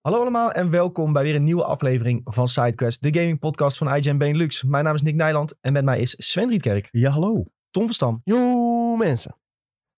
[0.00, 3.94] Hallo allemaal en welkom bij weer een nieuwe aflevering van SideQuest, de gaming podcast van
[3.94, 4.62] IGN Benelux.
[4.62, 7.44] Mijn naam is Nick Nijland en met mij is Sven Rietkerk, Ja, hallo.
[7.70, 9.36] Tom Verstam Yo, mensen.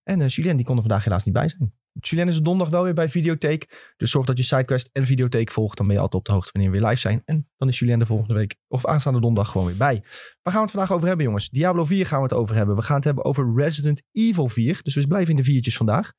[0.02, 0.56] en uh, Julien.
[0.56, 1.74] Die kon er vandaag helaas niet bij zijn.
[2.00, 5.76] Julien is donderdag wel weer bij Videotheek, dus zorg dat je SideQuest en Videotheek volgt.
[5.76, 7.22] Dan ben je altijd op de hoogte wanneer we weer live zijn.
[7.24, 10.00] En dan is Julien de volgende week of aanstaande donderdag gewoon weer bij.
[10.42, 11.48] Waar gaan we het vandaag over hebben jongens?
[11.48, 12.76] Diablo 4 gaan we het over hebben.
[12.76, 16.12] We gaan het hebben over Resident Evil 4, dus we blijven in de viertjes vandaag.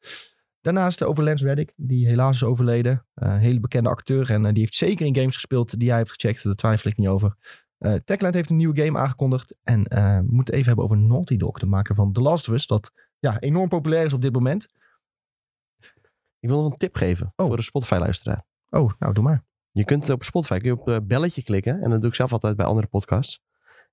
[0.63, 3.05] Daarnaast over Lance Reddick, die helaas is overleden.
[3.15, 5.97] Uh, een hele bekende acteur en uh, die heeft zeker in games gespeeld die jij
[5.97, 6.43] hebt gecheckt.
[6.43, 7.35] Daar twijfel ik niet over.
[7.79, 9.55] Uh, Techland heeft een nieuwe game aangekondigd.
[9.63, 12.53] En we moeten het even hebben over Naughty Dog, de maker van The Last of
[12.53, 12.67] Us.
[12.67, 14.67] Dat ja, enorm populair is op dit moment.
[16.39, 17.47] Ik wil nog een tip geven oh.
[17.47, 18.45] voor de Spotify-luisteraar.
[18.69, 19.43] Oh, nou doe maar.
[19.71, 21.81] Je kunt op Spotify kun je op belletje klikken.
[21.81, 23.41] En dat doe ik zelf altijd bij andere podcasts.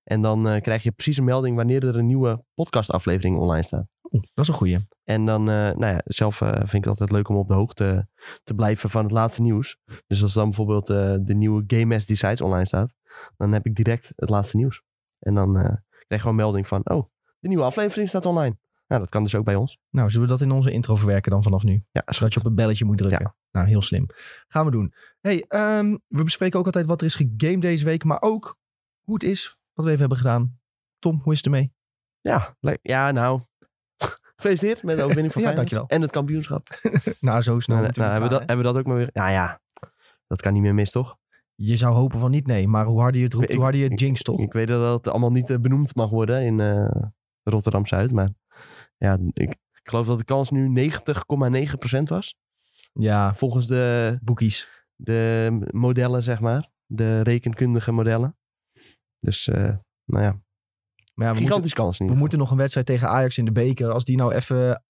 [0.03, 3.87] En dan krijg je precies een melding wanneer er een nieuwe podcastaflevering online staat.
[4.11, 4.83] Oeh, dat is een goeie.
[5.03, 7.53] En dan, uh, nou ja, zelf uh, vind ik het altijd leuk om op de
[7.53, 8.07] hoogte
[8.43, 9.77] te blijven van het laatste nieuws.
[10.07, 12.93] Dus als dan bijvoorbeeld uh, de nieuwe Game As Decides online staat,
[13.37, 14.83] dan heb ik direct het laatste nieuws.
[15.19, 18.57] En dan krijg je gewoon een melding van, oh, de nieuwe aflevering staat online.
[18.87, 19.79] Nou, dat kan dus ook bij ons.
[19.89, 21.83] Nou, zullen we dat in onze intro verwerken dan vanaf nu?
[21.91, 23.21] Ja, Zodat je op een belletje moet drukken.
[23.21, 23.35] Ja.
[23.51, 24.05] Nou, heel slim.
[24.47, 24.93] Gaan we doen.
[25.19, 28.59] Hey, um, we bespreken ook altijd wat er is gegamed deze week, maar ook
[29.01, 30.59] hoe het is, wat we even hebben gedaan.
[30.99, 31.73] Tom, hoe is het ermee?
[32.21, 33.41] Ja, ja nou,
[34.41, 35.69] Gefeliciteerd met de overwinning van ja, Feyenoord.
[35.69, 35.97] dankjewel.
[35.97, 36.67] En het kampioenschap.
[37.19, 37.77] nou, zo snel.
[37.77, 39.09] Nou, nou, hebben, we dat, hebben we dat ook maar weer.
[39.13, 39.59] Ja, ja.
[40.27, 41.17] Dat kan niet meer mis, toch?
[41.55, 42.67] Je zou hopen van niet, nee.
[42.67, 44.39] Maar hoe harder je het roept, ik, hoe harder je het jinx, toch?
[44.39, 46.91] Ik, ik weet dat het allemaal niet uh, benoemd mag worden in uh,
[47.43, 48.11] Rotterdam-Zuid.
[48.11, 48.29] Maar
[48.97, 52.35] ja, ik, ik, geloof dat de kans nu 90,9% was.
[52.93, 53.35] Ja.
[53.35, 54.17] Volgens de...
[54.21, 54.85] Boekies.
[54.95, 56.69] De modellen, zeg maar.
[56.85, 58.37] De rekenkundige modellen.
[59.19, 60.39] Dus, uh, nou ja.
[61.21, 62.09] Maar ja, we Gigantisch moeten, kans niet.
[62.09, 63.91] We moeten nog een wedstrijd tegen Ajax in de beker.
[63.91, 64.83] Als die nou even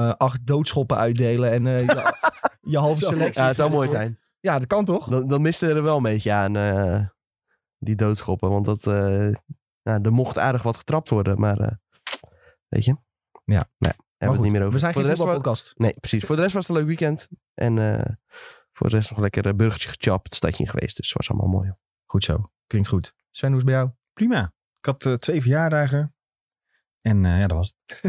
[0.00, 2.12] uh, acht doodschoppen uitdelen en uh, je,
[2.72, 3.42] je halve selectie.
[3.42, 4.18] Ja, het zou mooi zijn.
[4.40, 5.08] Ja, dat kan toch?
[5.08, 7.06] Dan, dan miste er wel een beetje aan uh,
[7.78, 8.50] die doodschoppen.
[8.50, 8.84] Want dat,
[9.82, 11.40] nou, er mocht aardig wat getrapt worden.
[11.40, 11.80] Maar
[12.68, 12.96] weet je.
[13.44, 13.70] Ja.
[13.78, 14.72] Nee, hebben we het niet meer over.
[14.72, 15.74] We zijn voor geen de rest podcast.
[15.76, 16.24] Nee, precies.
[16.24, 17.28] Voor de rest was het een leuk weekend.
[17.54, 17.74] En
[18.72, 20.24] voor de rest nog lekker een burgertje gechapt.
[20.24, 20.96] Het stadje in geweest.
[20.96, 21.72] Dus het was allemaal mooi.
[22.04, 22.40] Goed zo.
[22.66, 23.14] Klinkt goed.
[23.30, 23.90] Sven, hoe is het bij jou?
[24.12, 24.54] Prima.
[24.86, 26.14] Ik had uh, twee verjaardagen.
[27.00, 28.00] En uh, ja, dat was het.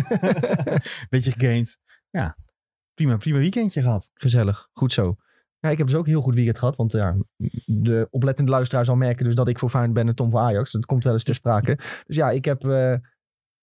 [1.09, 1.79] Beetje gegamed.
[2.09, 2.37] Ja,
[2.93, 4.09] prima, prima weekendje gehad.
[4.13, 4.69] Gezellig.
[4.73, 5.15] Goed zo.
[5.59, 6.75] Ja, ik heb dus ook een heel goed weekend gehad.
[6.75, 7.15] Want ja,
[7.65, 10.71] de oplettende luisteraar zal merken dus dat ik voor Feyenoord ben en Tom voor Ajax.
[10.71, 11.75] Dat komt wel eens ter sprake.
[12.05, 12.95] Dus ja, ik heb uh,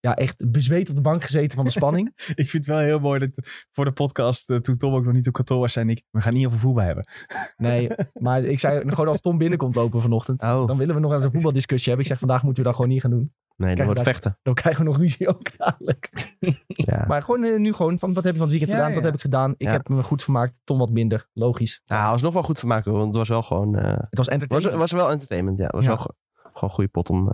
[0.04, 2.12] ja, echt bezweet op de bank gezeten van de spanning.
[2.42, 3.31] ik vind het wel heel mooi dat
[3.70, 6.20] voor de podcast, uh, toen Tom ook nog niet op kantoor was, zei ik, we
[6.20, 7.06] gaan niet over voetbal hebben.
[7.56, 10.66] nee, maar ik zei gewoon als Tom binnenkomt lopen vanochtend, oh.
[10.66, 12.04] dan willen we nog eens een voetbaldiscussie hebben.
[12.04, 13.32] Ik zeg, vandaag moeten we dat gewoon niet gaan doen.
[13.56, 14.38] Nee, dan wordt het vechten.
[14.42, 16.36] Dan krijgen we nog ruzie ook dadelijk.
[16.66, 17.04] ja.
[17.06, 18.91] Maar gewoon uh, nu gewoon, van wat heb je van het weekend ja, gedaan?
[18.91, 18.94] Ja.
[18.94, 19.54] Wat heb ik gedaan?
[19.56, 21.28] Ik heb me goed vermaakt, Tom wat minder.
[21.32, 21.82] Logisch.
[21.84, 23.76] Ja, het was nog wel goed vermaakt hoor, want het was wel gewoon...
[23.76, 24.72] Uh, het was entertainment.
[24.72, 25.65] Het was, was wel entertainment, ja.
[25.65, 26.16] Het was wel gewoon
[26.60, 27.31] een goede pot om...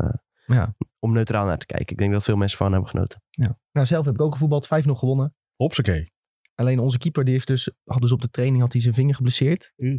[0.55, 0.75] Ja.
[0.99, 1.88] om neutraal naar te kijken.
[1.88, 3.22] Ik denk dat veel mensen van hebben genoten.
[3.31, 3.59] Ja.
[3.72, 5.34] Nou, zelf heb ik ook gevoetbald, 5-0 gewonnen.
[5.56, 6.12] Hopsakee.
[6.55, 9.15] Alleen onze keeper die heeft dus, had dus op de training had hij zijn vinger
[9.15, 9.72] geblesseerd.
[9.77, 9.99] Uh,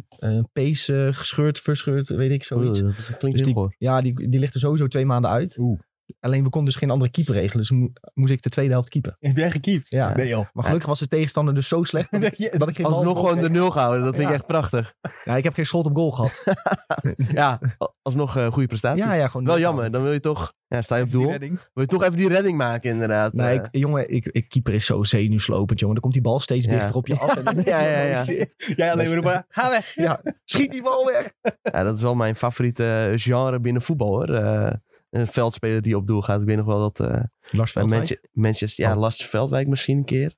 [0.52, 2.80] pees uh, gescheurd, verscheurd, weet ik, zoiets.
[2.80, 5.58] Oeh, dat klinkt dus heel die, Ja, die, die ligt er sowieso twee maanden uit.
[5.58, 5.80] Oeh.
[6.20, 7.58] Alleen we konden dus geen andere keeper regelen.
[7.58, 9.16] Dus mo moest ik de tweede helft keeper.
[9.18, 9.90] Heb jij gekiept?
[9.90, 10.16] Ja.
[10.16, 10.46] Nee, joh.
[10.52, 13.40] Maar gelukkig was de tegenstander dus zo slecht dat ik, dat ik geen Alsnog gewoon
[13.40, 14.04] de nul gehouden.
[14.04, 14.28] Dat vind ja.
[14.28, 14.94] ik echt prachtig.
[15.24, 16.44] Ja, ik heb geen schot op goal gehad.
[17.16, 17.60] ja,
[18.02, 19.04] alsnog uh, goede prestatie.
[19.04, 19.90] Ja, ja, gewoon Wel jammer.
[19.90, 20.54] Dan wil je toch...
[20.68, 21.38] Ja, sta je op doel.
[21.38, 23.32] Wil je toch even die redding maken inderdaad.
[23.32, 25.94] Nee, ik, jongen, ik, ik, keeper is zo zenuwslopend, jongen.
[25.94, 26.72] Dan komt die bal steeds ja.
[26.72, 27.36] dichter op je af.
[27.36, 28.24] En dan ja, ja, ja.
[28.24, 28.72] Shit.
[28.76, 29.94] Jij alleen maar roepen, ga weg.
[29.94, 31.34] Ja, schiet die bal weg.
[31.62, 34.30] ja, dat is wel mijn favoriete genre binnen voetbal, hoor.
[34.30, 34.70] Uh,
[35.12, 36.40] een veldspeler die op doel gaat.
[36.40, 37.10] Ik weet nog wel dat...
[37.10, 38.98] Uh, Lars bij Manchester, Manchester, ja, oh.
[38.98, 40.34] Lars Veldwijk misschien een keer.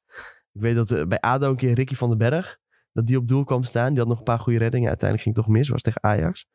[0.52, 2.58] Ik weet dat uh, bij ADO een keer Ricky van den Berg...
[2.92, 3.88] dat die op doel kwam staan.
[3.88, 4.88] Die had nog een paar goede reddingen.
[4.88, 5.68] Uiteindelijk ging het toch mis.
[5.68, 6.46] Was tegen Ajax.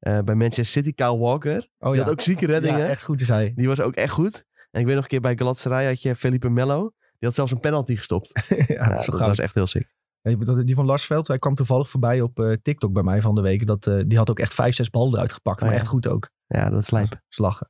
[0.00, 1.68] Uh, bij Manchester City, Kyle Walker.
[1.78, 2.02] Oh, die ja.
[2.02, 2.78] had ook zieke reddingen.
[2.78, 3.52] Ja, echt goed is hij.
[3.56, 4.44] Die was ook echt goed.
[4.70, 6.80] En ik weet nog een keer bij Galatasaray had je Felipe Melo.
[6.98, 8.30] Die had zelfs een penalty gestopt.
[8.48, 9.88] ja, ja, dat was echt heel sick.
[10.36, 13.40] Die van Lars Veld, hij kwam toevallig voorbij op uh, TikTok bij mij van de
[13.40, 13.66] week.
[13.66, 15.58] Dat, uh, die had ook echt vijf, zes ballen eruit gepakt.
[15.58, 15.80] Oh, maar ja.
[15.80, 16.30] echt goed ook.
[16.46, 17.20] Ja, dat is lijp.
[17.28, 17.68] Slagen.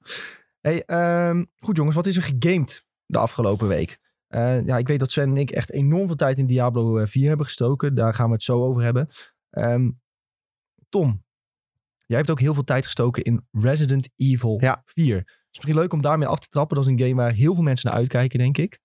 [0.61, 0.83] Hey,
[1.29, 3.99] um, goed jongens, wat is er gegamed de afgelopen week?
[4.29, 7.29] Uh, ja, ik weet dat Sven en ik echt enorm veel tijd in Diablo 4
[7.29, 7.95] hebben gestoken.
[7.95, 9.09] Daar gaan we het zo over hebben.
[9.51, 10.01] Um,
[10.89, 11.25] Tom,
[12.07, 14.83] jij hebt ook heel veel tijd gestoken in Resident Evil ja.
[14.85, 15.17] 4.
[15.17, 16.77] Het is misschien leuk om daarmee af te trappen.
[16.77, 18.79] Dat is een game waar heel veel mensen naar uitkijken, denk ik.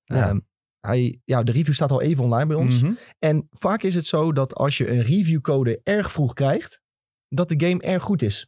[0.00, 0.28] Ja.
[0.28, 0.46] Um,
[0.86, 2.80] hij, ja, de review staat al even online bij ons.
[2.80, 2.98] Mm -hmm.
[3.18, 6.80] En vaak is het zo dat als je een reviewcode erg vroeg krijgt,
[7.28, 8.46] dat de game erg goed is.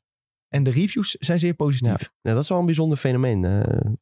[0.48, 2.10] En de reviews zijn zeer positief.
[2.20, 3.44] Ja, dat is wel een bijzonder fenomeen.
[3.44, 3.92] Uh,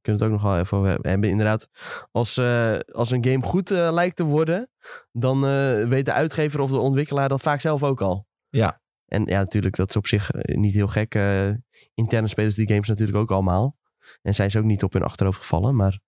[0.00, 1.10] kunnen we het ook nog wel even over hebben.
[1.10, 1.30] hebben.
[1.30, 1.68] Inderdaad,
[2.10, 4.70] als, eh, als een game goed eh, lijkt te worden,
[5.12, 8.26] dan eh, weet de uitgever of de ontwikkelaar dat vaak zelf ook al.
[8.48, 8.80] Ja.
[9.06, 11.14] En ja, natuurlijk, dat is op zich niet heel gek.
[11.94, 13.76] Interne spelers die games natuurlijk ook allemaal.
[14.22, 15.76] En zijn ze ook niet op hun achterhoofd gevallen.
[15.76, 16.00] Maar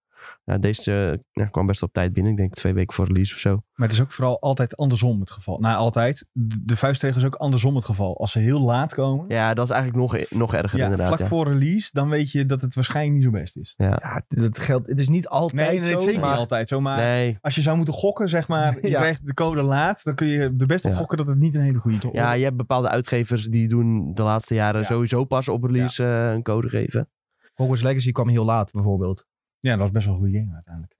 [0.44, 2.32] ja, deze eh, ja, kwam best op tijd binnen.
[2.32, 3.50] Ik denk twee weken voor release of zo.
[3.74, 5.58] Maar het is ook vooral altijd andersom het geval.
[5.58, 6.26] Nou, altijd.
[6.32, 8.18] De, vuistregel is ook andersom het geval.
[8.18, 11.06] Als ze heel laat komen, Ja, dat is eigenlijk nog, nog erger ja, inderdaad.
[11.06, 11.26] vlak Ja.
[11.26, 13.74] voor release, dan weet je dat het waarschijnlijk niet zo best is.
[13.76, 13.88] Ja.
[14.02, 16.80] Ja, het, geldt, het is niet altijd Nee, nee, zo, maar niet altijd zo.
[16.80, 19.00] Maar Nee, als je zou moeten gokken, zeg maar, je Ja.
[19.00, 20.96] krijgt de code laat, dan kun je er best op Ja.
[20.98, 24.14] gokken dat het niet een hele goede top ja, je hebt bepaalde uitgevers die doen
[24.14, 24.86] de laatste jaren Ja.
[24.86, 27.08] sowieso pas op release eh, een code geven.
[27.54, 29.26] Hogwarts Legacy kwam heel laat bijvoorbeeld.
[29.60, 30.94] Ja, dat was best wel een goede game uiteindelijk.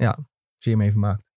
[0.58, 1.28] Zeer mee vermaakt.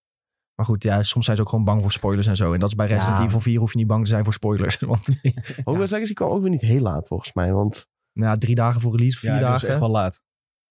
[0.55, 2.53] Maar goed, ja, soms zijn ze ook gewoon bang voor spoilers en zo.
[2.53, 3.25] En dat is bij Resident Ja.
[3.25, 4.77] Evil 4 hoef je niet bang te zijn voor spoilers.
[4.93, 5.07] Want
[5.65, 7.53] Hogwarts Legacy kwam ook weer niet heel laat volgens mij.
[7.53, 9.69] Want nou, ja, drie dagen voor release, vier ja, dat was dagen.
[9.69, 10.21] echt wel laat.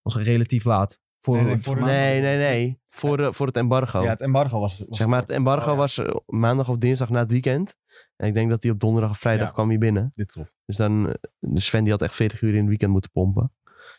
[0.02, 1.00] was relatief laat.
[1.18, 2.80] Voor, Nee, nee, voor nee, nee, nee.
[2.90, 4.02] Voor, de, voor het embargo.
[4.02, 4.78] Ja, het embargo was...
[4.78, 5.76] was zeg maar, het embargo Oh, ja.
[5.76, 7.76] was eh, maandag of dinsdag na het weekend.
[8.16, 9.52] En ik denk dat hij op donderdag of vrijdag Ja.
[9.52, 10.10] kwam hij binnen.
[10.14, 10.52] Dit klopt.
[10.64, 13.52] Dus dan, eh, de Sven die had echt 40 uur in het weekend moeten pompen.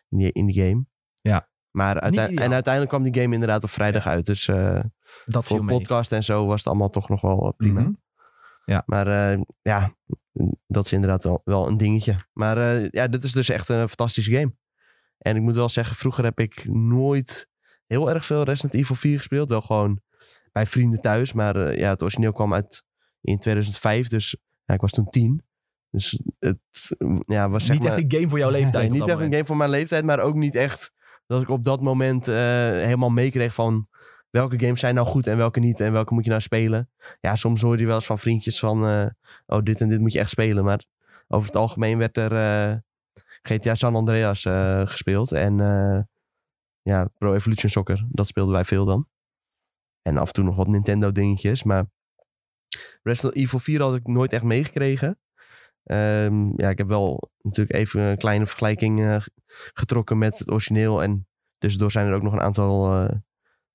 [0.09, 0.85] In die, in die game.
[1.21, 1.49] Ja.
[1.73, 2.45] Maar uite- ideaal.
[2.45, 4.25] en uiteindelijk kwam die game inderdaad op vrijdag uit.
[4.25, 4.79] Dus eh,
[5.25, 7.81] Dat voor podcast en zo was het allemaal toch nog wel eh, prima.
[7.81, 8.81] Mhm.
[8.85, 9.95] Maar eh, ja,
[10.67, 12.15] dat is inderdaad wel, wel een dingetje.
[12.33, 12.57] Maar
[12.91, 14.53] ja, dit is dus echt een fantastische game.
[15.17, 17.49] En ik moet wel zeggen, vroeger heb ik nooit
[17.87, 19.49] heel erg veel Resident Evil 4 gespeeld.
[19.49, 20.01] Wel gewoon
[20.51, 21.33] bij vrienden thuis.
[21.33, 22.83] Maar ja, het origineel kwam uit
[23.21, 24.07] in 2005.
[24.07, 25.43] Dus ja, ik was toen tien.
[25.89, 26.57] Dus het
[27.25, 27.97] ja, was zeg niet maar...
[27.97, 28.89] echt een game voor jouw leeftijd.
[28.89, 30.91] Nee, niet echt een game voor mijn leeftijd, maar ook niet echt
[31.25, 32.35] dat ik op dat moment eh,
[32.69, 33.87] helemaal meekreeg van
[34.29, 36.89] welke games zijn nou goed en welke niet en welke moet je nou spelen.
[37.21, 39.05] Ja, soms hoor je wel eens van vriendjes van eh,
[39.45, 40.63] oh, dit en dit moet je echt spelen.
[40.63, 40.83] Maar
[41.27, 42.77] over het algemeen werd er eh,
[43.41, 44.41] GTA San Andreas
[44.89, 45.57] gespeeld en
[46.81, 49.07] ja, Pro Evolution Soccer, dat speelden wij veel dan.
[50.01, 51.85] En af en toe nog wat Nintendo dingetjes, maar
[53.03, 55.19] Resident Evil 4 had ik nooit echt meegekregen.
[55.83, 59.17] Ehm, ja, ik heb wel natuurlijk even een kleine vergelijking eh,
[59.73, 61.03] getrokken met het origineel.
[61.03, 61.27] En
[61.57, 63.17] tussendoor zijn er ook nog een aantal eh,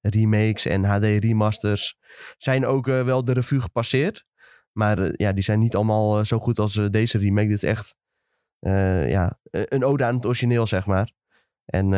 [0.01, 1.97] remakes en HD remasters.
[2.37, 4.25] Zijn ook eh, wel de revue gepasseerd.
[4.73, 7.49] Maar ja, die zijn niet allemaal zo goed als deze remake.
[7.49, 7.97] Dit is echt
[8.61, 11.13] ja, een ode aan het origineel, zeg maar.
[11.65, 11.89] En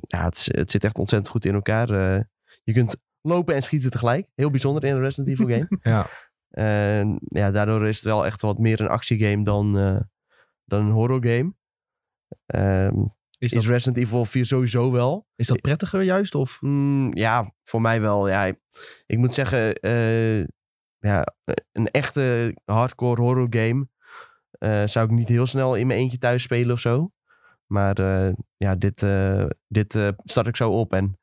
[0.00, 1.88] ja, het, het zit echt ontzettend goed in elkaar.
[2.62, 4.28] Je kunt lopen en schieten tegelijk.
[4.34, 5.78] Heel bijzonder in een Resident Evil game.
[5.92, 6.06] Ja.
[6.50, 10.00] En ja, daardoor is het wel echt wat meer een actiegame dan, eh,
[10.64, 11.54] dan een horror game.
[12.46, 13.04] Ehm,
[13.38, 15.26] Is, is Resident Evil 4 sowieso wel.
[15.36, 16.34] is dat prettiger juist?
[16.34, 16.58] Of?
[16.60, 18.28] Mm, ja, voor mij wel.
[18.28, 18.60] Ja, ik-
[19.06, 20.40] ik moet zeggen, eh,
[20.98, 21.26] ja,
[21.72, 23.88] een echte hardcore horror game
[24.50, 27.12] eh, zou ik niet heel snel in mijn eentje thuis spelen of zo.
[27.66, 27.94] Maar
[28.56, 29.06] ja, dit,
[29.68, 30.92] dit start ik zo op.
[30.92, 31.18] En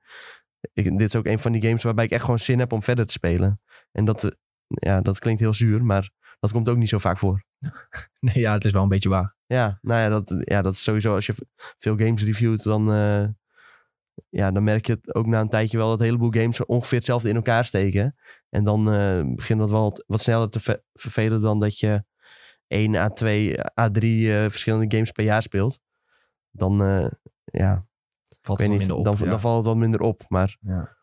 [0.73, 2.83] ik, dit is ook een van die games waarbij ik echt gewoon zin heb om
[2.83, 3.61] verder te spelen.
[3.91, 4.35] En dat,
[4.67, 6.09] ja, dat klinkt heel zuur, maar
[6.39, 7.43] dat komt ook niet zo vaak voor.
[8.19, 9.35] Nee, ja, het is wel een beetje waar.
[9.45, 11.33] Ja, nou ja, dat, ja, dat is sowieso als je
[11.77, 13.27] veel games reviewt, dan, eh,
[14.29, 16.97] ja, dan merk je het ook na een tijdje wel dat een heleboel games ongeveer
[16.97, 18.15] hetzelfde in elkaar steken.
[18.49, 22.03] En dan eh, begint dat wel wat, sneller te ver- vervelen dan dat je
[22.67, 25.79] 1 à 2 à 3 eh, verschillende games per jaar speelt.
[26.51, 26.77] Dan,
[27.43, 27.85] ja,
[28.41, 29.05] Valt het niet, minder op.
[29.05, 29.25] dan, ja.
[29.25, 30.23] dan valt het wat minder op.
[30.27, 30.96] Maar Ja.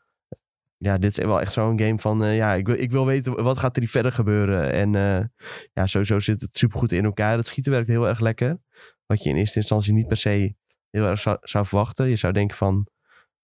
[0.76, 3.42] Ja, dit is wel echt zo'n game van, eh, ja, ik wil, ik wil weten
[3.42, 4.72] wat gaat er hier verder gebeuren.
[4.72, 5.24] En eh,
[5.72, 7.36] ja, sowieso zit het supergoed in elkaar.
[7.36, 8.58] Het schieten werkt heel erg lekker.
[9.06, 10.54] Wat je in eerste instantie niet per se
[10.90, 12.08] heel erg zou, zou verwachten.
[12.08, 12.88] Je zou denken van,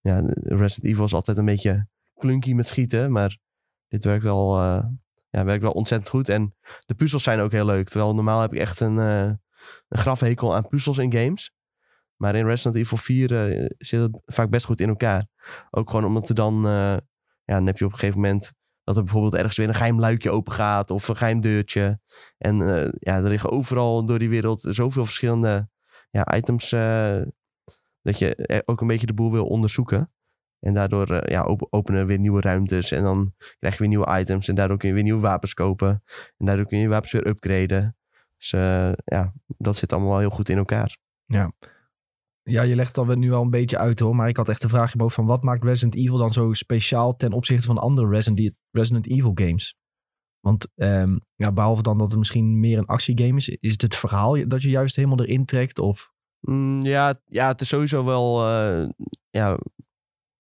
[0.01, 3.13] ja, Resident Evil is altijd een beetje clunky met schieten.
[3.13, 3.39] Maar
[3.89, 4.85] dit werkt wel, eh,
[5.31, 6.29] ja, werkt wel ontzettend goed.
[6.29, 6.55] En
[6.87, 7.89] de puzzels zijn ook heel leuk.
[7.89, 9.39] Terwijl normaal heb ik echt een, een
[9.89, 11.53] grafhekel aan puzzels in games.
[12.21, 15.27] Maar in Resident Evil 4 eh, zit het vaak best goed in elkaar.
[15.71, 16.63] Ook gewoon omdat er dan,
[17.51, 18.53] ja, dan heb je op een gegeven moment
[18.85, 22.01] dat er bijvoorbeeld ergens weer een geheim luikje open gaat of een geheim deurtje.
[22.39, 25.69] En eh, ja, er liggen overal door die wereld zoveel verschillende
[26.11, 27.21] ja, items eh,
[28.03, 30.13] dat je er ook een beetje de boel wil onderzoeken.
[30.61, 34.19] En daardoor eh, ja, op- openen weer nieuwe ruimtes en dan krijg je weer nieuwe
[34.19, 36.03] items en daardoor kun je weer nieuwe wapens kopen.
[36.37, 37.97] En daardoor kun je wapens weer upgraden.
[38.37, 40.97] Dus eh, ja, dat zit allemaal wel heel goed in elkaar.
[41.27, 41.53] Ja,
[42.51, 44.17] je legt het al nu al een beetje uit hoor.
[44.17, 47.17] Maar ik had echt de vraag in van wat maakt Resident Evil dan zo speciaal
[47.17, 49.75] ten opzichte van andere Resident, Resident Evil games?
[50.41, 53.97] Want ehm, ja, behalve dan dat het misschien meer een actiegame is, is het het
[53.97, 55.79] verhaal dat je juist helemaal erin trekt?
[55.79, 58.47] Of Mm, ja, ja, het is sowieso wel.
[58.49, 58.89] eh,
[59.31, 59.59] ja,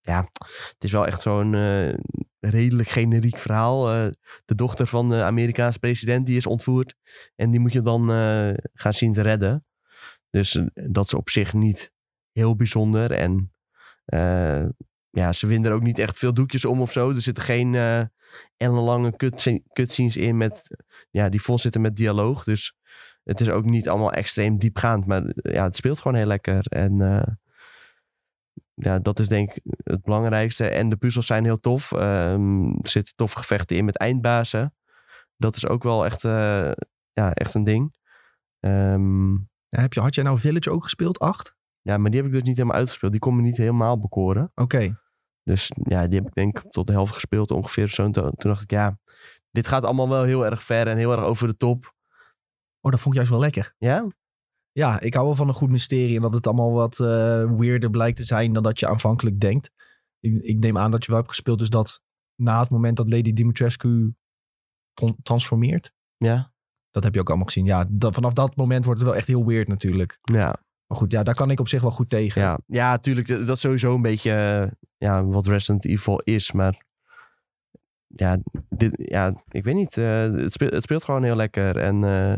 [0.00, 1.95] ja, het is wel echt zo'n eh,
[2.40, 3.90] redelijk generiek verhaal.
[3.90, 4.09] Eh,
[4.45, 6.95] de dochter van de Amerikaanse president die is ontvoerd.
[7.37, 8.09] En die moet je dan
[8.73, 9.64] gaan zien te redden.
[10.31, 11.93] Dus dat is op zich niet
[12.40, 13.12] heel bijzonder.
[13.12, 13.52] En
[14.04, 14.64] Eh,
[15.11, 17.11] ja, ze winden er ook niet echt veel doekjes om of zo.
[17.11, 18.02] Er zitten geen eh
[18.56, 20.76] ellenlange cutscene- cutscenes in met,
[21.11, 22.44] ja, die vol zitten met dialoog.
[22.44, 22.75] Dus
[23.25, 25.06] het is ook niet allemaal extreem diepgaand.
[25.06, 26.66] Maar eh, ja, het speelt gewoon heel lekker.
[26.68, 26.97] En
[28.75, 30.68] ja, dat is denk ik het belangrijkste.
[30.68, 31.92] En de puzzels zijn heel tof.
[31.92, 34.75] Ehm, er zitten toffe gevechten in met eindbazen.
[35.37, 36.23] Dat is ook wel echt,
[37.12, 37.94] ja, echt een ding.
[38.61, 39.37] Ehm,
[39.68, 41.18] heb je, had jij nou Village ook gespeeld?
[41.18, 41.59] Acht?
[41.82, 43.12] Ja, maar die heb ik dus niet helemaal uitgespeeld.
[43.12, 44.52] Die kon me niet helemaal bekoren.
[44.54, 45.00] Oké.
[45.42, 47.88] Dus ja, die heb ik denk ik tot de helft gespeeld ongeveer.
[47.88, 48.04] Zo.
[48.04, 48.99] En Toen toen dacht ik, ja,
[49.50, 51.94] dit gaat allemaal wel heel erg ver en heel erg over de top.
[52.80, 53.75] Oh, dat vond ik juist wel lekker.
[53.78, 54.06] Ja?
[54.72, 57.90] Ja, ik hou wel van een goed mysterie en dat het allemaal wat eh weirder
[57.90, 59.70] blijkt te zijn dan dat je aanvankelijk denkt.
[60.20, 62.02] Ik, ik neem aan dat je wel hebt gespeeld, dus dat
[62.34, 64.14] na het moment dat Lady Dimitrescu
[64.92, 66.52] tran- transformeert, Ja.
[66.90, 67.64] dat heb je ook allemaal gezien.
[67.64, 70.18] Ja, dat, vanaf dat moment wordt het wel echt heel weird natuurlijk.
[70.22, 70.62] Ja.
[70.90, 72.42] Maar goed, ja, daar kan ik op zich wel goed tegen.
[72.42, 73.28] Ja, ja tuurlijk.
[73.28, 76.52] Dat is sowieso een beetje eh, ja, wat Resident Evil is.
[76.52, 76.82] Maar
[78.06, 79.97] ja, dit, ja ik weet niet.
[79.97, 81.76] eh, het, speelt, het speelt gewoon heel lekker.
[81.76, 82.32] En eh,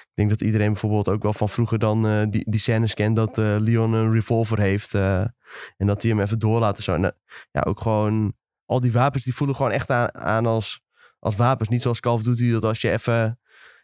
[0.00, 3.36] ik denk dat iedereen bijvoorbeeld ook wel van vroeger dan die, die scènes kent dat
[3.36, 4.94] Leon een revolver heeft.
[4.94, 6.94] en dat hij hem even doorlaat en zo.
[6.94, 7.08] Eh,
[7.50, 8.32] ja, ook gewoon
[8.64, 10.82] al die wapens die voelen gewoon echt aan, als,
[11.18, 11.68] als wapens.
[11.68, 13.40] Niet zoals Call of Duty dat als je even,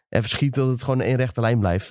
[0.09, 1.89] even schiet dat het gewoon één rechte lijn blijft.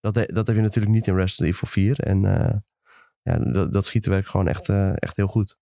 [0.00, 2.00] Dat, dat heb je natuurlijk niet in Resident Evil 4.
[2.00, 2.56] En eh,
[3.22, 5.56] ja, dat, dat schieten werkt gewoon echt, eh, echt heel goed.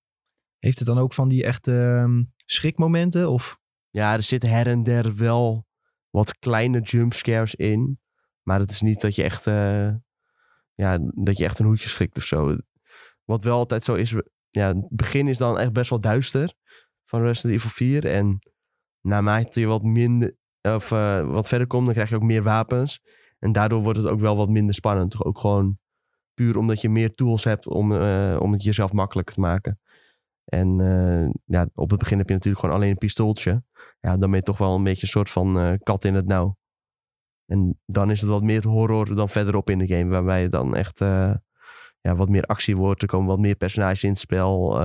[0.58, 3.30] Heeft het dan ook van die echte ehm, schrikmomenten?
[3.30, 3.58] Of
[3.90, 5.66] Ja, er zitten her en der wel
[6.10, 8.00] wat kleine jumpscares in.
[8.42, 9.90] Maar het is niet dat je echt, eh,
[10.74, 12.56] ja, dat je echt een hoedje schrikt of zo.
[13.24, 14.14] Wat wel altijd zo is,
[14.50, 16.54] ja, het begin is dan echt best wel duister
[17.04, 18.06] van Resident Evil 4.
[18.06, 18.38] En
[19.00, 23.00] naarmate je wat minder, of wat verder komt, dan krijg je ook meer wapens.
[23.44, 25.24] En daardoor wordt het ook wel wat minder spannend.
[25.24, 25.78] Ook gewoon
[26.34, 29.80] puur omdat je meer tools hebt om, eh, om het jezelf makkelijker te maken.
[30.44, 33.62] En eh, ja, op het begin heb je natuurlijk gewoon alleen een pistooltje.
[34.00, 36.26] Ja, dan ben je toch wel een beetje een soort van eh, kat in het
[36.26, 36.56] nauw.
[37.46, 40.10] En dan is het wat meer horror dan verderop in de game.
[40.10, 40.98] Waarbij je dan echt
[42.00, 43.02] ja, wat meer actie wordt.
[43.02, 44.80] Er komen wat meer personages in het spel.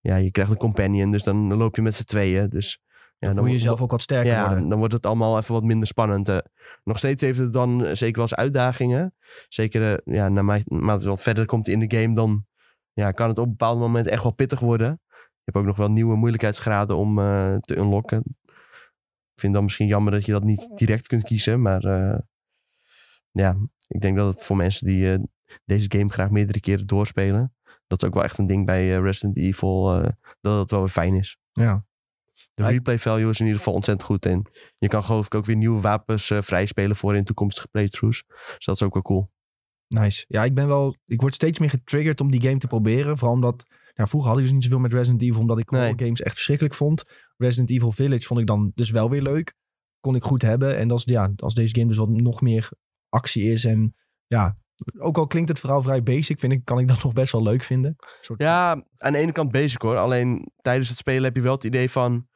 [0.00, 2.48] ja, je krijgt een companion, dus dan loop je met z'n tweeën.
[2.48, 2.80] Dus
[3.18, 4.68] ja, dan moet je wo- zelf ook wat sterker ja, worden?
[4.68, 6.28] dan wordt het allemaal even wat minder spannend.
[6.28, 6.38] eh.
[6.84, 9.14] nog steeds heeft het dan eh, zeker wel eens uitdagingen.
[9.48, 12.46] Zeker eh, ja, naarmate het wat verder komt in de game, dan
[12.92, 15.00] ja, kan het op een bepaald moment echt wel pittig worden.
[15.10, 17.14] Je hebt ook nog wel nieuwe moeilijkheidsgraden om
[17.60, 18.22] te unlocken.
[19.34, 21.62] Ik vind dan misschien jammer dat je dat niet direct kunt kiezen.
[21.62, 21.80] Maar
[23.30, 23.56] ja,
[23.88, 25.28] ik denk dat het voor mensen die
[25.64, 27.54] deze game graag meerdere keren doorspelen.
[27.86, 30.02] Dat is ook wel echt een ding bij Resident Evil.
[30.40, 31.38] dat het wel weer fijn is.
[31.52, 31.84] Ja.
[32.54, 34.26] De replay value is in ieder geval ontzettend goed.
[34.26, 38.24] En je kan geloof ik ook weer nieuwe wapens eh vrijspelen voor in toekomstige playthroughs.
[38.26, 39.30] Dus dat is ook wel cool.
[39.88, 40.24] Nice.
[40.28, 40.96] Ja, ik ben wel.
[41.06, 43.18] Ik word steeds meer getriggerd om die game te proberen.
[43.18, 43.64] Vooral omdat.
[43.94, 45.92] Nou, vroeger had ik dus niet zoveel met Resident Evil, omdat ik Nee.
[45.96, 47.04] games echt verschrikkelijk vond.
[47.36, 49.54] Resident Evil Village vond ik dan dus wel weer leuk.
[50.00, 50.76] Kon ik goed hebben.
[50.76, 52.68] En als, ja, als deze game dus wat nog meer
[53.08, 53.64] actie is.
[53.64, 53.94] En
[54.26, 54.58] ja,
[54.98, 57.42] ook al klinkt het vooral vrij basic, vind ik, kan ik dat nog best wel
[57.42, 57.96] leuk vinden.
[58.20, 59.96] Soort- Ja, aan de ene kant basic hoor.
[59.96, 62.28] Alleen tijdens het spelen heb je wel het idee van...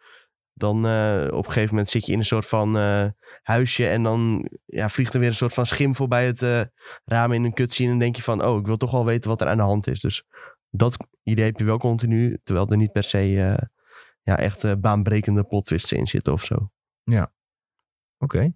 [0.52, 3.06] Dan eh, op een gegeven moment zit je in een soort van eh,
[3.42, 3.88] huisje...
[3.88, 6.60] en dan ja, vliegt er weer een soort van schim voorbij het eh,
[7.04, 7.88] raam in een cutscene...
[7.88, 9.62] en dan denk je van, oh, ik wil toch wel weten wat er aan de
[9.62, 10.00] hand is.
[10.00, 10.24] Dus
[10.70, 12.38] dat idee heb je wel continu...
[12.44, 13.18] terwijl er niet per se
[14.22, 16.70] ja, echt baanbrekende plot twists in zitten of zo.
[18.18, 18.52] Oké.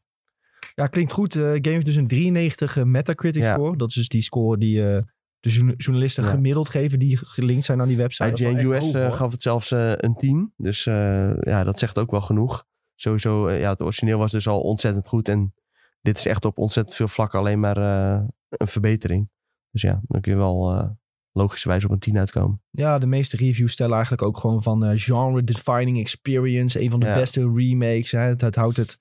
[0.74, 1.36] Ja, klinkt goed.
[1.36, 3.52] Eh game heeft dus een 93 Metacritic Ja.
[3.54, 3.76] score.
[3.76, 4.98] Dat is dus die score die eh,
[5.40, 6.30] de journa- journalisten Ja.
[6.30, 8.30] gemiddeld geven die gelinkt zijn aan die website.
[8.46, 10.52] IGN US hoog, eh, gaf het zelfs eh, een 10.
[10.56, 12.64] Dus eh, ja, dat zegt ook wel genoeg.
[12.94, 15.28] Sowieso, eh, ja, het origineel was dus al ontzettend goed.
[15.28, 15.54] En
[16.00, 19.28] dit is echt op ontzettend veel vlakken alleen maar eh, een verbetering.
[19.70, 20.88] Dus ja, dan kun je wel eh
[21.36, 22.62] logischerwijs op een 10 uitkomen.
[22.70, 26.80] Ja, de meeste reviews stellen eigenlijk ook gewoon van eh, genre-defining experience.
[26.82, 27.14] Een van de Ja.
[27.14, 28.10] beste remakes.
[28.10, 28.18] Hè.
[28.20, 28.98] Het, het houdt het,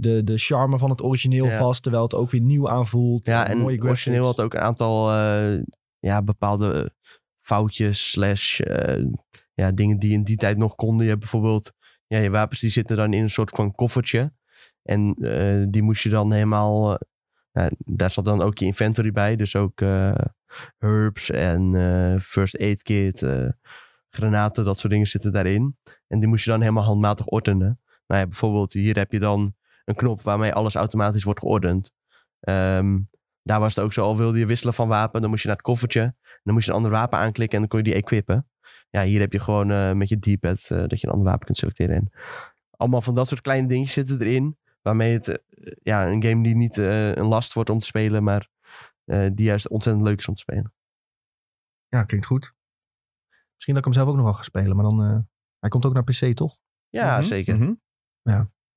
[0.00, 1.58] de, de charme van het origineel Ja.
[1.58, 3.26] vast, terwijl het ook weer nieuw aanvoelt.
[3.26, 3.84] Ja, Eh, en graphics.
[3.84, 5.62] origineel had ook een aantal eh,
[5.98, 6.94] ja, bepaalde
[7.40, 9.04] foutjes slash eh,
[9.54, 11.02] ja, dingen die in die tijd nog konden.
[11.02, 11.72] Je hebt bijvoorbeeld,
[12.06, 14.32] ja, je wapens die zitten dan in een soort van koffertje.
[14.82, 16.98] En eh, die moest je dan helemaal, eh,
[17.52, 19.36] ja, daar zat dan ook je inventory bij.
[19.36, 20.14] Dus ook eh,
[20.78, 23.48] herbs en eh, first aid kit, eh,
[24.10, 25.76] granaten, dat soort dingen zitten daarin.
[26.06, 27.80] En die moest je dan helemaal handmatig ordenen.
[28.06, 29.54] Nou ja, bijvoorbeeld hier heb je dan
[29.90, 31.92] een knop waarmee alles automatisch wordt geordend.
[32.40, 32.98] Ehm,
[33.42, 35.56] daar was het ook zo, al wilde je wisselen van wapen, dan moest je naar
[35.56, 36.14] het koffertje.
[36.42, 38.48] Dan moest je een ander wapen aanklikken en dan kon je die equippen.
[38.90, 41.44] Ja, hier heb je gewoon eh, met je D-pad eh, dat je een ander wapen
[41.46, 41.96] kunt selecteren.
[41.96, 42.10] En
[42.70, 44.58] allemaal van dat soort kleine dingetjes zitten erin.
[44.82, 48.22] Waarmee het, eh, ja, een game die niet eh, een last wordt om te spelen,
[48.22, 48.48] maar
[49.04, 50.72] eh, die juist ontzettend leuk is om te spelen.
[51.88, 52.52] Ja, klinkt goed.
[53.54, 54.76] Misschien dat ik hem zelf ook nog wel ga spelen.
[54.76, 55.04] Maar dan...
[55.04, 55.18] eh,
[55.58, 56.58] hij komt ook naar PC, toch?
[56.88, 57.56] Ja, Mhm, zeker.
[57.56, 57.72] mhm.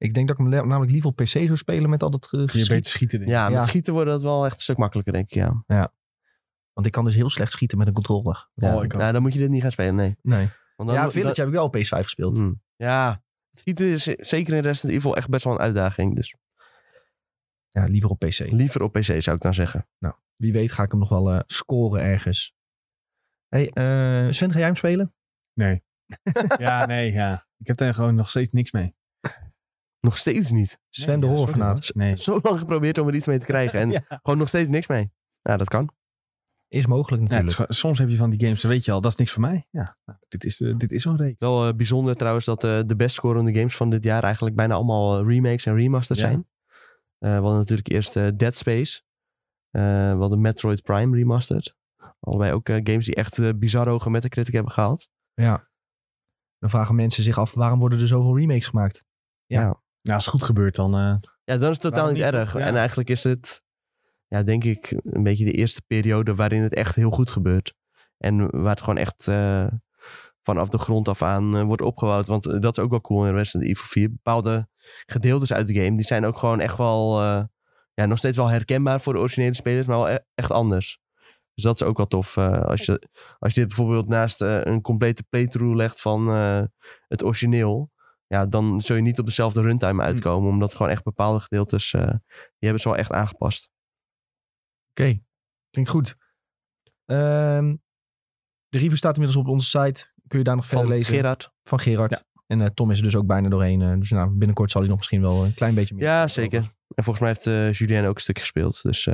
[0.03, 2.47] Ik denk dat ik hem namelijk liever op PC zou spelen met al dat uh,
[2.47, 3.17] je beter schieten.
[3.19, 3.35] denk ik.
[3.37, 3.67] Ja, met Ja.
[3.67, 5.33] schieten wordt dat wel echt een stuk makkelijker, denk ik.
[5.67, 5.91] Ja,
[6.73, 8.49] Want ik kan dus heel slecht schieten met een controller.
[8.53, 8.75] ja.
[8.75, 8.99] Oh, ik ook.
[8.99, 10.15] Nou, dan moet je dit niet gaan spelen, nee.
[10.21, 10.49] Nee.
[10.75, 12.37] Want dan, ja, Village heb ik wel op PS5 gespeeld.
[12.37, 12.61] Hmm.
[12.75, 16.15] Ja, het schieten is zeker in Resident Evil echt best wel een uitdaging.
[16.15, 16.35] Dus
[17.69, 18.39] Ja, liever op PC.
[18.39, 19.87] liever op PC zou ik dan zeggen.
[20.35, 22.53] Wie weet ga ik hem nog wel eh, scoren ergens.
[23.47, 25.13] Hey, eh, Sven, ga jij hem spelen?
[25.53, 25.83] Nee.
[26.57, 27.47] ja, nee, ja.
[27.57, 28.95] Ik heb daar gewoon nog steeds niks mee.
[30.05, 30.79] Nog steeds niet.
[30.89, 31.77] Sven de hoor.
[31.93, 32.15] Nee.
[32.15, 34.03] Zo lang geprobeerd om er iets mee te krijgen en Ja.
[34.07, 35.11] gewoon nog steeds niks mee.
[35.41, 35.89] Ja, dat kan.
[36.67, 37.73] Is mogelijk Ja, het is natuurlijk.
[37.79, 39.67] soms heb je van die games, dan weet je al, dat is niks voor mij.
[39.71, 41.39] Ja, nou, dit is, eh, dit is zo'n reeks.
[41.39, 44.73] Wel eh, bijzonder trouwens dat eh, de best scorende games van dit jaar eigenlijk bijna
[44.73, 46.25] allemaal remakes en remasters Ja.
[46.27, 46.47] zijn.
[47.17, 49.01] Eh, we hadden natuurlijk eerst eh, Dead Space.
[49.69, 49.81] Eh,
[50.13, 51.75] we hadden Metroid Prime remastered.
[52.19, 55.07] Allebei ook games die echt eh, bizar hoge Metacritic hebben gehaald.
[55.33, 55.67] Ja.
[56.59, 59.05] Dan vragen mensen zich af, waarom worden er zoveel remakes gemaakt?
[59.45, 59.81] Ja.
[60.03, 60.93] Nou, als het goed gebeurt, dan...
[60.93, 62.53] eh, Ja, dan is het totaal Waarom niet niet, erg.
[62.53, 62.59] Ja.
[62.59, 63.61] En eigenlijk is het,
[64.27, 67.73] ja, denk ik, een beetje de eerste periode waarin het echt heel goed gebeurt.
[68.17, 69.67] En waar het gewoon echt eh,
[70.41, 72.27] vanaf de grond af aan eh, wordt opgebouwd.
[72.27, 74.09] Want eh, dat is ook wel cool in Resident Evil 4.
[74.11, 74.67] Bepaalde
[75.05, 77.43] gedeeltes uit de game, die zijn ook gewoon echt wel, eh,
[77.93, 80.99] ja, nog steeds wel herkenbaar voor de originele spelers, maar wel e- echt anders.
[81.53, 82.37] Dus dat is ook wel tof.
[82.37, 86.61] eh, als, je, als je dit bijvoorbeeld naast eh, een complete playthrough legt van eh,
[87.07, 87.91] het origineel.
[88.33, 90.49] Ja, dan zul je niet op dezelfde runtime uitkomen.
[90.49, 92.19] Omdat gewoon echt bepaalde gedeeltes, eh, die
[92.59, 93.69] hebben ze wel echt aangepast.
[94.89, 95.19] Oké,
[95.69, 96.15] klinkt goed.
[97.05, 97.75] Ehm,
[98.69, 100.11] de review staat inmiddels op onze site.
[100.27, 101.13] Kun je daar nog verder Van lezen.
[101.13, 101.51] Gerard.
[101.63, 102.23] Van Gerard.
[102.47, 103.81] En eh, Tom is er dus ook bijna doorheen.
[103.81, 106.03] eh, dus nou, binnenkort zal hij nog misschien wel een klein beetje meer.
[106.03, 106.59] Ja, zeker.
[106.95, 107.29] En volgens mij
[107.63, 108.81] heeft Julien ook een stuk gespeeld.
[108.81, 109.07] Dus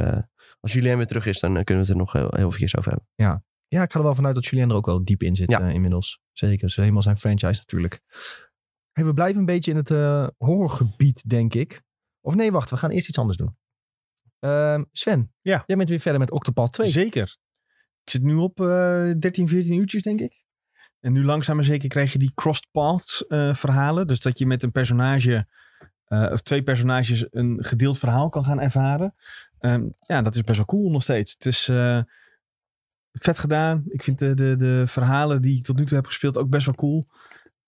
[0.59, 2.89] als Julien weer terug is, dan kunnen we het er nog heel, heel eventjes over
[2.91, 3.09] hebben.
[3.67, 5.59] Ja, ik ga er wel vanuit dat Julien er ook wel diep in zit Ja.
[5.69, 6.19] inmiddels.
[6.31, 8.01] Zeker, is helemaal zijn franchise natuurlijk.
[9.00, 11.82] Hey, we blijven een beetje in het eh, horrorgebied, denk ik.
[12.22, 13.58] Of nee, wacht, we gaan eerst iets anders doen.
[14.39, 15.63] Ehm, Sven, Ja.
[15.65, 16.88] jij bent weer verder met Octopath 2.
[16.89, 17.38] Zeker.
[18.04, 20.43] Ik zit nu op eh 13, 14 uurtjes, denk ik.
[21.00, 24.08] En nu langzaam maar zeker krijg je die crossed paths eh, verhalen.
[24.08, 25.47] Dus dat je met een personage,
[26.06, 29.15] eh, of twee personages, een gedeeld verhaal kan gaan ervaren.
[29.60, 31.34] Ehm, ja, dat is best wel cool nog steeds.
[31.34, 31.65] Het is
[33.12, 33.84] vet gedaan.
[33.88, 36.65] Ik vind de, de, de verhalen die ik tot nu toe heb gespeeld ook best
[36.65, 37.06] wel cool.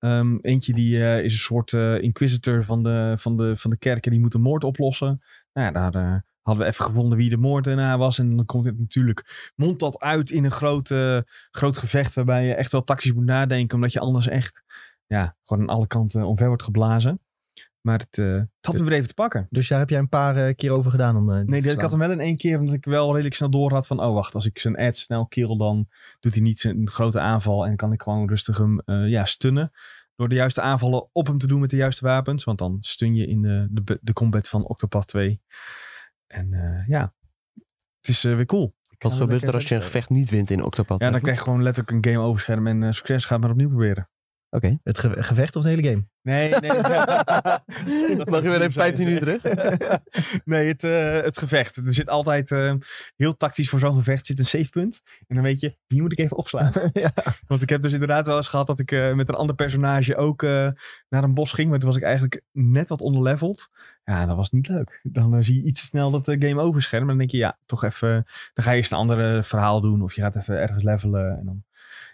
[0.02, 3.78] Ehm, eentje die eh, is een soort eh, inquisitor van de, van, de, van de
[3.78, 5.22] kerk en die moet een moord oplossen.
[5.54, 8.20] Nou ja, daar eh, hadden we even gevonden wie de moordenaar was.
[8.20, 11.18] En dan komt het natuurlijk, mondt dat uit in een groot, eh,
[11.52, 13.76] groot gevecht waarbij je echt wel tactisch moet nadenken.
[13.76, 14.64] Omdat je anders echt,
[15.06, 17.20] ja, gewoon aan alle kanten omver wordt geblazen.
[17.82, 19.48] Maar het, eh, het had me weer even te pakken.
[19.50, 21.16] Dus daar heb jij een paar eh, keer over gedaan.
[21.16, 23.50] Om, eh, Nee, ik had hem wel in één keer, omdat ik wel redelijk snel
[23.50, 25.88] door had van, oh wacht, als ik zijn ad snel kill, dan
[26.20, 29.72] doet hij niet zijn grote aanval en kan ik gewoon rustig hem eh, ja, stunnen.
[30.16, 33.16] Door de juiste aanvallen op hem te doen met de juiste wapens, want dan stun
[33.16, 35.42] je in de, de, de combat van Octopath 2.
[36.28, 37.14] En eh, ja,
[38.00, 38.76] het is eh, weer cool.
[38.98, 41.02] Wat gebeurt er als je een gevecht niet wint in Octopath?
[41.02, 43.70] Ja, dan krijg je gewoon letterlijk een game overscherm en succes, ga het maar opnieuw
[43.70, 44.10] proberen.
[44.54, 44.80] Oké.
[44.84, 46.06] Het ge- gevecht of de hele game?
[46.22, 46.72] Nee, nee.
[48.32, 49.44] Mag je weer even 15 uur terug?
[50.46, 51.78] nee, het, eh, het gevecht.
[51.78, 52.74] Er zit altijd eh,
[53.16, 55.02] heel tactisch voor zo'n gevecht zit een savepunt.
[55.28, 56.72] En dan weet je, hier moet ik even opslaan.
[56.94, 57.14] ja.
[57.48, 60.16] Want ik heb dus inderdaad wel eens gehad dat ik eh, met een ander personage
[60.16, 60.68] ook eh,
[61.10, 61.70] naar een bos ging.
[61.70, 63.70] Maar toen was ik eigenlijk net wat onderleveld.
[64.04, 65.00] Ja, dat was niet leuk.
[65.04, 67.02] Dan zie je iets te snel dat game overscherm.
[67.02, 68.26] En dan denk je, ja, toch even...
[68.54, 70.02] Dan ga je eens een ander verhaal doen.
[70.02, 71.38] Of je gaat even ergens levelen.
[71.38, 71.64] En dan...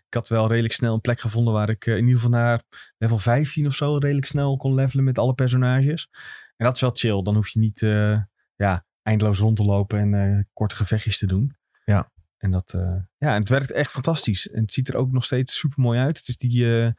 [0.08, 2.63] Ik had wel redelijk snel een plek gevonden waar ik eh, in ieder geval naar
[2.98, 6.10] level 15 of zo redelijk snel kon levelen met alle personages.
[6.56, 7.22] En dat is wel chill.
[7.24, 8.22] Dan hoef je niet eh,
[8.56, 11.56] ja, eindeloos rond te lopen en eh, korte gevechtjes te doen.
[11.86, 12.12] Ja.
[12.38, 12.72] En dat,
[13.17, 14.50] ja, en het werkt echt fantastisch.
[14.50, 16.17] En het ziet er ook nog steeds super mooi uit.
[16.17, 16.93] Het is die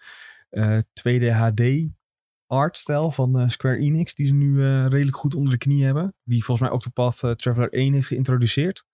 [0.51, 1.89] eh, 2D HD
[2.47, 6.15] artstijl van Square Enix, die ze nu redelijk goed onder de knie hebben.
[6.25, 8.85] Die volgens mij Octopath eh, Traveler 1 heeft geïntroduceerd.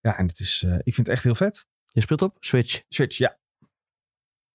[0.00, 1.66] Ja, en het is, ik vind het echt heel vet.
[1.96, 2.82] Je speelt op Switch.
[2.88, 3.38] Switch, ja.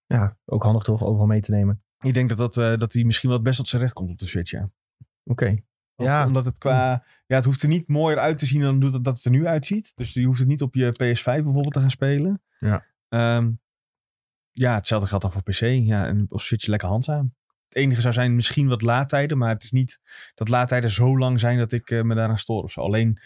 [0.06, 1.84] ja, ook handig toch overal mee te nemen.
[2.00, 4.10] Ik denk dat, dat, eh, dat die misschien wel het best tot zijn recht komt
[4.10, 4.70] op de Switch, ja.
[5.24, 5.62] Oké.
[5.96, 6.26] Ook Ja.
[6.26, 7.06] Omdat het qua...
[7.26, 9.32] Ja, het hoeft er niet mooier uit te zien dan dat het- dat het er
[9.32, 9.92] nu uitziet.
[9.96, 12.42] Dus je hoeft het niet op je PS5 bijvoorbeeld te gaan spelen.
[12.60, 12.86] Ja.
[13.10, 13.52] Ehm,
[14.52, 15.60] ja, hetzelfde geldt dan voor PC.
[15.88, 17.34] Ja, en op Switch lekker handzaam.
[17.68, 19.38] Het enige zou zijn misschien wat laadtijden.
[19.38, 20.00] Maar het is niet
[20.36, 22.82] dat laadtijden zo lang zijn dat ik eh, me daaraan stoor of zo.
[22.82, 23.20] Alleen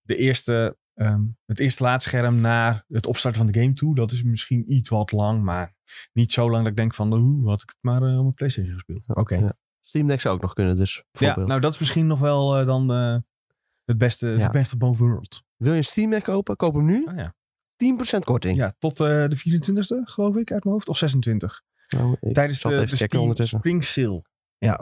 [0.00, 3.94] de eerste, ehm, het eerste laadscherm naar het opstarten van de game toe.
[3.94, 5.42] Dat is misschien iets wat lang.
[5.42, 5.74] Maar
[6.12, 7.12] niet zo lang dat ik denk van...
[7.12, 9.08] Oeh, had ik het maar eh, op mijn Playstation gespeeld.
[9.08, 9.34] Oké.
[9.34, 9.52] Ja.
[9.80, 12.66] Steam Deck zou ook nog kunnen, dus Ja, nou dat is misschien nog wel eh,
[12.66, 13.16] dan eh,
[13.84, 14.46] het beste, Ja.
[14.46, 15.42] de beste boven world.
[15.56, 16.56] Wil je een Steam Deck kopen?
[16.56, 17.06] Koop hem nu.
[17.06, 17.34] Ah, ja.
[17.76, 18.56] 10% korting.
[18.56, 20.88] Ja, tot eh, de 24e, geloof ik, uit mijn hoofd.
[20.88, 21.62] Of 26.
[21.88, 23.34] Nou, Tijdens de, de Steam.
[23.36, 24.24] Spring Sale.
[24.58, 24.80] Ja,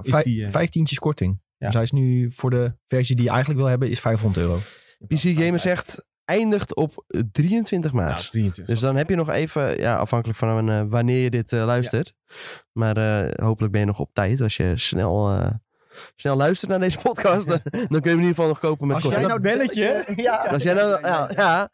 [0.50, 1.40] vijftientjes korting.
[1.56, 1.66] Ja.
[1.66, 4.60] Dus hij is nu voor de versie die je eigenlijk wil hebben, is 500 euro.
[5.06, 8.08] PC Gamer zegt, eindigt op 23 maart.
[8.08, 8.66] Nou, 23.
[8.66, 12.14] Dus dan heb je nog even, ja, afhankelijk van eh, wanneer je dit eh, luistert.
[12.72, 14.40] Maar eh, hopelijk ben je nog op tijd.
[14.40, 15.50] Als je snel, eh,
[16.14, 18.86] snel luistert naar deze podcast, dan, dan kun je hem in ieder geval nog kopen
[18.86, 20.04] met Als jij nou belletje...
[20.16, 20.36] Ja.
[20.36, 21.70] Als jij nou, ja, ja,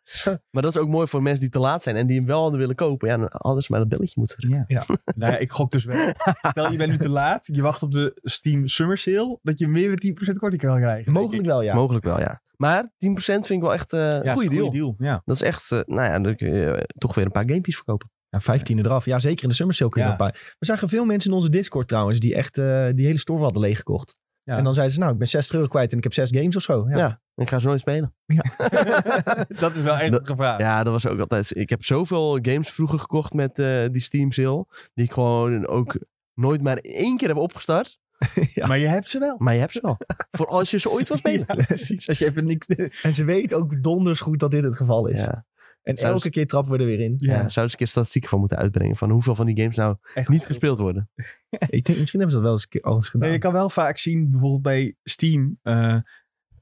[0.50, 2.40] maar dat is ook mooi voor mensen die te laat zijn en die hem wel
[2.40, 3.08] hadden willen kopen.
[3.08, 4.64] Ja, dan hadden ze maar dat belletje moeten drukken.
[4.68, 4.84] Ja.
[5.16, 6.12] nou ja, ik gok dus wel.
[6.50, 7.48] Stel, je bent nu te laat.
[7.52, 9.38] Je wacht op de Steam Summer Sale.
[9.42, 11.12] Dat je meer dan 10% korting kan krijgen.
[11.12, 11.74] Mogelijk wel, ja.
[11.74, 12.42] Mogelijk wel, ja.
[12.56, 14.70] Maar 10% vind ik wel echt eh Ja, een goede deal.
[14.70, 14.94] deal.
[14.98, 15.22] Ja.
[15.24, 17.76] Dat is echt, eh, nou ja, dan kun je eh, toch weer een paar gamepjes
[17.76, 18.10] verkopen.
[18.34, 19.04] Ja, 15 eraf.
[19.04, 20.16] Ja, zeker in de summer sale kun je Ja.
[20.16, 20.34] bij.
[20.58, 23.60] We zagen veel mensen in onze Discord trouwens, die echt eh, die hele store hadden
[23.62, 24.20] leeggekocht.
[24.42, 24.56] Ja.
[24.56, 26.56] En dan zeiden ze, nou, ik ben 60 euro kwijt en ik heb zes games
[26.56, 26.86] of zo.
[26.88, 26.96] Ja.
[26.96, 28.14] Ja, ik ga ze nooit spelen.
[29.60, 30.60] dat is wel echt het gevaar.
[30.60, 31.56] Ja, dat was ook altijd.
[31.56, 34.66] Ik heb zoveel games vroeger gekocht met eh, die Steam sale.
[34.94, 35.96] Die ik gewoon ook
[36.34, 37.98] nooit maar één keer heb opgestart.
[38.54, 38.66] Ja.
[38.66, 39.34] Maar je hebt ze wel.
[39.38, 39.96] Maar je hebt ze al.
[40.30, 41.46] Voor als je ze ooit wil spelen.
[41.46, 42.08] Precies.
[42.08, 42.66] Als je even niks...
[43.02, 45.18] En ze weten ook donders goed dat dit het geval is.
[45.18, 45.44] Ja.
[45.84, 47.14] En Zou elke ze- keer trappen we er weer in.
[47.16, 47.32] Ja.
[47.34, 48.96] Zouden ze een keer statistieken van moeten uitbrengen.
[48.96, 51.10] Van hoeveel van die games nou Echt niet gespeeld worden.
[51.68, 53.26] Ik denk, misschien hebben ze dat wel eens, een keer- al eens gedaan.
[53.28, 55.58] Nee, je kan wel vaak zien, bijvoorbeeld bij Steam.
[55.62, 55.98] eh,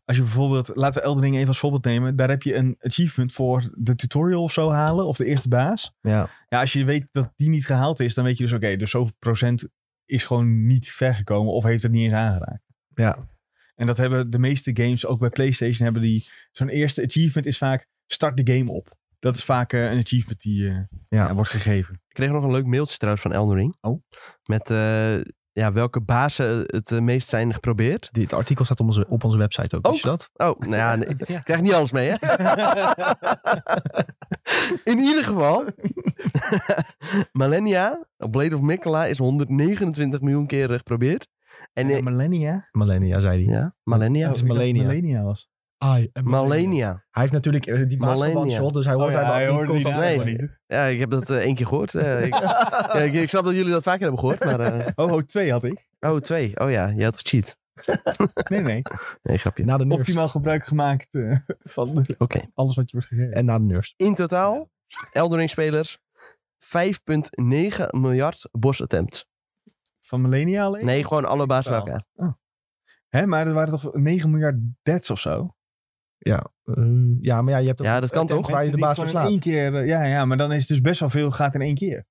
[0.04, 2.16] als je bijvoorbeeld, laten we Elden Ring even als voorbeeld nemen.
[2.16, 5.06] Daar heb je een achievement voor de tutorial of zo halen.
[5.06, 5.92] Of de eerste baas.
[6.00, 6.28] Ja.
[6.48, 8.90] Ja, als je weet dat die niet gehaald is, dan weet je dus oké, dus
[8.90, 9.68] zoveel procent
[10.04, 12.62] is gewoon niet vergekomen of heeft het niet eens aangeraakt.
[12.94, 13.28] Ja.
[13.74, 17.58] En dat hebben de meeste games, ook bij PlayStation, hebben die zo'n eerste achievement is
[17.58, 19.00] vaak start de game op.
[19.22, 20.76] Dat is vaak eh, een achievement die eh,
[21.08, 21.94] ja, wordt gegeven.
[21.94, 23.76] Ik kreeg nog een leuk mailtje trouwens van Elden Ring.
[23.80, 24.02] Oh.
[24.44, 25.14] Met eh,
[25.52, 28.08] ja, welke bazen het meest zijn geprobeerd.
[28.12, 29.87] Dit artikel staat op onze, op onze website ook.
[29.87, 30.30] Wist je dat?
[30.35, 31.08] Oh, nou ja, nee,
[31.38, 32.16] ik krijg niet alles mee, hè?
[34.92, 35.64] In ieder geval,
[37.42, 41.28] Millennia, Blade of Mikkela, is 129 miljoen keer geprobeerd.
[41.72, 42.62] En eh, Millennia?
[42.72, 43.54] Millennia, zei hij.
[43.54, 44.26] ja, Millennia.
[44.26, 44.88] dat is Oh, ik dacht Millennia.
[44.88, 45.50] Millennia was.
[45.84, 47.04] I am Millennia.
[47.10, 47.98] Hij heeft natuurlijk eh, die
[48.50, 50.20] shot, dus hij hoort Oh ja, daar hij niet constant zeggen.
[50.20, 51.94] gewoon Ja, ik heb dat eh, één keer gehoord.
[51.94, 52.34] Eh, ik,
[52.92, 54.60] ja, ik, ik snap dat jullie dat vaker hebben gehoord, maar...
[54.60, 55.88] eh, Oh, oh, twee had ik.
[56.00, 56.60] oh, twee.
[56.60, 57.56] Oh ja, je had gecheat.
[58.48, 58.82] Nee, nee.
[59.22, 59.64] Nee, grapje.
[59.64, 60.00] Na de nerfs.
[60.00, 62.40] Optimaal gebruik gemaakt eh, van Oké.
[62.54, 63.32] alles wat je wordt gegeven.
[63.34, 63.94] En na de nerfs.
[63.96, 64.70] In totaal,
[65.12, 65.98] Elden Ring spelers,
[66.60, 69.26] 5,9 miljard boss attempts.
[70.04, 70.84] Van Millennia alleen?
[70.84, 72.36] Nee, gewoon alle bazen bij elkaar.
[73.08, 75.54] Hè, maar er waren toch 9 miljard deads of zo?
[76.24, 76.46] Ja.
[76.64, 76.85] Eh,
[77.20, 78.50] ja, maar ja, je hebt ook Ja, dat kan toch?
[78.50, 80.68] waar je de baas gewoon in één keer, eh, ja, ja, maar dan is het
[80.68, 82.04] dus best wel veel gaat in één keer.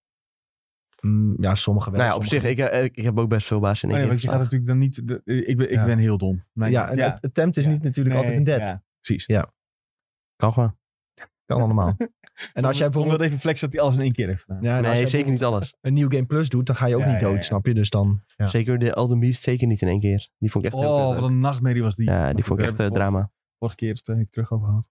[1.02, 2.00] Mm, ja, sommige wel.
[2.00, 4.00] Nou ja, op zich, sommige ik, eh, ik heb ook best veel bazen in Oh
[4.02, 5.08] één nee, keer want je gaat natuurlijk dan niet...
[5.26, 5.86] de- ik ben, ik Ja.
[5.86, 6.44] ben heel dom.
[6.54, 7.72] Mijn- Ja, een attempt is Ja.
[7.72, 8.60] niet natuurlijk Nee, altijd een dead.
[8.68, 9.26] Ja, precies.
[10.36, 10.78] Kan gewoon.
[11.46, 11.96] Kan allemaal.
[12.54, 14.62] en als jij Tom bijvoorbeeld even flexen dat hij alles in één keer heeft gedaan.
[14.64, 15.76] ja, Nee, zeker niet alles.
[15.82, 17.42] een nieuw Game Plus doet, dan ga je ook Ja, niet ja, dood, ja.
[17.42, 17.74] snap je?
[17.74, 18.24] Dus dan...
[18.36, 18.48] Ja.
[18.48, 20.30] Zeker de Elden Beast, zeker niet in één keer.
[20.38, 22.10] Die vond ik echt heel Oh, wat een nachtmerrie was die.
[22.10, 23.32] Ja, die vond ik echt eh, drama.
[23.62, 24.90] Vorige keer is ik terug over gehad.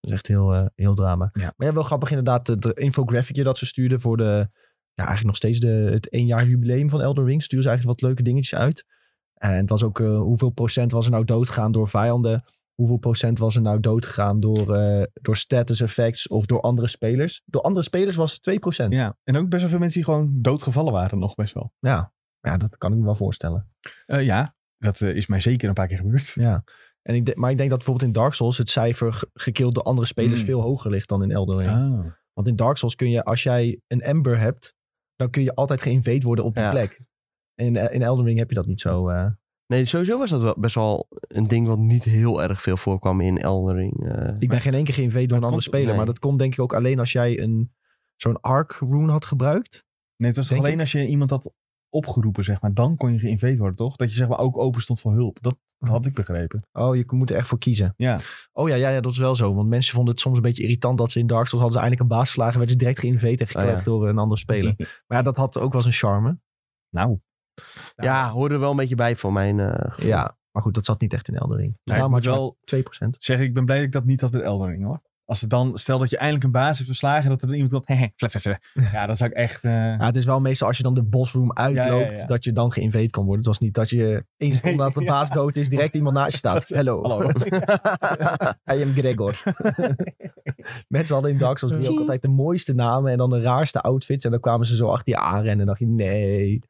[0.00, 1.28] Dat is echt heel, eh, heel drama.
[1.32, 1.52] Ja.
[1.56, 4.48] Maar ja, wel grappig inderdaad, het infographicje dat ze stuurden voor de,
[4.92, 7.42] ja, eigenlijk nog steeds de, het één jaar jubileum van Elden Ring.
[7.42, 8.86] Sturen ze eigenlijk wat leuke dingetjes uit.
[9.34, 12.44] En het was ook, eh, hoeveel procent was er nou doodgegaan door vijanden?
[12.74, 17.42] Hoeveel procent was er nou doodgegaan door, eh, door status effects of door andere spelers?
[17.44, 18.92] Door andere spelers was het 2%.
[18.92, 21.72] Ja, Ja, en ook best wel veel mensen die gewoon doodgevallen waren nog best wel.
[21.80, 22.12] ja.
[22.40, 23.68] dat kan ik me wel voorstellen.
[24.06, 26.32] Ja, dat is mij zeker een paar keer gebeurd.
[26.34, 26.64] Ja.
[27.08, 29.82] En ik maar ik denk dat bijvoorbeeld in Dark Souls het cijfer ge- gekild door
[29.84, 30.46] andere spelers Mm.
[30.46, 31.70] veel hoger ligt dan in Elden Ring.
[31.70, 32.12] Ah.
[32.32, 34.74] Want in Dark Souls kun je, als jij een Ember hebt,
[35.16, 36.70] dan kun je altijd geïnvade worden op die Ja.
[36.70, 37.00] plek.
[37.54, 39.08] En in, in Elden Ring heb je dat niet zo.
[39.08, 39.26] eh.
[39.66, 43.20] Nee, sowieso was dat wel best wel een ding wat niet heel erg veel voorkwam
[43.20, 44.06] in Elden Ring.
[44.12, 44.34] eh.
[44.38, 45.86] ik ben geen één keer geïnvade door een andere komt- speler.
[45.86, 45.96] nee.
[45.96, 47.72] Maar dat komt denk ik ook alleen als jij een
[48.16, 49.84] zo'n Arc rune had gebruikt.
[50.16, 51.52] Nee, het was alleen als je iemand had
[51.94, 52.74] opgeroepen, zeg maar.
[52.74, 53.96] Dan kon je geïnvade worden, toch?
[53.96, 55.38] Dat je zeg maar ook open stond voor hulp.
[55.40, 56.66] Dat had ik begrepen.
[56.72, 57.94] Oh, je moet er echt voor kiezen.
[57.96, 58.18] Ja.
[58.52, 59.54] Oh ja, ja, ja, dat is wel zo.
[59.54, 61.78] Want mensen vonden het soms een beetje irritant dat ze in Dark Souls hadden ze
[61.78, 62.52] eindelijk een baas geslagen.
[62.58, 63.82] werden ze direct geïnvade en geklept Oh ja.
[63.82, 64.74] door een andere speler.
[65.06, 66.38] Maar ja, dat had ook wel zijn charme.
[66.90, 67.18] Nou,
[67.96, 69.98] ja, hoorde er wel een beetje bij voor mijn eh.
[69.98, 71.70] Ja, maar goed, dat zat niet echt in Elden Ring.
[71.70, 73.08] Dus Nee, daarom ik had je wel 2%.
[73.18, 75.00] zeg ik ben blij dat ik dat niet had met Elden Ring, hoor.
[75.26, 77.72] Als het dan, stel dat je eindelijk een baas hebt verslagen, dat er dan iemand
[77.72, 78.92] komt, hehe, flef, flef, flef.
[78.92, 79.64] Ja, dan zou ik echt...
[79.64, 82.24] eh, Ja, het is wel meestal als je dan de bossroom uitloopt, Ja, ja, ja.
[82.26, 83.38] dat je dan geïnvade kan worden.
[83.38, 85.06] Het was niet dat je seconde nadat de Ja.
[85.10, 86.68] baas dood is, direct iemand naast je staat.
[86.78, 87.02] Hello.
[87.02, 87.28] Hallo.
[88.74, 89.42] I am Gregor.
[90.88, 93.80] Mensen hadden in Dark Souls 3 ook altijd de mooiste namen en dan de raarste
[93.80, 94.24] outfits.
[94.24, 96.60] En dan kwamen ze zo achter je aanrennen en dan dacht je, nee.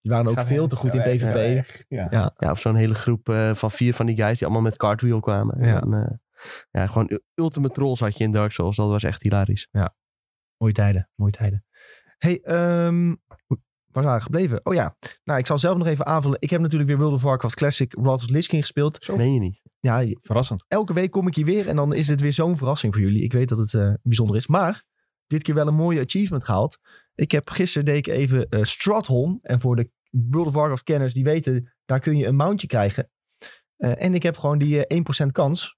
[0.00, 1.64] Die waren ook veel te goed in PvP.
[1.88, 2.32] Ja.
[2.38, 5.20] Ja, of zo'n hele groep eh, van vier van die guys die allemaal met cartwheel
[5.20, 5.56] kwamen.
[5.60, 6.18] En Ja.
[6.70, 8.76] Ja, gewoon ultimate trolls had je in Dark Souls.
[8.76, 9.68] Dat was echt hilarisch.
[10.56, 11.64] Mooie tijden, mooie tijden.
[12.18, 13.18] hey, hoe-
[13.86, 14.60] waar waren we gebleven?
[14.66, 16.36] Oh ja, nou, ik zal zelf nog even aanvullen.
[16.40, 19.04] Ik heb natuurlijk weer World of Warcraft Classic Wrath of Lich King gespeeld.
[19.04, 19.16] Zo.
[19.16, 19.60] Meen je niet?
[19.80, 20.64] Ja, Verrassend.
[20.68, 23.22] elke week kom ik hier weer en dan is dit weer zo'n verrassing voor jullie.
[23.22, 24.84] Ik weet dat het eh, bijzonder is, maar
[25.26, 26.78] dit keer wel een mooie achievement gehaald.
[27.14, 29.38] Ik heb gisteren deed ik even eh Stratholm.
[29.42, 33.10] En voor de World of Warcraft kenners die weten, daar kun je een mountje krijgen.
[33.76, 35.75] Eh, en ik heb gewoon die eh, 1% kans.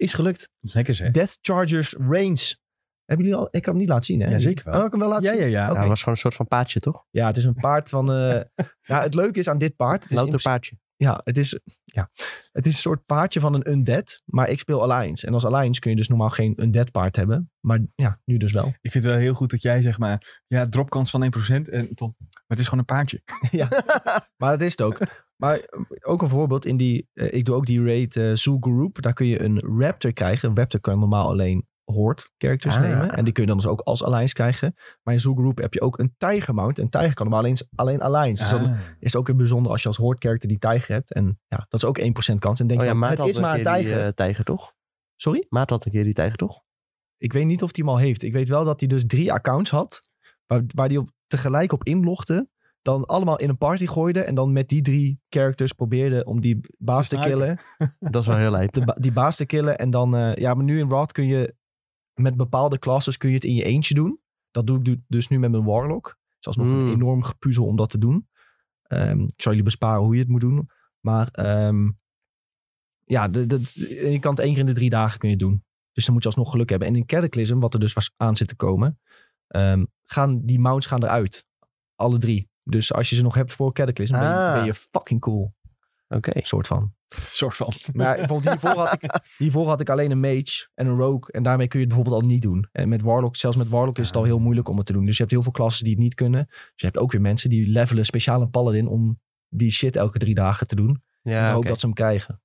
[0.00, 0.48] Is gelukt.
[0.60, 1.10] Lekker zeg.
[1.10, 2.56] Death Chargers Range.
[3.04, 3.48] Hebben jullie al?
[3.50, 4.30] Ik kan hem niet laten zien, hè?
[4.30, 4.78] Ja, zeker wel.
[4.78, 5.50] Oh, ik kan hem wel laten Ja, zien.
[5.50, 5.72] ja, ja.
[5.72, 7.04] Ja, het was gewoon een soort van paadje, toch?
[7.10, 8.12] Ja, het is een paard van...
[8.12, 8.40] eh,
[8.90, 10.02] ja, het leuke is aan dit paard...
[10.02, 10.78] Het is Louter paadje.
[10.96, 12.10] ja, het is, ja,
[12.52, 15.26] het is een soort paardje van een undead, maar ik speel Alliance.
[15.26, 17.50] En als Alliance kun je dus normaal geen undead paard hebben.
[17.60, 18.66] Maar ja, nu dus wel.
[18.66, 21.94] Ik vind het wel heel goed dat jij zeg maar, ja, dropkans van 1% en
[21.94, 23.22] Tom, maar het is gewoon een paardje.
[24.36, 24.98] Maar dat is het ook.
[25.40, 28.56] Maar eh, ook een voorbeeld in die, eh, ik doe ook die raid eh Zoo
[28.60, 29.02] Group.
[29.02, 30.48] Daar kun je een raptor krijgen.
[30.48, 32.82] Een raptor kan normaal alleen horde characters Ah.
[32.82, 33.12] nemen.
[33.12, 34.74] En die kun je dan dus ook als Alliance krijgen.
[35.02, 36.78] Maar in Zoo Group heb je ook een Tiger mount.
[36.78, 38.42] En Tiger kan normaal alleen, alleen Alliance.
[38.42, 38.78] Dus dan Ah.
[38.78, 41.12] is het ook weer bijzonder als je als horde character die Tiger hebt.
[41.12, 42.60] En ja, dat is ook 1% kans.
[42.60, 44.72] En denk Oh ja, van, het is maar een keer die eh, tijger, toch?
[45.16, 45.46] Sorry?
[45.48, 46.62] Maat had een keer die tijger, toch?
[47.16, 48.22] Ik weet niet of hij hem al heeft.
[48.22, 50.00] Ik weet wel dat hij dus drie accounts had.
[50.46, 52.48] Waar, waar hij op, tegelijk op inlogde.
[52.82, 54.20] Dan allemaal in een party gooide.
[54.20, 57.60] En dan met die drie characters probeerde om die baas Te killen.
[57.98, 58.72] Dat is wel heel lijp.
[58.72, 59.78] De, ba- die baas te killen.
[59.78, 61.54] En dan, eh, ja, maar nu in Wrath kun je
[62.14, 64.20] met bepaalde classes kun je het in je eentje doen.
[64.50, 66.06] Dat doe ik du- dus nu met mijn Warlock.
[66.28, 66.86] Het is alsnog Mm.
[66.86, 68.28] een enorm gepuzzel om dat te doen.
[68.82, 70.70] Ehm, ik zal jullie besparen hoe je het moet doen.
[71.00, 71.88] Maar ehm,
[73.04, 73.60] ja, de, de,
[74.10, 75.64] je kan het één keer in de drie dagen kun je het doen.
[75.92, 76.88] Dus dan moet je alsnog geluk hebben.
[76.88, 79.00] En in Cataclysm, wat er dus was aan zit te komen,
[79.46, 81.44] ehm, gaan die mounts gaan eruit.
[81.94, 82.49] Alle drie.
[82.70, 84.54] Dus als je ze nog hebt voor Cataclysm, ben, je, Ah.
[84.54, 85.54] ben je fucking cool.
[86.08, 86.30] Oké.
[86.42, 86.94] Soort van.
[87.30, 87.72] soort van.
[87.92, 91.32] Maar hiervoor had, ik, hiervoor had ik alleen een mage en een rogue.
[91.32, 92.68] En daarmee kun je het bijvoorbeeld al niet doen.
[92.72, 95.04] En met Warlock, zelfs met Warlock is het al heel moeilijk om het te doen.
[95.04, 96.46] Dus je hebt heel veel klassen die het niet kunnen.
[96.48, 100.18] Dus je hebt ook weer mensen die levelen speciaal een paladin om die shit elke
[100.18, 101.02] drie dagen te doen.
[101.22, 102.40] en Ja, dan ook dat ze hem krijgen.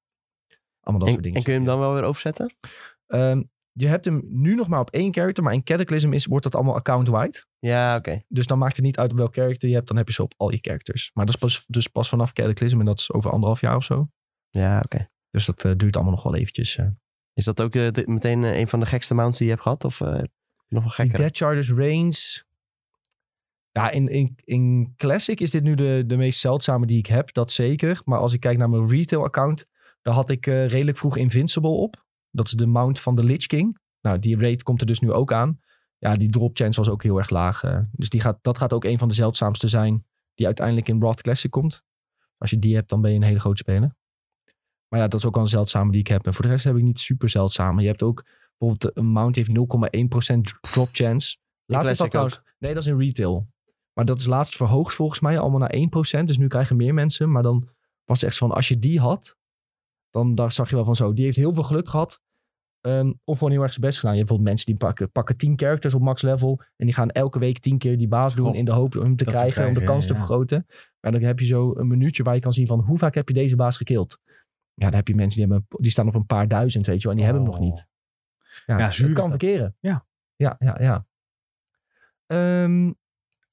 [0.80, 1.38] Allemaal dat En, soort dingen.
[1.38, 2.56] en kun je hem dan wel weer overzetten?
[3.08, 3.42] Ehm,
[3.78, 6.56] je hebt hem nu nog maar op één character, maar in Cataclysm is, wordt dat
[6.56, 7.46] allemaal account-wide.
[7.60, 8.24] Ja, oké.
[8.28, 10.24] Dus dan maakt het niet uit op welk character je hebt, dan heb je ze
[10.24, 11.12] op al je characters.
[11.14, 13.84] Maar dat is pas, dus pas vanaf Cataclysm en dat is over anderhalf jaar of
[13.84, 14.10] zo.
[14.50, 15.10] Ja, oké.
[15.30, 16.78] Dus dat eh, duurt allemaal nog wel eventjes.
[16.78, 16.88] eh.
[17.34, 19.84] Is dat ook eh, de- meteen een van de gekste mounts die je hebt gehad?
[19.86, 21.18] Of nog wel gekker?
[21.18, 22.44] Dead Chargers Range.
[23.72, 27.34] Ja, in, in, in Classic is dit nu de, de meest zeldzame die ik heb.
[27.34, 28.02] Dat zeker.
[28.06, 29.66] Maar als ik kijk naar mijn retail account.
[30.02, 32.05] Daar had ik redelijk vroeg Invincible op.
[32.36, 33.80] Dat is de mount van de Lich King.
[34.02, 35.60] Nou, die rate komt er dus nu ook aan.
[35.98, 37.64] Ja, die drop chance was ook heel erg laag.
[37.64, 37.80] eh.
[37.92, 40.06] dus die gaat, dat gaat ook een van de zeldzaamste zijn.
[40.34, 41.84] Die uiteindelijk in Wrath Classic komt.
[42.38, 43.96] Als je die hebt, dan ben je een hele grote speler.
[44.88, 46.26] Maar ja, dat is ook al een zeldzame die ik heb.
[46.26, 47.82] En voor de rest heb ik niet super zeldzame.
[47.82, 48.24] Je hebt ook
[48.58, 51.38] bijvoorbeeld een mount die heeft 0,1% drop chance.
[51.66, 52.42] Laatst is dat trouwens...
[52.60, 53.48] Nee, dat is in retail.
[53.94, 55.76] Maar dat is laatst verhoogd volgens mij allemaal naar
[56.20, 56.24] 1%.
[56.24, 57.32] Dus nu krijgen meer mensen.
[57.32, 57.70] Maar dan
[58.04, 59.38] was het echt van, als je die had...
[60.10, 61.14] Dan daar zag je wel van zo.
[61.14, 62.22] Die heeft heel veel geluk gehad.
[62.86, 64.14] Ehm, of gewoon heel erg zijn best gedaan.
[64.16, 66.62] Je hebt bijvoorbeeld mensen die pakken, pakken 10 characters op max level.
[66.76, 68.54] En die gaan elke week 10 keer die baas doen.
[68.56, 69.68] In de hoop om hem te krijgen.
[69.68, 70.66] om de kans ja, te vergroten.
[71.00, 72.80] Maar dan heb je zo een minuutje waar je kan zien van...
[72.80, 74.20] Hoe vaak heb je deze baas gekild?
[74.74, 77.08] Ja, dan heb je mensen die, hebben, die staan op een paar duizend, weet je
[77.08, 77.12] wel.
[77.12, 77.68] En die hebben hem nog Oh.
[77.70, 77.88] niet.
[78.66, 79.76] Ja, Ja, het, zuur het kan verkeren.
[79.80, 80.06] Ja.
[80.36, 81.06] Ja, ja, ja.
[82.26, 82.92] Ehm,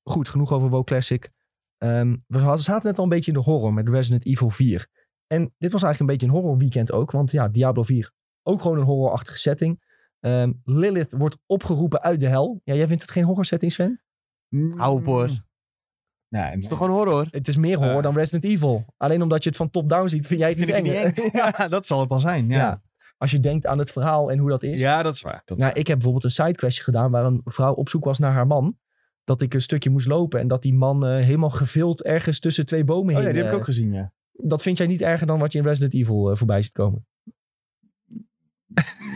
[0.02, 1.30] goed, genoeg over WoW Classic.
[1.78, 4.86] Ehm, we hadden- zaten net al een beetje in de horror met Resident Evil 4.
[5.26, 7.10] En dit was eigenlijk een beetje een horror weekend ook.
[7.10, 8.12] Want ja, Diablo 4,
[8.42, 9.82] ook gewoon een horrorachtige setting.
[10.20, 12.60] Ehm, Lilith wordt opgeroepen uit de hel.
[12.64, 14.02] Ja, jij vindt het geen horror setting, Sven?
[14.76, 15.30] Hou op, hoor.
[16.28, 17.26] Nee, Het is toch gewoon horror?
[17.30, 18.02] Het is meer horror Eh.
[18.02, 18.84] dan Resident Evil.
[18.96, 20.82] Alleen omdat je het van top-down ziet, vind jij het niet eng.
[20.82, 21.14] niet eng.
[21.32, 22.48] Ja, dat zal het wel zijn.
[22.48, 22.82] Ja, Ja.
[23.16, 24.78] Als je denkt aan het verhaal en hoe dat is.
[24.78, 25.42] ja dat is waar.
[25.44, 28.18] Dat is Nou, ik heb bijvoorbeeld een sidequestje gedaan waar een vrouw op zoek was
[28.18, 28.78] naar haar man.
[29.24, 32.66] Dat ik een stukje moest lopen en dat die man eh, helemaal gevild ergens tussen
[32.66, 33.22] twee bomen waar.
[33.22, 33.22] hing.
[33.22, 33.58] Oh ja, die heb ik eh.
[33.58, 34.12] ook gezien, ja.
[34.32, 37.06] Dat vind jij niet erger dan wat je in Resident Evil voorbij ziet komen.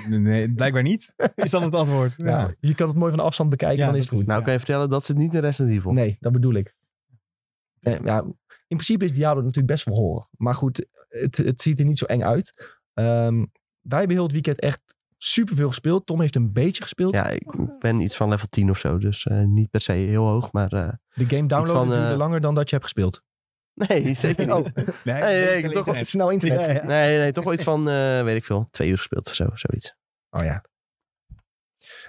[0.08, 1.14] Nee, blijkbaar niet.
[1.34, 2.14] Is dan het antwoord.
[2.16, 2.54] Ja.
[2.60, 4.26] Je kan het mooi van de afstand bekijken, Ja, dan is dat het goed.
[4.28, 4.44] Nou, Ja.
[4.44, 5.92] kan je vertellen dat ze het niet in Resident Evil.
[5.92, 6.74] Nee, dat bedoel ik.
[7.80, 8.20] Ja,
[8.68, 10.28] in principe is Diablo natuurlijk best wel horror.
[10.36, 12.76] Maar goed, het, het ziet er niet zo eng uit.
[12.94, 13.44] Ehm,
[13.80, 14.80] wij hebben heel het weekend echt
[15.18, 16.06] superveel gespeeld.
[16.06, 17.14] Tom heeft een beetje gespeeld.
[17.14, 18.98] Ja, ik ben iets van level 10 of zo.
[18.98, 20.72] Dus eh, niet per se heel hoog, maar...
[20.72, 23.22] eh, De game downloaden van, duurde eh, langer dan dat je hebt gespeeld.
[23.76, 24.54] Nee, zeker niet.
[24.54, 24.66] Oh,
[25.04, 26.60] Nee, hey, ik toch- snel internet.
[26.60, 26.84] Ja, ja.
[26.84, 29.46] Nee, nee, toch wel iets van, eh, weet ik veel, twee uur gespeeld of zo,
[29.52, 29.94] zoiets.
[30.30, 30.64] Oh ja.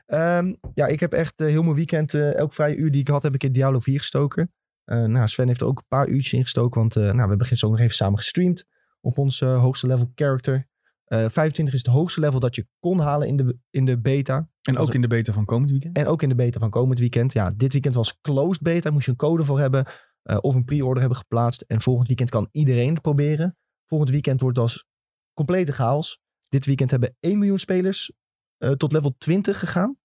[0.06, 3.08] Ehm, ja, ik heb echt eh, heel mijn weekend, eh, elk vrije uur die ik
[3.08, 4.52] had, heb ik in Diablo 4 gestoken.
[4.84, 7.28] Eh, nou, Sven heeft er ook een paar uurtjes in gestoken, want eh, nou, we
[7.28, 8.66] hebben gisteren ook nog even samen gestreamd
[9.02, 10.68] op ons hoogste level character.
[11.06, 14.50] Eh 25 is het hoogste level dat je kon halen in de, in de beta.
[14.62, 15.98] En ook in de beta van komend weekend.
[15.98, 17.34] En ook in de beta van komend weekend.
[17.34, 18.90] Ja, dit weekend was closed beta.
[18.90, 19.86] Moest je een code voor hebben.
[20.28, 21.62] Eh, of een pre-order hebben geplaatst.
[21.62, 23.58] En volgend weekend kan iedereen het proberen.
[23.86, 24.86] Volgend weekend wordt als
[25.34, 26.20] complete chaos.
[26.50, 28.12] Dit weekend hebben 1 miljoen spelers
[28.58, 29.98] eh, tot level 20 gegaan.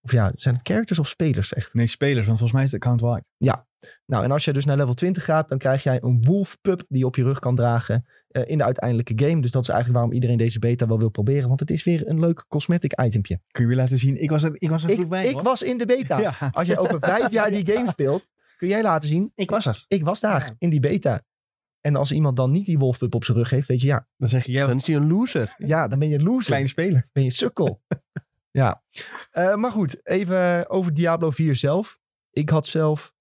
[0.00, 1.74] Of ja, zijn het characters of spelers echt?
[1.74, 3.24] Nee, spelers, want volgens mij is het account wide.
[4.06, 6.84] Nou, en als je dus naar level 20 gaat, dan krijg jij een wolf pup
[6.88, 9.40] die je op je rug kan dragen eh, in de uiteindelijke game.
[9.40, 11.48] Dus dat is eigenlijk waarom iedereen deze beta wel wil proberen.
[11.48, 13.40] Want het is weer een leuk cosmetic itempje.
[13.50, 14.22] Kun je weer laten zien?
[14.22, 15.26] Ik was er, ik was er Ik, bij.
[15.26, 15.42] ik hoor.
[15.42, 16.18] was in de beta.
[16.40, 16.50] Ja.
[16.52, 18.24] Als jij over vijf jaar die game speelt,
[18.60, 19.32] kun jij laten zien.
[19.34, 19.84] Ik was er.
[19.88, 20.54] Ik was daar Ja.
[20.58, 21.22] in die beta.
[21.80, 24.28] En als iemand dan niet die wolfpup op zijn rug heeft, weet je, ja, Dan
[24.28, 25.54] zeg je, jij was Dan een is hij een loser.
[25.58, 26.44] ja dan ben je een loser.
[26.46, 27.08] kleine speler.
[27.12, 27.82] Ben je sukkel.
[28.60, 28.82] ja.
[29.30, 31.98] Eh, maar goed, even over Diablo 4 zelf.
[32.30, 33.12] Ik had zelf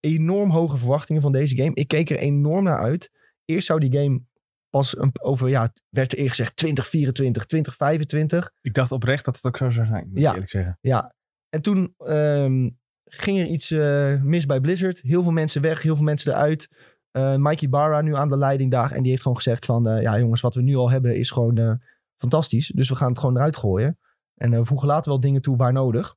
[0.00, 1.74] enorm hoge verwachtingen van deze game.
[1.74, 3.10] Ik keek er enorm naar uit.
[3.44, 4.22] Eerst zou die game
[4.70, 8.50] pas een, over, ja, werd eerst gezegd 2024, 2025.
[8.60, 10.26] Ik dacht oprecht dat het ook zo zou zijn, moet Ja.
[10.28, 10.78] ik eerlijk zeggen.
[10.80, 11.14] Ja,
[11.48, 12.70] en toen ehm,
[13.08, 15.00] ging er iets eh, mis bij Blizzard.
[15.00, 16.70] Heel veel mensen weg, heel veel mensen eruit.
[17.10, 18.90] Eh Mikey Barra nu aan de leiding daar.
[18.92, 19.88] En die heeft gewoon gezegd van...
[19.88, 21.80] eh, ja jongens, wat we nu al hebben is gewoon
[22.16, 22.72] fantastisch.
[22.74, 23.98] Dus we gaan het gewoon eruit gooien.
[24.34, 26.16] En we voegen later wel dingen toe waar nodig.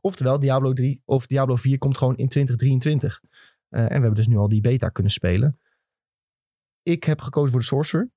[0.00, 3.20] Oftewel, Diablo 3 of Diablo 4 komt gewoon in 2023.
[3.68, 5.58] Eh, en we hebben dus nu al die beta kunnen spelen.
[6.82, 8.10] Ik heb gekozen voor de Sorcerer.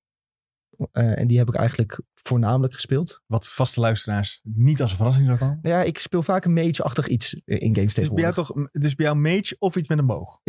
[0.92, 3.22] Eh, en die heb ik eigenlijk voornamelijk gespeeld.
[3.28, 5.60] Wat vaste luisteraars niet als een verrassing zou komen.
[5.62, 8.52] Nou ja, ik speel vaak een mage-achtig iets eh, in games is bij jou toch,
[8.72, 10.40] is bij jou mage of iets met een boog.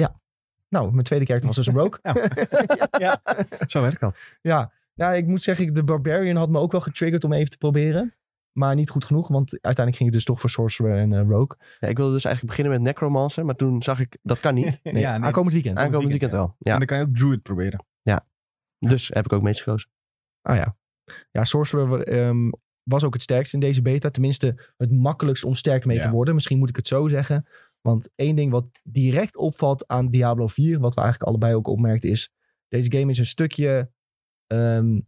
[0.69, 1.99] Nou, mijn tweede character was dus een rogue.
[3.05, 3.23] ja,
[3.67, 4.19] zo werkt dat.
[4.41, 4.73] ja.
[4.95, 8.15] ja, ik moet zeggen, de Barbarian had me ook wel getriggerd om even te proberen.
[8.53, 11.59] Maar niet goed genoeg, want uiteindelijk ging het dus toch voor Sorcerer en eh, Rogue.
[11.81, 14.81] Ja, ik wilde dus eigenlijk beginnen met Necromancer, maar toen zag ik, dat kan niet.
[14.83, 15.27] Nee, ja, nee.
[15.27, 15.79] aankomend weekend.
[15.79, 16.57] Aankomend weekend wel.
[16.59, 17.85] Ja, En dan kan je ook Druid proberen.
[18.79, 19.55] dus heb ik ook mee
[20.45, 20.77] Ah ja.
[21.31, 22.51] Ja, Sorcerer ehm,
[22.83, 24.11] was ook het sterkst in deze beta.
[24.11, 26.35] Tenminste, het makkelijkst om sterk mee te worden.
[26.35, 27.47] Misschien moet ik het zo zeggen.
[27.81, 32.11] Want één ding wat direct opvalt aan Diablo 4, wat we eigenlijk allebei ook opmerkten,
[32.11, 32.33] is
[32.69, 33.91] deze game is een stukje
[34.47, 35.01] ehm,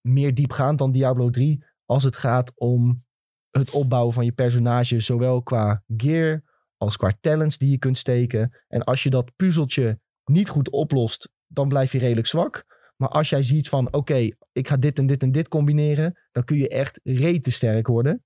[0.00, 3.04] meer diepgaand dan Diablo 3 als het gaat om
[3.50, 6.42] het opbouwen van je personage, zowel qua gear
[6.76, 8.56] als qua talents die je kunt steken.
[8.68, 12.77] En als je dat puzzeltje niet goed oplost, dan blijf je redelijk zwak.
[12.98, 16.44] Maar als jij ziet van, oké, ik ga dit en dit en dit combineren, dan
[16.44, 18.22] kun je echt rete sterk worden.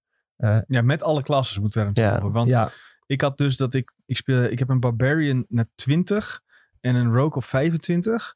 [0.67, 2.03] Ja, met alle klassen moeten we er Ja.
[2.03, 2.37] natuurlijk over.
[2.39, 2.71] Want ja,
[3.07, 6.41] ik had dus dat ik, ik speel, ik heb een Barbarian naar 20
[6.81, 8.35] en een Rogue op 25.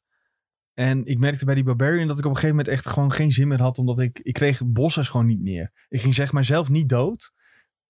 [0.73, 3.31] En ik merkte bij die Barbarian dat ik op een gegeven moment echt gewoon geen
[3.31, 3.77] zin meer had.
[3.77, 5.71] Omdat ik, ik kreeg bossers gewoon niet neer.
[5.89, 7.31] Ik ging zeg maar zelf niet dood.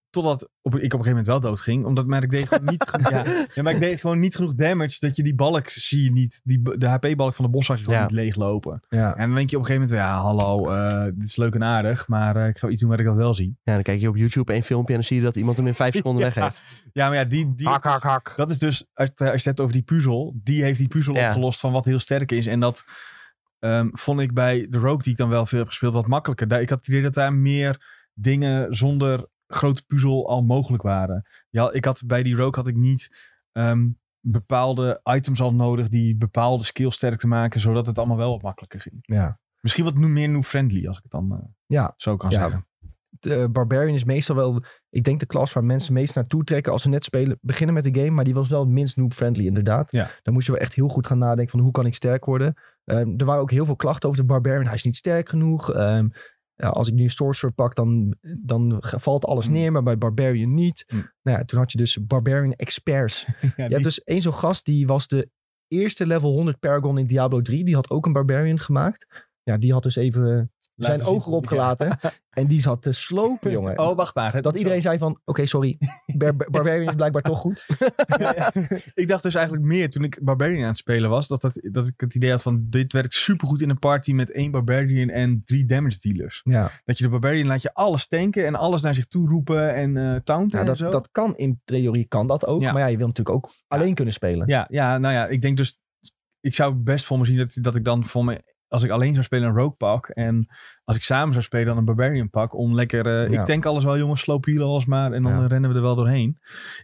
[0.09, 1.85] Totdat op, ik op een gegeven moment wel dood ging.
[1.85, 4.53] Omdat maar ik deed gewoon niet genoeg, ja, ja, maar ik deed gewoon niet genoeg
[4.55, 4.97] damage.
[4.99, 6.41] Dat je die balk zie je niet.
[6.43, 8.05] Die, de HP-balk van de bos zag je gewoon Ja.
[8.05, 8.81] niet leeglopen.
[8.89, 9.15] ja.
[9.15, 11.63] En dan denk je op een gegeven moment, ja hallo, eh, dit is leuk en
[11.63, 12.07] aardig.
[12.07, 13.57] Maar eh, ik ga iets doen waar ik dat wel zie.
[13.63, 15.67] Ja, dan kijk je op YouTube één filmpje en dan zie je dat iemand hem
[15.67, 16.61] in vijf seconden weg heeft.
[16.93, 18.33] Ja, maar ja, die, die, Hak, hak, hak.
[18.35, 20.87] Dat is dus, als, het- als je het hebt over die puzzel, die heeft die
[20.87, 22.47] puzzel opgelost van wat heel sterk is.
[22.47, 22.83] En dat
[23.59, 26.47] ehm, vond ik bij de Rogue, die ik dan wel veel heb gespeeld, wat makkelijker.
[26.47, 31.25] Daar, ik had het idee dat daar meer dingen zonder grote puzzel al mogelijk waren.
[31.49, 33.87] Ja, ik had bij die Rogue had ik niet ehm,
[34.19, 38.41] bepaalde items al nodig die bepaalde skills sterk te maken, zodat het allemaal wel wat
[38.41, 38.97] makkelijker ging.
[39.01, 39.39] ja.
[39.61, 41.93] Misschien wat nu meer noob-friendly, als ik het dan eh, Ja.
[41.97, 42.39] zo kan Ja.
[42.39, 42.67] zeggen.
[43.09, 46.71] De eh, Barbarian is meestal wel, ik denk de klas waar mensen meest naartoe trekken
[46.71, 48.09] als ze net spelen, beginnen met de game.
[48.11, 49.91] Maar die was wel het minst noob-friendly inderdaad.
[49.91, 50.09] Ja.
[50.23, 52.53] Dan moest je wel echt heel goed gaan nadenken van hoe kan ik sterk worden.
[52.83, 54.65] Ehm, er waren ook heel veel klachten over de Barbarian.
[54.65, 55.73] Hij is niet sterk genoeg.
[55.73, 56.07] Ehm,
[56.57, 59.53] ja, als ik nu Sorcerer pak, dan, dan valt alles Hmm.
[59.53, 60.83] neer, maar bij Barbarian niet.
[60.87, 61.11] Hmm.
[61.21, 63.25] Nou ja, toen had je dus Barbarian Experts.
[63.41, 65.29] Ja, Je hebt dus één zo'n gast, die was de
[65.67, 67.63] eerste level 100 Paragon in Diablo 3.
[67.63, 69.25] Die had ook een Barbarian gemaakt.
[69.43, 70.51] Ja, die had dus even
[70.85, 71.97] zijn ogen erop gelaten.
[72.37, 73.79] En die zat te slopen, jongen.
[73.79, 74.41] Oh, wacht maar.
[74.41, 75.77] dat iedereen zei van, oké, sorry.
[76.17, 77.65] Bar- Bar- Barbarian is blijkbaar toch goed.
[78.17, 78.51] Ja, ja.
[78.93, 81.87] ik dacht dus eigenlijk meer toen ik Barbarian aan het spelen was, dat, dat, dat
[81.87, 85.41] ik het idee had van dit werkt supergoed in een party met één Barbarian en
[85.45, 86.41] drie damage dealers.
[86.43, 89.73] Ja, Dat je de Barbarian laat je alles tanken en alles naar zich toe roepen
[89.75, 90.89] en eh taunten ja en dat, zo.
[90.89, 92.61] dat kan in theorie kan dat ook.
[92.61, 94.47] Maar ja, je wil natuurlijk ook alleen kunnen spelen.
[94.47, 95.79] Ja, ja, nou ja, ik denk dus,
[96.39, 99.11] ik zou best voor me zien dat, dat ik dan voor me, als ik alleen
[99.13, 100.47] zou spelen een Rogue pak en
[100.83, 103.39] als ik samen zou spelen dan een Barbarian pak om lekker, eh, Ja.
[103.39, 105.41] ik tank alles wel jongens, slow healen alles maar en dan Ja.
[105.43, 106.37] eh, rennen we er wel doorheen.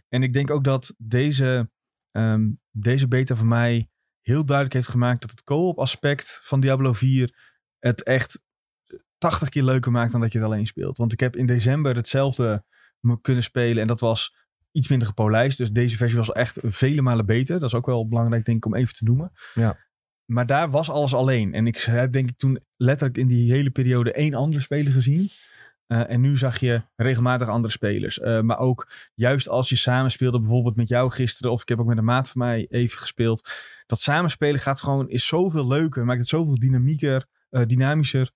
[0.08, 1.70] En ik denk ook dat deze,
[2.10, 3.88] ehm, deze beta voor mij
[4.20, 8.42] heel duidelijk heeft gemaakt dat het co-op aspect van Diablo 4 het echt
[9.18, 10.96] 80 keer leuker maakt dan dat je het alleen speelt.
[10.96, 12.64] Want ik heb in december hetzelfde
[13.20, 14.34] kunnen spelen en dat was
[14.72, 15.58] iets minder gepolijst.
[15.58, 17.58] Dus deze versie was echt vele malen beter.
[17.60, 19.32] Dat is ook wel belangrijk denk ik om even te noemen.
[19.54, 19.78] Ja.
[20.24, 21.54] Maar daar was alles alleen.
[21.54, 25.30] En ik heb denk ik toen letterlijk in die hele periode één andere speler gezien.
[25.86, 28.20] Eh, en nu zag je regelmatig andere spelers.
[28.20, 31.86] Eh, maar ook juist als je samenspeelde, bijvoorbeeld met jou gisteren, of ik heb ook
[31.86, 33.50] met een maat van mij even gespeeld.
[33.86, 38.30] Dat samenspelen gaat gewoon, is zoveel leuker, maakt het zoveel dynamieker, eh, dynamischer.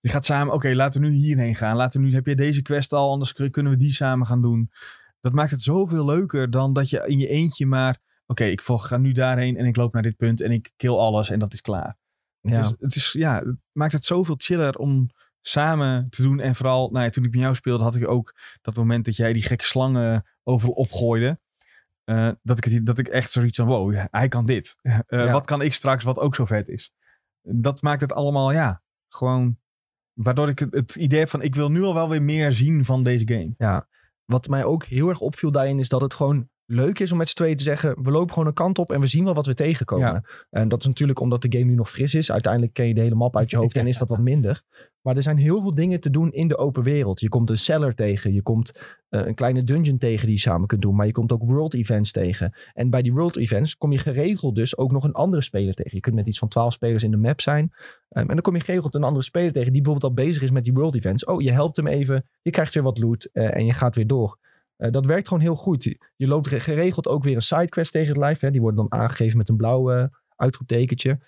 [0.00, 1.76] Je gaat samen, oké, laten we nu hierheen gaan.
[1.76, 4.42] Laten we nu, heb je deze quest al, anders kun- kunnen we die samen gaan
[4.42, 4.70] doen.
[5.20, 7.98] Dat maakt het zoveel leuker dan dat je in je eentje maar,
[8.30, 10.94] oké, ik volg, ga nu daarheen en ik loop naar dit punt en ik kill
[10.94, 11.96] alles en dat is klaar.
[12.40, 12.60] Het, Ja.
[12.60, 15.08] is, het, is, ja, het maakt het zoveel chiller om
[15.40, 16.40] samen te doen.
[16.40, 19.16] En vooral, nou ja, toen ik met jou speelde, had ik ook dat moment dat
[19.16, 21.38] jij die gekke slangen overal opgooide.
[22.04, 24.76] Eh, dat, ik het, dat ik echt zoiets van, wow, ja, hij kan dit.
[24.82, 25.32] Eh, Ja.
[25.32, 26.92] Wat kan ik straks, wat ook zo vet is.
[27.42, 29.58] Dat maakt het allemaal, ja, gewoon...
[30.12, 32.84] Waardoor ik het, het idee heb van, ik wil nu al wel weer meer zien
[32.84, 33.54] van deze game.
[34.24, 37.28] Wat mij ook heel erg opviel daarin is dat het gewoon leuk is om met
[37.28, 38.02] z'n tweeën te zeggen...
[38.02, 40.06] we lopen gewoon een kant op en we zien wel wat we tegenkomen.
[40.06, 40.22] Ja.
[40.50, 42.32] En dat is natuurlijk omdat de game nu nog fris is.
[42.32, 44.62] Uiteindelijk ken je de hele map uit je hoofd en is dat wat minder.
[45.00, 47.20] Maar er zijn heel veel dingen te doen in de open wereld.
[47.20, 50.66] Je komt een cellar tegen, je komt eh, een kleine dungeon tegen die je samen
[50.66, 50.94] kunt doen.
[50.94, 52.54] Maar je komt ook world events tegen.
[52.74, 55.94] En bij die world events kom je geregeld dus ook nog een andere speler tegen.
[55.94, 57.72] Je kunt met iets van 12 spelers in de map zijn.
[58.08, 60.50] Ehm, en dan kom je geregeld een andere speler tegen die bijvoorbeeld al bezig is
[60.50, 61.24] met die world events.
[61.24, 64.06] Oh, je helpt hem even, je krijgt weer wat loot eh, en je gaat weer
[64.06, 64.38] door.
[64.80, 65.96] Eh, dat werkt gewoon heel goed.
[66.16, 68.40] Je loopt re- geregeld ook weer een sidequest tegen het lijf.
[68.40, 68.50] Hè.
[68.50, 70.04] Die worden dan aangegeven met een blauw eh,
[70.36, 71.18] uitroeptekentje.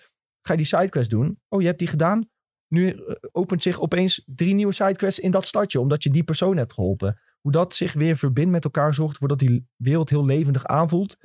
[0.41, 1.39] Ga je die sidequest doen?
[1.49, 2.29] Oh, je hebt die gedaan?
[2.67, 6.57] Nu eh, opent zich opeens drie nieuwe sidequests in dat stadje, omdat je die persoon
[6.57, 7.19] hebt geholpen.
[7.41, 11.17] Hoe dat zich weer verbindt met elkaar zorgt ervoor dat die wereld heel levendig aanvoelt.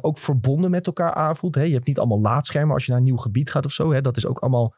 [0.00, 1.54] Ook verbonden met elkaar aanvoelt.
[1.54, 1.62] Hè.
[1.62, 3.92] Je hebt niet allemaal laadschermen als je naar een nieuw gebied gaat of zo.
[3.92, 4.00] Hè.
[4.00, 4.74] Dat is ook allemaal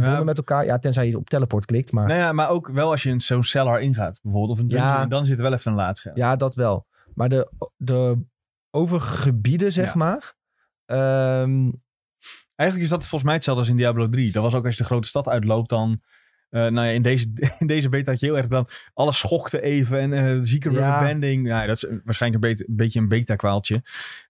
[0.00, 0.24] verbonden Ja.
[0.24, 0.64] met elkaar.
[0.64, 1.92] Ja, tenzij je op teleport klikt.
[1.92, 4.68] Maar Nou ja, maar ook wel als je in zo'n cellar ingaat, bijvoorbeeld, of een
[4.68, 5.06] dungeon, Ja.
[5.06, 6.16] dan zit er wel even een laadscherm.
[6.16, 6.86] Ja, dat wel.
[7.14, 8.18] Maar de, de
[8.70, 9.98] overige gebieden, zeg Ja.
[9.98, 10.34] maar.
[10.86, 11.70] ehm,
[12.56, 14.32] Eigenlijk is dat volgens mij hetzelfde als in Diablo 3.
[14.32, 16.02] Dat was ook als je de grote stad uitloopt, dan...
[16.50, 17.26] eh, nou ja, in deze,
[17.58, 18.68] in deze beta had je heel erg dan...
[18.94, 21.12] Alles schokte even en eh zieke Ja.
[21.12, 23.82] Nou, dat is waarschijnlijk een, beetje- een beetje een beta-kwaaltje.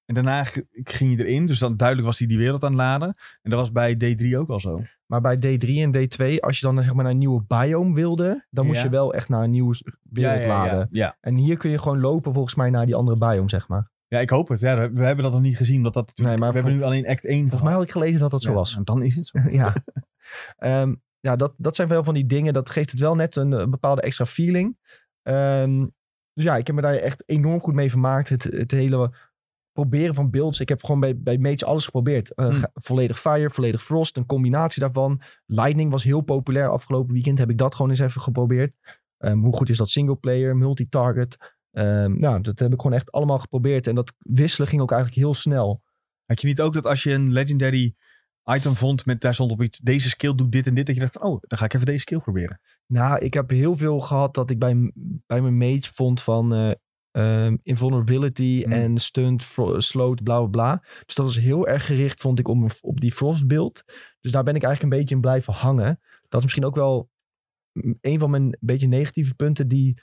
[0.06, 0.44] En daarna
[0.84, 1.46] ging je erin.
[1.46, 3.14] Dus dan duidelijk was hij die wereld aan het laden.
[3.42, 4.82] En dat was bij D3 ook al zo.
[5.20, 8.46] Maar bij D3 en D2, als je dan zeg maar, naar een nieuwe biome wilde,
[8.50, 8.84] dan moest Ja.
[8.84, 10.78] je wel echt naar een nieuwe wereld ja, ja, laden.
[10.78, 11.16] Ja, ja.
[11.20, 13.90] En hier kun je gewoon lopen volgens mij naar die andere biome, zeg maar.
[14.08, 14.60] Ja, ik hoop het.
[14.60, 15.82] Ja, we hebben dat nog niet gezien.
[15.82, 18.18] Dat dat Nee, maar we hebben nu alleen act 1 Volgens mij had ik gelezen
[18.18, 18.76] dat dat zo was.
[18.76, 19.38] en dan is het zo.
[19.60, 19.74] ja.
[20.56, 22.52] Ehm, ja, dat, dat zijn wel van die dingen.
[22.52, 24.78] Dat geeft het wel net een, bepaalde extra feeling.
[25.22, 25.86] Ehm,
[26.32, 28.28] dus ja, ik heb me daar echt enorm goed mee vermaakt.
[28.28, 29.14] Het, het hele
[29.74, 30.60] proberen van builds.
[30.60, 32.34] Ik heb gewoon bij, bij Mage alles geprobeerd.
[32.34, 32.64] Eh, Hmm.
[32.74, 34.16] Volledig Fire, volledig Frost.
[34.16, 35.22] Een combinatie daarvan.
[35.46, 37.38] Lightning was heel populair afgelopen weekend.
[37.38, 38.76] Heb ik dat gewoon eens even geprobeerd.
[39.18, 41.54] Ehm, hoe goed is dat singleplayer, multi-target?
[41.70, 43.86] Ehm, nou, dat heb ik gewoon echt allemaal geprobeerd.
[43.86, 45.82] En dat wisselen ging ook eigenlijk heel snel.
[46.26, 47.94] Had je niet ook dat als je een legendary
[48.44, 51.00] item vond met daar stond op iets, deze skill doet dit en dit, dat je
[51.00, 52.60] dacht, oh, dan ga ik even deze skill proberen.
[52.86, 54.92] Nou, ik heb heel veel gehad dat ik bij,
[55.26, 56.70] bij mijn mage vond van eh,
[57.14, 58.72] ehm, invulnerability Hmm.
[58.72, 59.46] en stunt,
[59.76, 60.84] sloot, bla bla bla.
[61.06, 63.84] Dus dat was heel erg gericht, vond ik, om, op die frost build.
[64.20, 66.00] Dus daar ben ik eigenlijk een beetje in blijven hangen.
[66.28, 67.10] Dat is misschien ook wel
[67.72, 69.68] mm, een van mijn beetje negatieve punten.
[69.68, 70.00] Die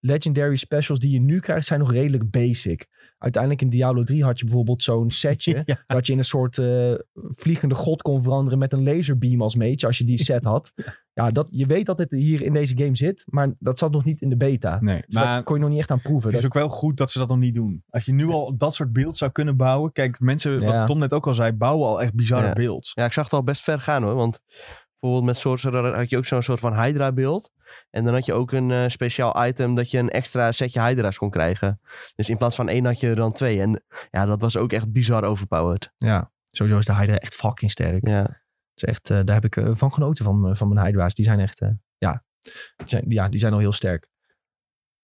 [0.00, 2.86] legendary specials die je nu krijgt, zijn nog redelijk basic.
[3.18, 5.62] Uiteindelijk in Diablo 3 had je bijvoorbeeld zo'n setje.
[5.64, 5.84] Ja.
[5.86, 9.86] Dat je in een soort eh, vliegende god kon veranderen met een laserbeam als mage,
[9.86, 10.72] als je die set had.
[10.74, 14.04] Ja, dat, je weet dat het hier in deze game zit, maar dat zat nog
[14.04, 14.78] niet in de beta.
[14.80, 16.26] Nee, Dus maar dat kon je nog niet echt aan proeven.
[16.28, 17.84] het is Dat- ook wel goed dat ze dat nog niet doen.
[17.90, 19.92] Als je nu al dat soort beelds zou kunnen bouwen.
[19.92, 20.78] Kijk, mensen, Ja.
[20.78, 22.52] wat Tom net ook al zei, bouwen al echt bizarre Ja.
[22.52, 22.92] beelds.
[22.94, 24.14] Ja, ik zag het al best ver gaan hoor.
[24.14, 24.40] Want
[25.00, 27.50] bijvoorbeeld met Sorcerer had je ook zo'n soort van Hydra beeld.
[27.90, 31.18] En dan had je ook een eh, speciaal item dat je een extra setje Hydra's
[31.18, 31.80] kon krijgen.
[32.16, 33.60] Dus in plaats van één had je er dan twee.
[33.60, 35.92] En ja, dat was ook echt bizar overpowered.
[35.96, 38.08] ja, sowieso is de Hydra echt fucking sterk.
[38.08, 38.40] Ja,
[38.76, 41.14] is echt, eh, daar heb ik eh, van genoten van, eh, van mijn Hydra's.
[41.14, 41.60] Die zijn echt,
[41.98, 42.24] ja,
[42.76, 44.08] die zijn, ja, die zijn al heel sterk.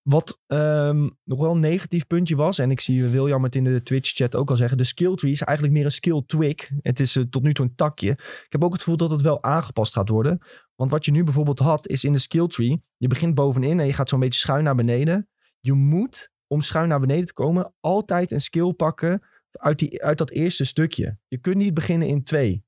[0.03, 3.83] Wat ehm, nog wel een negatief puntje was, en ik zie William het in de
[3.83, 6.70] Twitch-chat ook al zeggen, de skill tree is eigenlijk meer een skill twig.
[6.81, 8.11] Het is tot nu toe een takje.
[8.11, 10.39] Ik heb ook het gevoel dat het wel aangepast gaat worden.
[10.75, 13.87] Want wat je nu bijvoorbeeld had, is in de skill tree, je begint bovenin en
[13.87, 15.29] je gaat zo'n beetje schuin naar beneden.
[15.61, 20.18] Je moet, om schuin naar beneden te komen, altijd een skill pakken uit, die, uit
[20.18, 21.18] dat eerste stukje.
[21.29, 22.64] Je kunt niet beginnen in twee.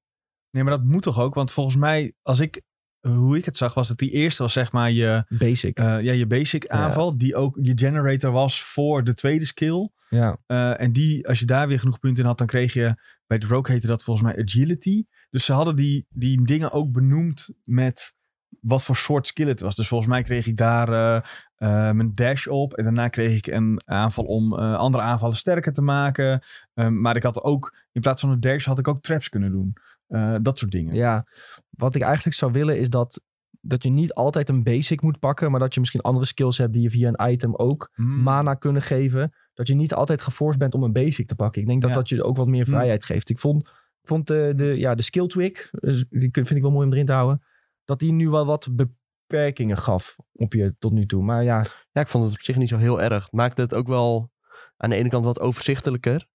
[0.54, 1.34] Nee, maar dat moet toch ook?
[1.34, 2.62] Want volgens mij, als ik,
[3.00, 5.78] hoe ik het zag, was dat die eerste was zeg maar je, Basic.
[5.78, 7.18] eh, ja, je basic aanval.
[7.18, 9.90] Die ook je generator was voor de tweede skill.
[10.08, 10.38] ja.
[10.46, 12.94] Eh, en die, als je daar weer genoeg punten in had, dan kreeg je,
[13.26, 15.04] bij de Rogue heette dat volgens mij agility.
[15.30, 18.14] Dus ze hadden die, die dingen ook benoemd met
[18.60, 19.74] wat voor soort skill het was.
[19.74, 21.16] Dus volgens mij kreeg ik daar eh,
[21.54, 22.72] eh, mijn dash op.
[22.72, 26.42] En daarna kreeg ik een aanval om eh, andere aanvallen sterker te maken.
[26.74, 29.50] Ehm, maar ik had ook, in plaats van een dash, had ik ook traps kunnen
[29.50, 29.72] doen.
[30.14, 30.94] Eh, dat soort dingen.
[30.94, 31.26] Ja,
[31.70, 33.20] wat ik eigenlijk zou willen is dat,
[33.60, 36.72] dat je niet altijd een basic moet pakken, maar dat je misschien andere skills hebt
[36.72, 38.22] die je via een item ook Hmm.
[38.22, 39.32] mana kunnen geven.
[39.54, 41.60] Dat je niet altijd geforced bent om een basic te pakken.
[41.60, 41.96] Ik denk dat Ja.
[41.96, 42.74] dat je ook wat meer Hmm.
[42.74, 43.30] vrijheid geeft.
[43.30, 43.70] Ik vond,
[44.02, 47.06] vond de, de, ja, de skill twig, eh, die vind ik wel mooi om erin
[47.06, 47.42] te houden,
[47.84, 51.22] dat die nu wel wat beperkingen gaf op je tot nu toe.
[51.22, 53.22] Maar ja, Ja, ik vond het op zich niet zo heel erg.
[53.24, 54.30] Het maakte het ook wel
[54.76, 56.26] aan de ene kant wat overzichtelijker.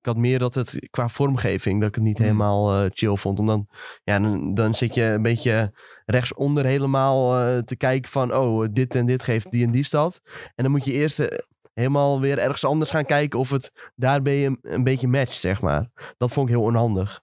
[0.00, 2.24] Ik had meer dat het qua vormgeving, dat ik het niet Mm.
[2.24, 3.38] helemaal eh, chill vond.
[3.38, 3.68] Om dan,
[4.04, 5.72] ja, dan, dan zit je een beetje
[6.06, 10.20] rechtsonder helemaal eh, te kijken van, oh, dit en dit geeft die en die stad.
[10.54, 11.38] En dan moet je eerst eh,
[11.74, 15.90] helemaal weer ergens anders gaan kijken of het daarbij een, een beetje matcht, zeg maar.
[16.18, 17.20] Dat vond ik heel onhandig.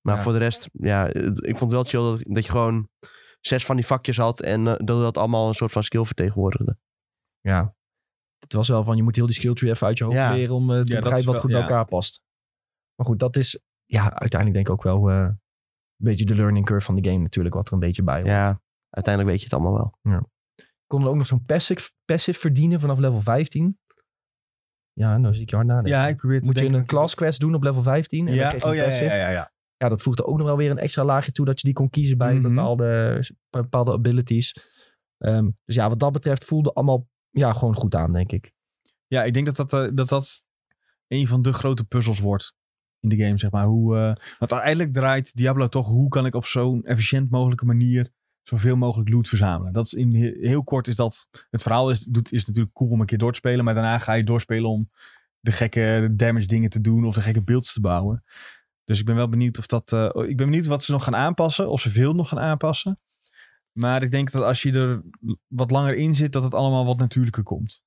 [0.00, 0.22] Maar Ja.
[0.22, 2.88] voor de rest, ja, het- ik vond het wel chill dat, dat je gewoon
[3.40, 6.76] zes van die vakjes had en dat dat allemaal een soort van skill vertegenwoordigde.
[7.40, 7.74] ja,
[8.46, 10.32] het was wel van je moet heel die skill tree even uit je hoofd Ja.
[10.32, 11.66] leren om eh, te is begrijpen wat wel- goed bij ja.
[11.66, 12.22] elkaar past.
[12.94, 15.38] Maar goed, dat is ja, uiteindelijk denk ik ook wel eh, een
[15.96, 18.26] beetje de learning curve van de game natuurlijk, wat er een beetje bij hoort.
[18.26, 20.22] Ja, uiteindelijk weet je het allemaal wel.
[20.86, 23.78] kon er ook nog zo'n passive, passive verdienen vanaf level 15.
[24.92, 25.92] Ja, nou zie ik je hard nadenken.
[25.92, 28.48] Ja, ik probeer Moet je een class quest doen op level 15 en dan Ja,
[28.48, 29.52] krijg je oh ja, ja, ja, ja, ja.
[29.76, 31.74] Ja, dat voegt er ook nog wel weer een extra laagje toe dat je die
[31.76, 32.42] kon kiezen bij Mhm.
[32.42, 33.20] bepaalde,
[33.50, 34.54] bepaalde abilities.
[35.18, 37.06] Ehm, dus ja, wat dat betreft voelde allemaal
[37.36, 38.52] ja, gewoon goed aan, denk ik.
[39.06, 40.42] Ja, ik denk dat dat, eh, dat dat
[41.08, 42.54] een van de grote puzzels wordt
[43.00, 43.66] in de game, zeg maar.
[43.66, 44.02] Hoe, eh,
[44.38, 48.10] want uiteindelijk draait Diablo toch, hoe kan ik op zo'n efficiënt mogelijke manier
[48.42, 49.72] zoveel mogelijk loot verzamelen.
[49.72, 52.90] Dat is in he- heel kort is dat, het verhaal is, doet, is natuurlijk cool
[52.90, 54.90] om een keer door te spelen, maar daarna ga je doorspelen om
[55.40, 58.24] de gekke damage dingen te doen of de gekke builds te bouwen.
[58.84, 61.16] Dus ik ben wel benieuwd of dat, eh, ik ben benieuwd wat ze nog gaan
[61.16, 63.00] aanpassen, of ze veel nog gaan aanpassen.
[63.76, 65.02] Maar ik denk dat als je er
[65.46, 67.82] wat langer in zit, dat het allemaal wat natuurlijker komt.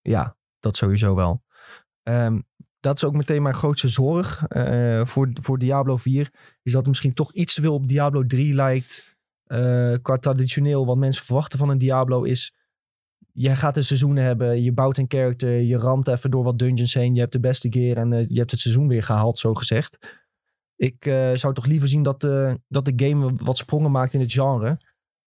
[0.00, 1.42] Ja, dat sowieso wel.
[2.02, 2.40] Ehm,
[2.80, 6.32] dat is ook meteen mijn grootste zorg eh, voor, voor Diablo 4.
[6.62, 9.16] Is dat het misschien toch iets te veel op Diablo 3 lijkt.
[9.44, 12.54] eh, qua traditioneel, wat mensen verwachten van een Diablo is...
[13.32, 16.94] Je gaat een seizoen hebben, je bouwt een character, je ramt even door wat dungeons
[16.94, 17.14] heen.
[17.14, 19.98] Je hebt de beste gear en eh, je hebt het seizoen weer gehaald, zo gezegd.
[20.76, 21.04] Ik
[21.34, 22.20] zou toch liever zien dat,
[22.68, 24.78] dat de game wat sprongen maakt in het genre.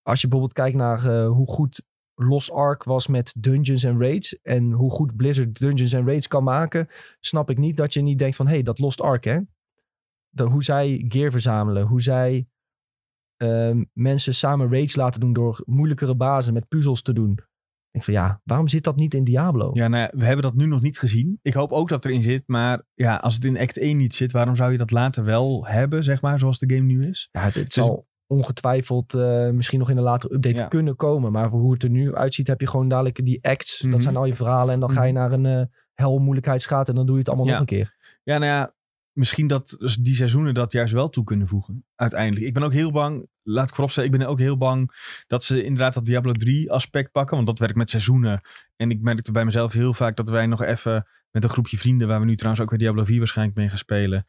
[0.04, 1.84] Als je bijvoorbeeld kijkt naar eh, hoe goed
[2.16, 4.41] Lost Ark was met dungeons en raids.
[4.41, 6.88] En hoe goed Blizzard dungeons en raids kan maken.
[7.20, 8.47] Snap ik niet dat je niet denkt van...
[8.47, 9.39] Hé, hey, dat Lost Ark hè.
[10.43, 11.88] Hoe zij gear verzamelen.
[11.88, 12.47] Hoe zij
[13.38, 17.39] ehm, mensen samen raids laten doen door moeilijkere bazen met puzzels te doen.
[17.91, 19.70] Ik van ja, waarom zit dat niet in Diablo?
[19.74, 21.39] Ja, nou ja, we hebben dat nu nog niet gezien.
[21.41, 22.43] Ik hoop ook dat erin zit.
[22.45, 25.66] Maar ja, als het in Act 1 niet zit, waarom zou je dat later wel
[25.66, 27.30] hebben, zeg maar, zoals de game nu is?
[27.32, 30.68] Ja, het, het zal ongetwijfeld eh, misschien nog in een latere update Ja.
[30.68, 31.32] kunnen komen.
[31.32, 33.82] Maar voor hoe het er nu uitziet heb je gewoon dadelijk die acts.
[33.82, 33.92] Mhm.
[33.92, 34.74] Dat zijn al je verhalen.
[34.74, 35.22] En dan ga je Mhm.
[35.22, 37.52] naar een eh hel moeilijkheidsgraad en dan doe je het allemaal Ja.
[37.52, 37.94] nog een keer.
[38.24, 38.74] Ja, nou ja,
[39.12, 41.86] misschien dat die seizoenen dat juist wel toe kunnen voegen.
[41.96, 42.46] Uiteindelijk.
[42.46, 44.92] Ik ben ook heel bang, laat ik vooropstellen, ik ben ook heel bang
[45.28, 47.36] dat ze inderdaad dat Diablo 3 aspect pakken.
[47.36, 48.42] Want dat werkt met seizoenen.
[48.76, 52.08] En ik merkte bij mezelf heel vaak dat wij nog even met een groepje vrienden,
[52.08, 54.26] waar we nu trouwens ook weer Diablo 4 waarschijnlijk mee gaan spelen,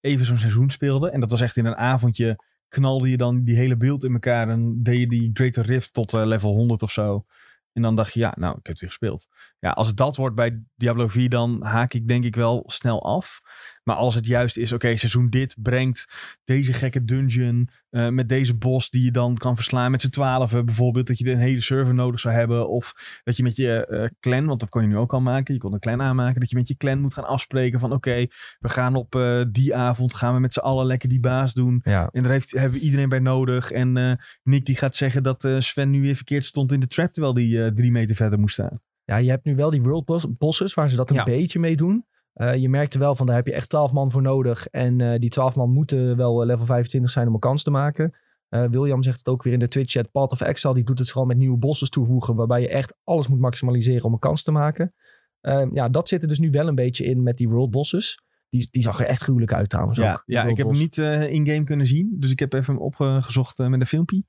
[0.00, 1.12] even zo'n seizoen speelden.
[1.12, 2.38] En dat was echt in een avondje,
[2.68, 6.14] knalde je dan die hele beeld in elkaar en deed je die Greater Rift tot
[6.14, 7.24] eh, level 100 of zo.
[7.72, 9.28] En dan dacht je, ja, nou, ik heb het weer gespeeld.
[9.58, 13.04] Ja, als het dat wordt bij Diablo 4, dan haak ik denk ik wel snel
[13.04, 13.40] af.
[13.86, 16.06] Maar als het juist is, oké, seizoen dit brengt
[16.44, 20.64] deze gekke dungeon eh, met deze boss die je dan kan verslaan met z'n twaalfen
[20.66, 21.06] bijvoorbeeld.
[21.06, 22.68] Dat je een hele server nodig zou hebben.
[22.68, 22.92] Of
[23.24, 25.54] dat je met je eh, clan, want dat kon je nu ook al maken.
[25.54, 26.40] Je kon een clan aanmaken.
[26.40, 28.26] Dat je met je clan moet gaan afspreken van oké,
[28.58, 31.80] we gaan op eh, die avond gaan we met z'n allen lekker die baas doen.
[31.84, 33.70] Ja, En daar heeft, hebben we iedereen bij nodig.
[33.70, 37.34] En Nick die gaat zeggen dat Sven nu weer verkeerd stond in de trap terwijl
[37.34, 38.80] die drie meter verder moest staan.
[39.04, 41.24] Ja, je hebt nu wel die world boss, bosses waar ze dat een Ja.
[41.24, 42.04] beetje mee doen.
[42.36, 44.66] Eh, je merkte wel van daar heb je echt 12 man voor nodig.
[44.66, 47.70] En eh, die 12 man moeten wel eh, level 25 zijn om een kans te
[47.70, 48.14] maken.
[48.48, 50.10] Eh, William zegt het ook weer in de Twitch chat.
[50.10, 52.34] Path of Exile die doet het vooral met nieuwe bosses toevoegen.
[52.34, 54.94] Waarbij je echt alles moet maximaliseren om een kans te maken.
[55.40, 58.24] Eh, ja, dat zit er dus nu wel een beetje in met die world bosses.
[58.48, 60.22] Die, die zag er echt gruwelijk uit trouwens Ja, ook.
[60.26, 62.16] ja ik heb hem niet in-game kunnen zien.
[62.18, 64.24] Dus ik heb even hem opgezocht met een filmpje.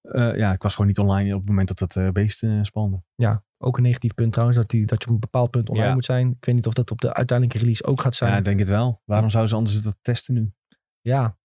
[0.00, 2.58] Eh, ja, ik was gewoon niet online op het moment dat dat eh, beest eh,
[2.62, 3.02] spande.
[3.14, 4.58] Ja, ook een negatief punt trouwens.
[4.58, 5.94] Dat, die, dat je op een bepaald punt online Ja.
[5.94, 6.30] moet zijn.
[6.30, 8.30] Ik weet niet of dat op de uiteindelijke release ook gaat zijn.
[8.32, 9.02] Ja, ik denk het wel.
[9.04, 10.52] Waarom zouden ze anders dat testen nu?
[11.00, 11.38] Ja.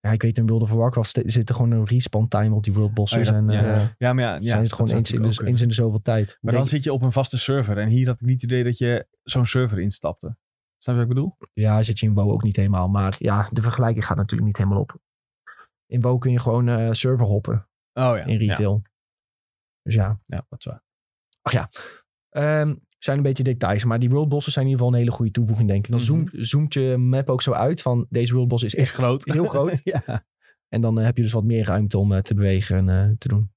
[0.00, 2.72] Ja, ik weet in World of Warcraft zit er gewoon een respawn time op die
[2.72, 3.28] world bosses.
[3.28, 3.94] Oh ja, dat- en ja.
[3.98, 6.38] Ja, maar ja, ja zijn het gewoon eens in, de, eens in de zoveel tijd.
[6.40, 7.78] Maar dan zit je op een vaste server.
[7.78, 10.36] En hier had ik niet het idee dat je zo'n server instapte.
[10.78, 11.36] Snap je wat ik bedoel?
[11.52, 12.88] Ja, zit je in WoW ook niet helemaal.
[12.88, 14.98] Maar ja, de vergelijking gaat natuurlijk niet helemaal op.
[15.86, 18.24] In WoW kun je gewoon server hoppen Oh ja.
[18.24, 18.82] in retail.
[19.82, 20.82] Dus ja, Ja, ja dat is waar.
[22.30, 25.32] Ehm, zijn een beetje details, maar die worldbossen zijn in ieder geval een hele goede
[25.32, 25.90] toevoeging, denk ik.
[25.90, 26.08] Dan Mhm.
[26.08, 29.24] zoomt, zoomt je map ook zo uit van deze worldboss is Is echt groot.
[29.24, 29.80] heel groot.
[29.84, 30.24] ja.
[30.68, 33.16] En dan eh, heb je dus wat meer ruimte om eh, te bewegen en eh,
[33.18, 33.52] te doen.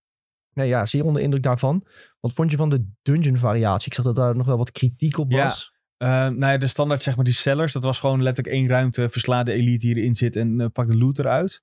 [0.54, 1.86] Nee, ja, zeer onder indruk daarvan.
[2.20, 3.88] Wat vond je van de dungeon variatie?
[3.88, 5.44] Ik zag dat daar nog wel wat kritiek op Ja.
[5.44, 5.74] was.
[5.98, 9.10] Eh, nou ja, de standaard, zeg maar, die sellers, dat was gewoon letterlijk één ruimte.
[9.10, 11.62] Versla de elite die erin zit en pak de loot eruit.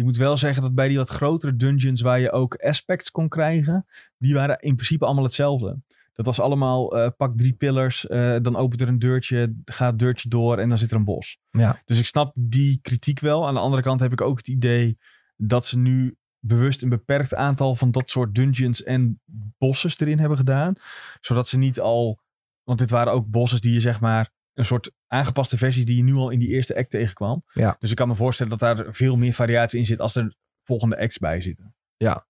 [0.00, 3.28] Ik moet wel zeggen dat bij die wat grotere dungeons waar je ook aspects kon
[3.28, 3.86] krijgen,
[4.18, 5.82] die waren in principe allemaal hetzelfde.
[6.14, 9.98] Dat was allemaal eh, pak drie pillars, eh, dan opent er een deurtje, gaat het
[9.98, 11.38] deurtje door en dan zit er een bos.
[11.50, 11.82] Ja.
[11.84, 13.46] Dus ik snap die kritiek wel.
[13.46, 14.98] Aan de andere kant heb ik ook het idee
[15.36, 19.20] dat ze nu bewust een beperkt aantal van dat soort dungeons en
[19.58, 20.74] bosses erin hebben gedaan.
[21.20, 22.20] Zodat ze niet al,
[22.62, 24.30] want dit waren ook bosses die je zeg maar
[24.60, 27.44] een soort aangepaste versies die je nu al in die eerste act tegenkwam.
[27.52, 27.76] Ja.
[27.78, 30.34] Dus ik kan me voorstellen dat daar veel meer variatie in zit als er
[30.64, 31.74] volgende acts bij zitten.
[31.96, 32.26] Ja.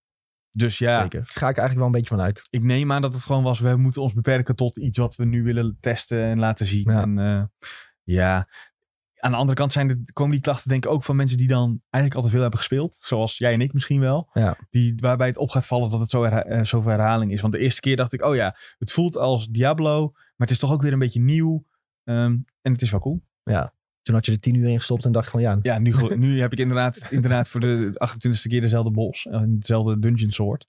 [0.53, 1.23] Dus ja, Zeker.
[1.25, 2.43] Ga ik eigenlijk wel een beetje van uit.
[2.51, 5.25] ik neem aan dat het gewoon was, we moeten ons beperken tot iets wat we
[5.25, 6.93] nu willen testen en laten zien.
[6.93, 7.03] Ja.
[7.03, 7.43] En eh,
[8.03, 8.49] ja,
[9.21, 11.49] aan de andere kant zijn de, komen die klachten denk ik ook van mensen die
[11.49, 12.99] dan eigenlijk al te veel hebben gespeeld.
[13.01, 14.31] Zoals jij en ik misschien wel.
[14.33, 14.57] Ja.
[14.71, 17.41] Die, waarbij het op gaat vallen dat het zo herha- eh, zoveel herhaling is.
[17.41, 20.59] Want de eerste keer dacht ik, oh ja, het voelt als Diablo, maar het is
[20.59, 21.65] toch ook weer een beetje nieuw.
[22.11, 23.23] Ehm, en het is wel cool.
[24.03, 26.41] Toen had je er tien uur in gestopt en dacht van ja, Ja, nu, nu
[26.41, 29.27] heb ik inderdaad, inderdaad voor de 28e keer dezelfde bos.
[29.27, 30.67] en dezelfde dungeon soort.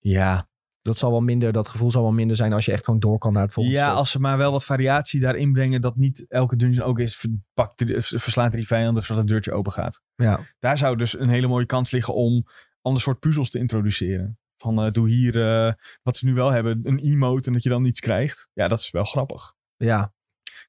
[0.00, 0.48] Ja,
[0.82, 3.18] dat zal wel minder, dat gevoel zal wel minder zijn als je echt gewoon door
[3.18, 3.98] kan naar het volgende Ja, stuk.
[3.98, 5.80] als ze maar wel wat variatie daarin brengen.
[5.80, 7.16] Dat niet elke dungeon ook is.
[7.16, 10.02] ver- Pak, drie- verslaat drie vijanden zodat het deurtje open gaat.
[10.14, 12.46] Ja, Daar zou dus een hele mooie kans liggen om
[12.82, 14.38] ander soort puzzels te introduceren.
[14.56, 15.72] Van eh, doe hier eh,
[16.02, 16.80] wat ze nu wel hebben.
[16.82, 18.48] Een emote en dat je dan iets krijgt.
[18.52, 19.54] Ja, dat is wel grappig.
[19.76, 20.12] ja,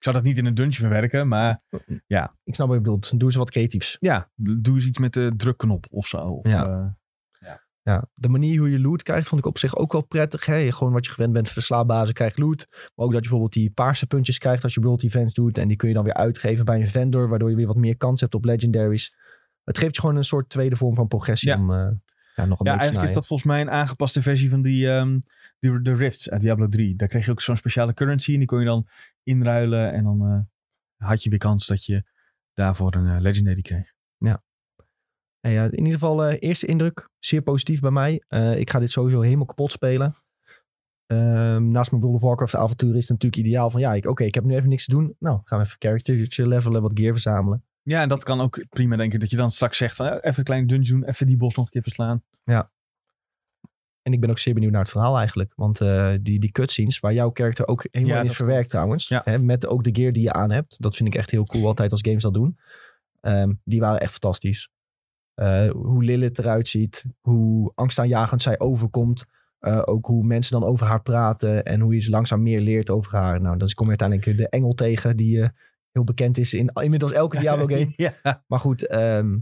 [0.02, 1.28] Ik zou dat niet in een dungeon verwerken.
[1.28, 1.62] Maar
[2.44, 3.20] ik snap wat je bedoelt.
[3.20, 3.98] Doe ze wat creatiefs.
[4.00, 6.18] ja, doe eens iets met de drukknop of zo.
[6.18, 6.68] Of, Ja.
[6.68, 6.86] eh,
[7.84, 10.46] Ja, de manier hoe je loot krijgt vond ik op zich ook wel prettig.
[10.46, 10.72] Hè?
[10.72, 12.68] Gewoon wat je gewend bent, verslaanbazen krijgt loot.
[12.70, 15.58] Maar ook dat je bijvoorbeeld die paarse puntjes krijgt als je bijvoorbeeld events doet.
[15.58, 17.98] En die kun je dan weer uitgeven bij een vendor, waardoor je weer wat meer
[17.98, 19.16] kans hebt op legendaries.
[19.64, 21.58] Het geeft je gewoon een soort tweede vorm van progressie Ja.
[21.58, 21.90] om eh, ja, nog
[22.36, 25.20] een ja, beetje eigenlijk is dat volgens mij een aangepaste versie van die, ehm,
[25.62, 26.96] die de Rifts uit Diablo 3.
[26.96, 28.88] Daar kreeg je ook zo'n speciale currency en die kon je dan
[29.24, 29.94] inruilen.
[29.94, 32.04] En dan eh, had je weer kans dat je
[32.54, 33.94] daarvoor een eh, legendary kreeg.
[35.42, 38.14] Nee, ja, in ieder geval, eh, eerste indruk, zeer positief bij mij.
[38.58, 40.16] Ik ga dit sowieso helemaal kapot spelen.
[41.06, 43.82] Ehm, naast mijn World of Warcraft avontuur is het natuurlijk ideaal van...
[43.82, 45.16] ja, oké, ik heb nu even niks te doen.
[45.20, 47.64] Nou, gaan we even charactertje levelen, wat gear verzamelen.
[47.84, 49.20] Ja, en dat kan ook prima denk ik.
[49.20, 51.04] Dat je dan straks zegt van even een kleine dungeon.
[51.04, 52.24] Even die bos nog een keer verslaan.
[54.02, 55.54] En ik ben ook zeer benieuwd naar het verhaal eigenlijk.
[55.56, 58.70] Want eh, die, die cutscenes, waar jouw karakter ook helemaal Ja, in is dat- verwerkt
[58.70, 59.08] trouwens.
[59.08, 59.22] Ja.
[59.26, 60.82] Hè, met ook de gear die je aan hebt.
[60.82, 62.58] Dat vind ik echt heel cool altijd als games dat doen.
[63.22, 64.70] Ehm, die waren echt fantastisch.
[65.34, 67.06] Eh, hoe Lilith eruit ziet.
[67.22, 69.26] Hoe angstaanjagend zij overkomt.
[69.60, 71.64] Eh, ook hoe mensen dan over haar praten.
[71.66, 73.42] En hoe je ze langzaam meer leert over haar.
[73.42, 75.18] Nou, dan kom je uiteindelijk de engel tegen.
[75.18, 75.50] Die
[75.92, 77.94] heel bekend is in inmiddels elke Diablo game.
[77.96, 78.44] ja.
[78.48, 79.38] Maar goed, ehm,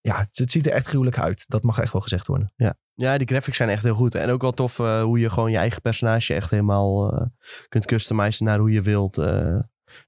[0.00, 1.44] ja, het, ziet er echt gruwelijk uit.
[1.48, 2.52] Dat mag echt wel gezegd worden.
[2.94, 4.14] Ja, die graphics zijn echt heel goed.
[4.14, 7.26] En ook wel tof eh, hoe je gewoon je eigen personage echt helemaal eh,
[7.68, 9.18] kunt customizen naar hoe je wilt.
[9.18, 9.58] Eh,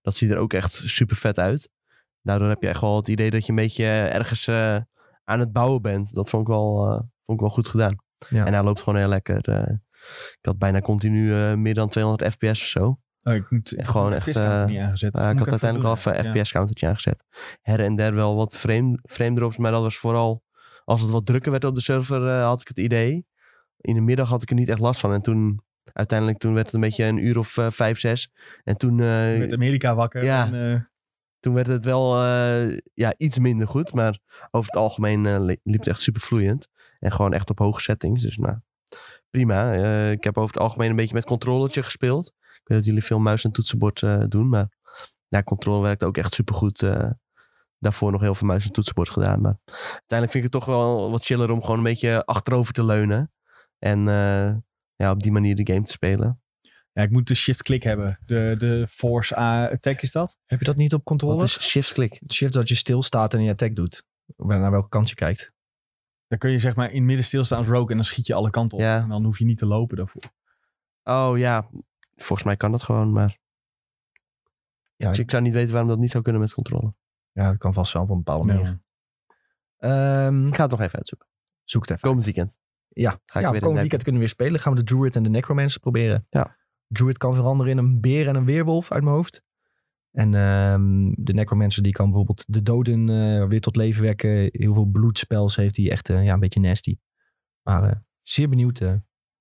[0.02, 1.70] dat ziet er ook echt super vet uit.
[2.22, 4.48] Daardoor heb je echt wel het idee dat je een beetje ergens
[5.24, 6.14] aan het bouwen bent.
[6.14, 6.86] Dat vond ik wel,
[7.24, 7.96] vond ik wel goed gedaan.
[8.28, 8.46] Ja.
[8.46, 9.48] En hij loopt gewoon heel lekker.
[10.38, 12.98] ik had bijna continu meer dan 200 fps of zo.
[13.22, 15.12] Oh, ik moet, Ja, gewoon echt, eh, niet aangezet.
[15.12, 16.22] Maar ik had uiteindelijk al ja.
[16.22, 17.24] FPS-countertje aangezet.
[17.60, 20.42] Her en der wel wat frame, frame drops, maar dat was vooral
[20.84, 23.26] als het wat drukker werd op de server, eh, had ik het idee.
[23.76, 25.12] In de middag had ik er niet echt last van.
[25.12, 25.62] En toen,
[25.92, 28.30] uiteindelijk, toen werd het een beetje een uur of eh, vijf, zes.
[28.64, 28.94] En toen,
[29.38, 30.24] Met Amerika wakker.
[30.24, 30.52] Ja.
[30.52, 30.90] En,
[31.40, 32.22] toen werd het wel
[32.94, 33.92] ja, iets minder goed.
[33.92, 34.18] Maar
[34.50, 36.68] over het algemeen li- liep het echt super vloeiend.
[36.98, 38.22] En gewoon echt op hoge settings.
[38.22, 38.56] Dus nou,
[39.30, 39.72] prima.
[40.10, 42.32] Ik heb over het algemeen een beetje met controllertje gespeeld.
[42.72, 44.48] Weet dat jullie veel muis en toetsenbord eh, doen.
[44.48, 44.68] Maar
[45.28, 46.84] ja, controle werkt ook echt super goed.
[47.78, 49.40] daarvoor nog heel veel muis en toetsenbord gedaan.
[49.40, 52.84] Maar uiteindelijk vind ik het toch wel wat chiller om gewoon een beetje achterover te
[52.84, 53.32] leunen.
[53.78, 54.54] En eh,
[54.96, 56.40] ja, op die manier de game te spelen.
[56.92, 58.18] ja, ik moet de shift-click hebben.
[58.24, 60.38] De, de Force A-attack is dat.
[60.46, 61.46] Heb je dat niet op controle?
[61.46, 62.20] Shift-click?
[62.32, 64.04] Shift dat je stilstaat en je attack doet.
[64.36, 65.52] Naar welke kant je kijkt.
[66.26, 68.50] Dan kun je zeg maar in midden stilstaan als rogue en dan schiet je alle
[68.50, 68.84] kanten op.
[68.84, 69.00] Ja.
[69.00, 70.22] En dan hoef je niet te lopen daarvoor.
[71.02, 71.68] Oh ja,
[72.22, 73.12] volgens mij kan dat gewoon.
[73.12, 73.38] Maar
[74.96, 76.94] Ja, Dus ik zou niet weten waarom dat niet zou kunnen met controle.
[77.32, 78.80] ja, dat kan vast wel op een bepaalde manier.
[79.78, 80.26] Ja.
[80.26, 81.28] Ehm, Ik ga het nog even uitzoeken.
[81.64, 82.02] zoek het even.
[82.08, 82.58] Komend weekend.
[82.88, 84.60] Ja, Ga ik ja weer komend weekend kunnen we weer spelen.
[84.60, 86.26] Gaan we de Druid en de Necromancer proberen.
[86.30, 86.56] Ja.
[86.86, 89.42] Druid kan veranderen in een beer en een weerwolf uit mijn hoofd.
[90.10, 94.48] En ehm, de Necromancer die kan bijvoorbeeld de doden eh, weer tot leven wekken.
[94.52, 96.98] Heel veel bloedspels heeft hij echt eh, ja, een beetje nasty.
[97.62, 98.80] Maar eh, zeer benieuwd.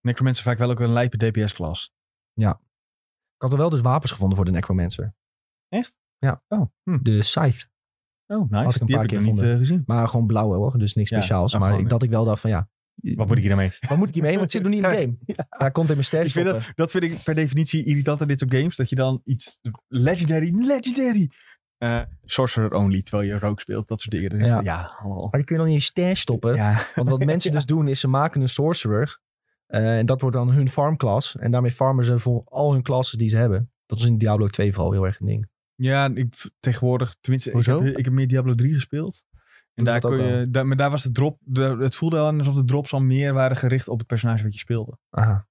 [0.01, 1.93] Necromancer vaak wel ook een lijpe DPS-klas.
[2.33, 2.55] Ik
[3.41, 5.13] had er wel dus wapens gevonden voor de Necromancer.
[5.69, 5.95] Echt?
[6.17, 6.43] Ja.
[6.47, 6.97] Oh, hm.
[7.01, 7.65] De Scythe.
[8.27, 8.63] Oh, nice.
[8.63, 9.83] Had ik een Die paar heb ik keer niet eh, gezien.
[9.85, 11.51] Maar gewoon blauw hoor, dus niks Ja, speciaals.
[11.51, 13.61] nou, maar gewoon, ik, dat ik wel dacht van ja, Wat moet ik hier nou
[13.67, 13.77] mee?
[13.89, 14.31] wat moet ik hiermee?
[14.37, 15.17] Want het zit nog niet in de game.
[15.25, 18.21] Ja, hij komt in mijn ster Ik vind dat, dat vind ik per definitie irritant
[18.21, 18.75] aan dit soort games.
[18.75, 21.29] Dat je dan iets legendary, legendary.
[21.77, 23.87] eh, sorcerer only, terwijl je rook speelt.
[23.87, 24.45] Dat soort dingen.
[24.45, 24.61] Ja.
[24.61, 24.91] ja.
[25.03, 26.55] Maar die kun je dan in je ster stoppen.
[26.55, 29.19] Ja, Want wat mensen dus doen is ze maken een sorcerer.
[29.71, 31.35] Eh, en dat wordt dan hun farmklas.
[31.35, 33.71] En daarmee farmen ze voor al hun klassen die ze hebben.
[33.85, 35.49] Dat was in Diablo 2 vooral heel erg een ding.
[35.75, 39.23] ja ik, tegenwoordig, tenminste, ik heb, ik heb meer Diablo 3 gespeeld.
[39.73, 42.53] En daar kon je, daar, maar daar was de drop, de, het voelde aan alsof
[42.53, 44.97] de drops al meer waren gericht op het personage wat je speelde.
[45.09, 45.47] Aha.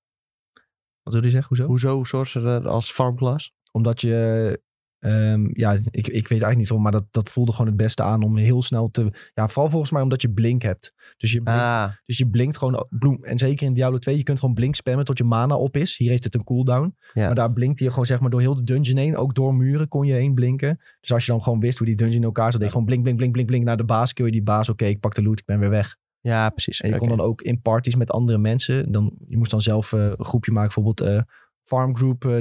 [1.02, 1.48] Wat wil je zeggen?
[1.48, 1.66] Hoezo?
[1.66, 3.54] Hoezo Sorcerer als farmclass?
[3.72, 4.62] Omdat je...
[5.01, 8.03] ehm, ja, ik, ik weet eigenlijk niet waarom, maar dat, dat voelde gewoon het beste
[8.03, 9.30] aan om heel snel te...
[9.34, 10.92] Ja, vooral volgens mij omdat je blink hebt.
[11.16, 13.24] Dus je blinkt, Ah, dus je blinkt gewoon bloem.
[13.24, 15.96] En zeker in Diablo 2, je kunt gewoon blink spammen tot je mana op is.
[15.96, 16.96] Hier heeft het een cooldown.
[17.12, 17.26] Ja.
[17.26, 19.16] Maar daar blinkt hij gewoon zeg maar door heel de dungeon heen.
[19.16, 20.80] Ook door muren kon je heen blinken.
[21.01, 22.86] Dus als je dan gewoon wist hoe die dungeon in elkaar zat, deed je gewoon
[22.86, 24.12] blink, blink, blink, blink, blink naar de baas.
[24.12, 25.96] Kill je die baas, oké, ik pak de loot, ik ben weer weg.
[26.20, 26.80] ja, precies.
[26.80, 28.92] En je kon dan ook in parties met andere mensen.
[28.92, 31.22] Dan, je moest dan zelf eh, een groepje maken, bijvoorbeeld eh
[31.62, 32.38] farm group eh,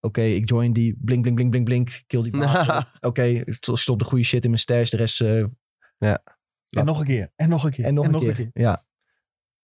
[0.00, 2.84] Oké, ik join die, blink, blink, blink, blink, blink, kill die baas.
[3.00, 5.20] Oké, st- stop de goede shit in mijn stash, de rest...
[5.20, 5.44] eh,
[6.70, 7.32] En nog een keer.
[7.36, 7.84] En nog een keer.
[7.84, 8.50] en nog, een, keer.
[8.52, 8.86] Ja.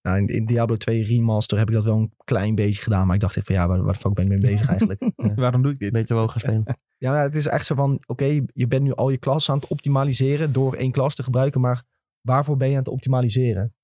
[0.02, 3.06] Nou, in, in Diablo 2 Remaster heb ik dat wel een klein beetje gedaan.
[3.06, 5.10] Maar ik dacht even, ja, waar, waar de fuck ben ik mee bezig eigenlijk?
[5.40, 5.92] Waarom doe ik dit?
[5.92, 6.64] Beter wel gaan spelen.
[7.04, 8.24] ja, nou, het is echt zo van, oké,
[8.54, 11.60] je bent nu al je klas aan het optimaliseren door één klas te gebruiken.
[11.60, 11.82] Maar
[12.20, 13.74] waarvoor ben je aan het optimaliseren?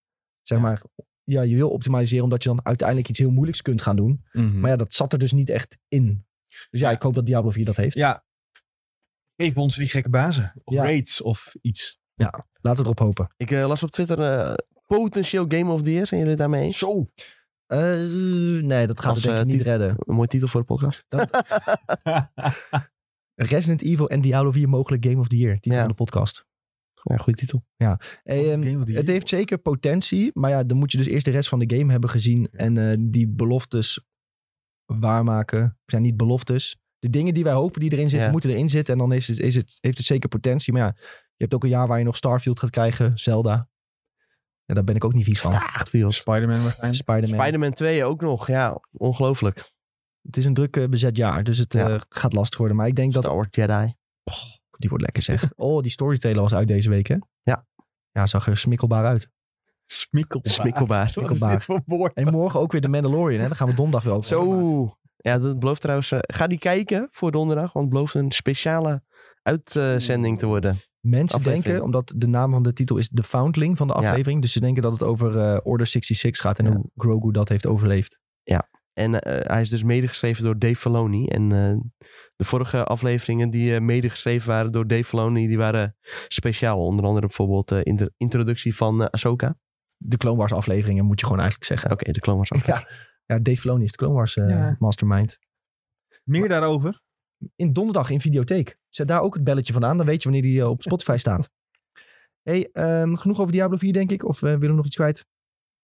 [0.43, 0.65] Zeg Ja.
[0.65, 0.83] maar,
[1.25, 4.25] ja, je wil optimaliseren omdat je dan uiteindelijk iets heel moeilijks kunt gaan doen.
[4.33, 4.61] Mhm.
[4.61, 6.25] Maar ja, dat zat er dus niet echt in.
[6.71, 6.95] Dus ja, Ja.
[6.97, 7.97] ik hoop dat Diablo 4 dat heeft.
[7.97, 8.25] Ja.
[9.37, 10.53] Geef ons die gekke bazen.
[10.65, 10.83] Of Ja.
[10.83, 11.99] raids of iets.
[12.15, 13.33] Laten we erop hopen.
[13.37, 14.55] Ik eh, las op Twitter eh,
[14.87, 16.07] potentieel Game of the Year.
[16.07, 16.79] Zijn jullie het daarmee eens?
[16.79, 17.11] Zo.
[17.67, 17.81] Eh,
[18.63, 19.95] nee, dat gaat Als, het denk ik niet redden.
[19.99, 21.05] Een mooie titel voor de podcast.
[23.35, 25.55] Resident Evil en Diablo 4 mogelijk Game of the Year.
[25.55, 25.79] Titel Ja.
[25.79, 26.49] van de podcast.
[27.03, 27.65] Ja, goede titel.
[27.77, 27.97] Of
[28.85, 31.59] the Het heeft zeker potentie, maar ja, dan moet je dus eerst de rest van
[31.59, 34.07] de game hebben gezien en eh, die beloftes
[34.99, 35.79] waarmaken.
[35.87, 36.77] zijn niet beloftes.
[36.99, 38.33] De dingen die wij hopen die erin zitten, Ja.
[38.33, 38.95] moeten erin zitten.
[38.95, 40.73] En dan is het, is het, heeft het zeker potentie.
[40.73, 43.69] Maar ja, je hebt ook een jaar waar je nog Starfield gaat krijgen, Zelda.
[44.65, 45.53] Ja, daar ben ik ook niet vies van.
[45.53, 46.15] Starfield.
[46.15, 47.03] Spider-Man waarschijnlijk.
[47.03, 47.41] Spider-Man.
[47.41, 48.47] Spider-Man 2 ook nog.
[48.47, 49.73] Ja, ongelooflijk.
[50.23, 52.77] het is een druk eh, bezet jaar, dus het eh, gaat lastig worden.
[52.77, 53.23] Maar ik denk dat...
[53.23, 53.95] Star Wars Jedi.
[54.79, 55.51] Die wordt lekker zeg.
[55.57, 57.17] Oh, die storyteller was uit deze week, hè?
[57.43, 57.67] Ja.
[58.11, 59.31] Ja, zag er smikkelbaar uit.
[59.93, 60.53] Smikkelbaar.
[60.53, 61.13] Smikkelbaar.
[61.15, 62.13] Wat is dit voor woord?
[62.15, 63.47] En morgen ook weer de Mandalorian, hè?
[63.47, 64.29] Daar gaan we donderdag weer over.
[64.29, 64.95] Zo.
[65.17, 66.11] Ja, dat belooft trouwens...
[66.13, 67.73] eh, ga die kijken voor donderdag.
[67.73, 69.03] Want het belooft een speciale
[69.43, 70.77] uitzending te worden.
[71.01, 71.65] Mensen aflevering.
[71.65, 74.09] denken, omdat de naam van de titel is The Foundling van de Ja.
[74.09, 74.43] aflevering.
[74.43, 76.73] Dus ze denken dat het over eh, Order 66 gaat en Ja.
[76.73, 78.21] hoe Grogu dat heeft overleefd.
[78.93, 81.27] En eh, hij is dus medegeschreven door Dave Filoni.
[81.27, 81.49] En
[82.37, 85.97] de vorige afleveringen die eh, medegeschreven waren door Dave Filoni, die waren
[86.29, 86.85] speciaal.
[86.85, 89.57] Onder andere bijvoorbeeld de introductie van Ahsoka.
[90.03, 91.91] De Clone Wars afleveringen moet je gewoon eigenlijk zeggen.
[91.91, 92.89] Oké, de Clone Wars aflevering.
[93.27, 94.77] Ja, Dave Filoni is de Clone Wars eh, Ja.
[94.79, 95.39] mastermind.
[96.25, 97.03] Meer daarover.
[97.57, 98.77] In donderdag in Videotheek.
[98.89, 101.17] Zet daar ook het belletje van aan, dan weet je wanneer die eh, op Spotify
[101.27, 101.51] staat.
[102.43, 104.25] hey, ehm, genoeg over Diablo 4 denk ik?
[104.25, 105.27] Of eh, willen we nog iets kwijt?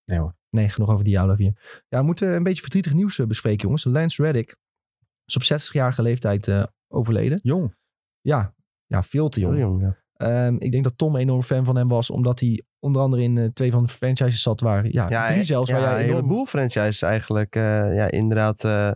[0.04, 0.36] Nee hoor.
[0.50, 1.82] Nee, genoeg over Diablo 4.
[1.88, 3.84] Ja, we moeten een beetje verdrietig nieuws bespreken jongens.
[3.84, 4.56] Lance Reddick
[5.24, 7.38] is op 60-jarige leeftijd eh, overleden.
[7.42, 7.76] Jong.
[8.20, 8.54] Ja,
[8.86, 9.54] ja, veel te jong.
[9.56, 10.04] Heel jong, ja.
[10.16, 13.22] Ehm, ik denk dat Tom een enorm fan van hem was, omdat hij onder andere
[13.22, 15.92] in eh, twee van de franchises zat waar, ja, Ja, drie zelfs, ja, waar jij
[15.98, 16.16] een enorm...
[16.16, 17.56] heleboel franchises eigenlijk.
[17.56, 18.64] eh, ja, inderdaad.
[18.64, 18.90] eh,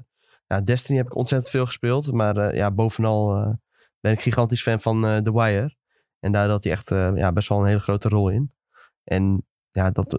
[0.47, 2.13] ja, Destiny heb ik ontzettend veel gespeeld.
[2.13, 3.57] Maar ja, bovenal
[4.01, 5.77] ben ik gigantisch fan van The Wire.
[6.21, 8.53] En daar had hij echt ja, best wel een hele grote rol in.
[9.05, 10.19] En ja, dat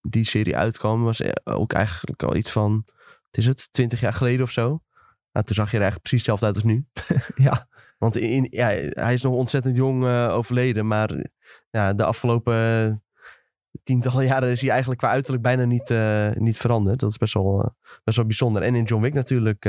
[0.00, 2.84] die serie uitkwam was ook eigenlijk al iets van...
[3.30, 3.68] Wat is het?
[3.72, 4.80] Twintig jaar geleden of zo.
[5.32, 6.86] Nou, toen zag je er eigenlijk precies hetzelfde uit als nu.
[7.46, 7.68] Ja,
[7.98, 10.86] Want in, ja, hij is nog ontzettend jong eh, overleden.
[10.86, 11.10] Maar
[11.70, 13.02] ja, de afgelopen
[13.82, 17.00] tientallen jaren is hij eigenlijk qua uiterlijk bijna niet, eh, niet veranderd.
[17.00, 17.68] Dat is best wel, eh,
[18.04, 18.62] best wel bijzonder.
[18.62, 19.64] En in John Wick natuurlijk,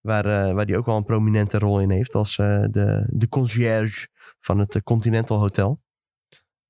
[0.00, 2.14] waar, waar hij ook wel een prominente rol in heeft.
[2.14, 4.08] Als de, de concierge
[4.40, 5.82] van het Continental Hotel.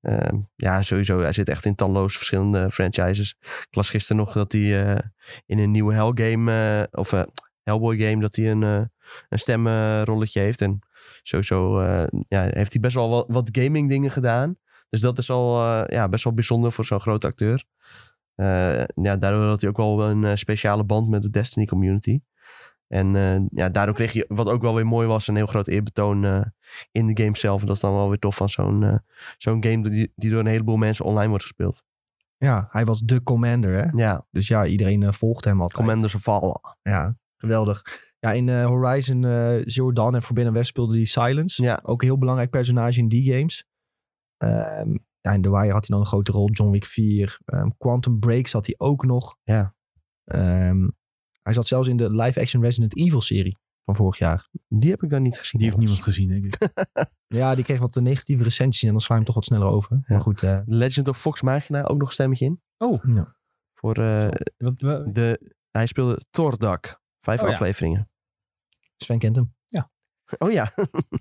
[0.05, 1.19] Ehm, ja, sowieso.
[1.19, 3.35] Hij zit echt in talloze verschillende franchises.
[3.41, 5.01] Ik las gisteren nog dat hij
[5.45, 7.25] in een nieuwe Hell game, eh, of
[7.65, 8.81] Hellboy game, dat hij een, eh,
[9.29, 10.61] een stemrolletje heeft.
[10.61, 10.79] En
[11.21, 14.57] sowieso eh, ja, heeft hij best wel wat, wat gaming dingen gedaan.
[14.89, 17.63] Dus dat is al eh, ja, best wel bijzonder voor zo'n groot acteur.
[18.35, 22.19] Ja, daardoor had hij ook wel een speciale band met de Destiny community.
[22.87, 23.13] En
[23.51, 26.23] ja, daardoor kreeg je, wat ook wel weer mooi was, een heel groot eerbetoon
[26.91, 27.61] in de game zelf.
[27.61, 29.01] En dat is dan wel weer tof van zo'n
[29.37, 31.83] zo'n game die, die door een heleboel mensen online wordt gespeeld.
[32.37, 34.03] Ja, hij was de commander, hè?
[34.03, 35.79] Ja, Dus ja, iedereen volgde hem altijd.
[35.79, 36.77] Commanders of Valhalla.
[36.81, 37.15] Ja,
[37.45, 38.03] geweldig.
[38.19, 41.63] Ja, in eh, Horizon eh Zero Dawn en Forbidden West speelde hij Silence.
[41.63, 41.79] Ja.
[41.83, 43.67] Ook een heel belangrijk personage in die games.
[44.37, 46.49] Ehm, ja, in The Wire had hij dan een grote rol.
[46.51, 47.39] John Wick 4.
[47.45, 49.37] Ehm, Quantum Break zat hij ook nog.
[49.43, 49.75] Ja.
[50.23, 50.87] Ehm,
[51.41, 54.47] hij zat zelfs in de live-action Resident Evil serie van vorig jaar.
[54.67, 55.61] Die heb ik dan niet gezien.
[55.61, 56.57] Die heeft niemand gezien, denk ik.
[57.27, 60.03] Ja, die kreeg wat negatieve recensies en dan sla je hem toch wat sneller over.
[60.07, 62.61] Maar goed, eh, Legend of Fox Magina, ook nog een stemmetje in.
[62.77, 63.35] Oh, ja.
[63.73, 64.79] Voor eh, wat,
[65.15, 67.01] de, hij speelde Thordak.
[67.25, 67.53] Vijf Oh ja.
[67.53, 68.09] afleveringen.
[68.97, 69.53] Sven kent hem.
[70.37, 70.71] Oh ja,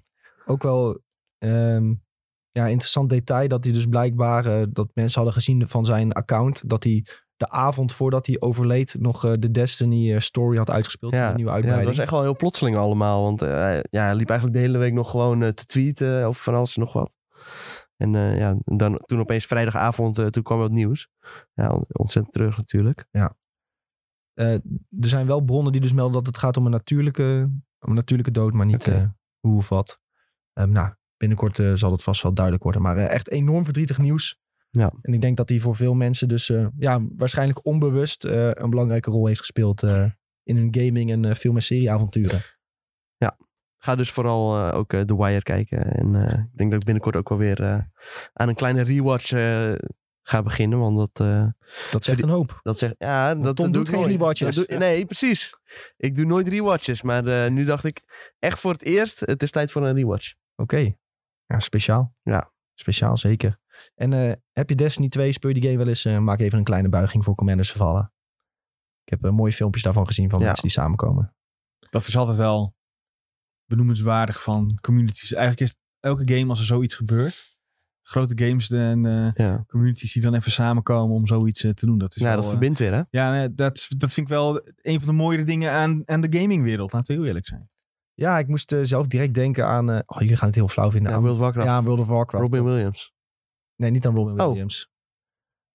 [0.47, 1.01] ook wel
[1.39, 1.95] ehm,
[2.51, 6.69] ja, interessant detail dat hij dus blijkbaar eh, dat mensen hadden gezien van zijn account
[6.71, 11.13] dat hij de avond voordat hij overleed nog eh, de Destiny eh, story had uitgespeeld.
[11.13, 11.29] ja.
[11.29, 11.89] de nieuwe ja, dat uitbreiding.
[11.97, 13.23] was echt wel heel plotseling allemaal.
[13.23, 16.43] Want eh, hij- ja, hij liep eigenlijk de hele week nog gewoon te tweeten over
[16.43, 17.13] van alles en nog wat.
[17.97, 21.09] En eh, ja, dan, toen opeens vrijdagavond, toen kwam wat nieuws.
[21.55, 23.07] Ja, on- ontzettend terug natuurlijk.
[24.35, 24.53] Eh,
[25.01, 27.95] er zijn wel bronnen die dus melden dat het gaat om een natuurlijke, om een
[27.95, 29.07] natuurlijke dood, maar niet eh,
[29.41, 30.01] hoe of wat.
[30.53, 32.83] Ehm, nou, binnenkort eh, zal dat vast wel duidelijk worden.
[32.83, 34.43] Maar echt enorm verdrietig nieuws.
[34.71, 34.93] Ja.
[35.03, 39.27] En ik denk dat hij voor veel mensen dus ja, waarschijnlijk onbewust een belangrijke rol
[39.27, 39.83] heeft gespeeld
[40.43, 42.43] in hun gaming en film- en serieavonturen.
[43.79, 45.93] Ga dus vooral ook The Wire kijken.
[45.93, 47.61] En ik denk dat ik binnenkort ook wel weer
[48.33, 49.33] aan een kleine rewatch
[50.27, 50.79] ga beginnen.
[50.79, 51.47] Want dat, eh,
[51.91, 52.61] Dat zegt een hoop.
[52.63, 52.95] dat zegt...
[52.99, 54.11] Ja, dat Tom doe doet geen nooit.
[54.13, 54.55] rewatches.
[54.57, 55.55] Doe- nee, precies.
[55.97, 57.03] Ik doe nooit rewatches.
[57.03, 58.03] Maar eh, nu dacht ik
[58.39, 60.35] echt voor het eerst, het is tijd voor een rewatch.
[60.57, 60.95] Oké.
[61.47, 62.13] Ja, speciaal.
[62.23, 62.53] Ja.
[62.75, 63.59] Speciaal, zeker.
[63.95, 66.05] En eh, heb je Destiny 2, speel je die game wel eens?
[66.05, 68.13] eh, maak even een kleine buiging voor Commanders Vallen.
[69.05, 70.45] Ik heb eh, mooie filmpjes daarvan gezien van Ja.
[70.45, 71.35] mensen die samenkomen.
[71.91, 72.75] dat is altijd wel
[73.65, 75.33] benoemenswaardig van communities.
[75.33, 77.54] Eigenlijk is elke game als er zoiets gebeurt.
[78.07, 81.99] Grote games en eh, Ja, communities die dan even samenkomen om zoiets eh, te doen.
[81.99, 83.03] Dat is ja wel, dat eh, verbindt weer hè?
[83.11, 86.39] ja, nee, dat, dat vind ik wel een van de mooiere dingen aan, aan de
[86.39, 86.93] gamingwereld.
[86.93, 87.67] Laten we heel eerlijk zijn.
[88.15, 89.91] Ja, ik moest zelf direct denken aan...
[89.91, 91.11] eh, oh, jullie gaan het heel flauw vinden.
[91.11, 91.69] Ja, aan, World of Warcraft.
[91.69, 92.45] ja, aan World of Warcraft.
[92.45, 93.13] Robin Williams.
[93.77, 94.49] Nee, niet aan Robin Oh.
[94.49, 94.89] Williams.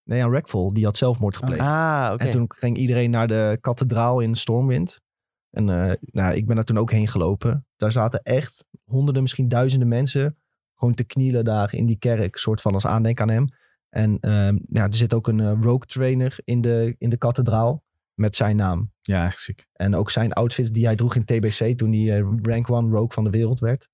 [0.03, 0.71] Nee, aan Rackfall.
[0.73, 1.61] Die had zelfmoord gepleegd.
[1.61, 2.23] Ah, oké.
[2.23, 5.01] En toen ging iedereen naar de kathedraal in Stormwind.
[5.49, 7.65] En eh, nou, ik ben daar toen ook heen gelopen.
[7.77, 10.37] Daar zaten echt honderden, misschien duizenden mensen.
[10.79, 12.37] Gewoon te knielen daar in die kerk.
[12.37, 13.45] soort van als aandenken aan hem.
[13.89, 17.83] En ehm, ja, er zit ook een eh, rogue trainer in de, in de kathedraal.
[18.19, 18.91] Met zijn naam.
[19.01, 19.67] Ja, echt ziek.
[19.73, 21.77] En ook zijn outfit die hij droeg in TBC.
[21.77, 23.89] Toen hij eh, rank 1 rogue van de wereld werd.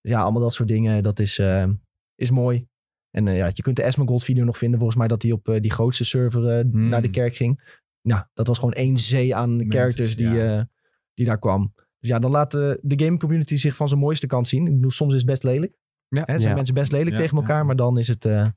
[0.00, 1.02] Ja, allemaal dat soort dingen.
[1.02, 1.66] Dat is, eh,
[2.14, 2.66] is mooi.
[3.10, 4.78] En eh, ja, je kunt de Esmagold video nog vinden.
[4.78, 6.88] Volgens mij dat hij op die grootste server Hmm.
[6.88, 7.80] naar de kerk ging.
[8.02, 10.68] Nou, dat was gewoon één zee aan Mensen, characters die, ja.
[11.14, 11.72] die daar kwam.
[12.00, 14.66] Dus ja, dan laat de game community zich van zijn mooiste kant zien.
[14.66, 15.76] Ik bedoel, soms is het best lelijk.
[16.14, 16.22] Ja.
[16.26, 16.54] Hè, zijn Ja.
[16.54, 17.56] mensen best lelijk Ja, tegen elkaar.
[17.58, 17.62] ja.
[17.64, 18.24] Maar dan is het...
[18.24, 18.48] eh,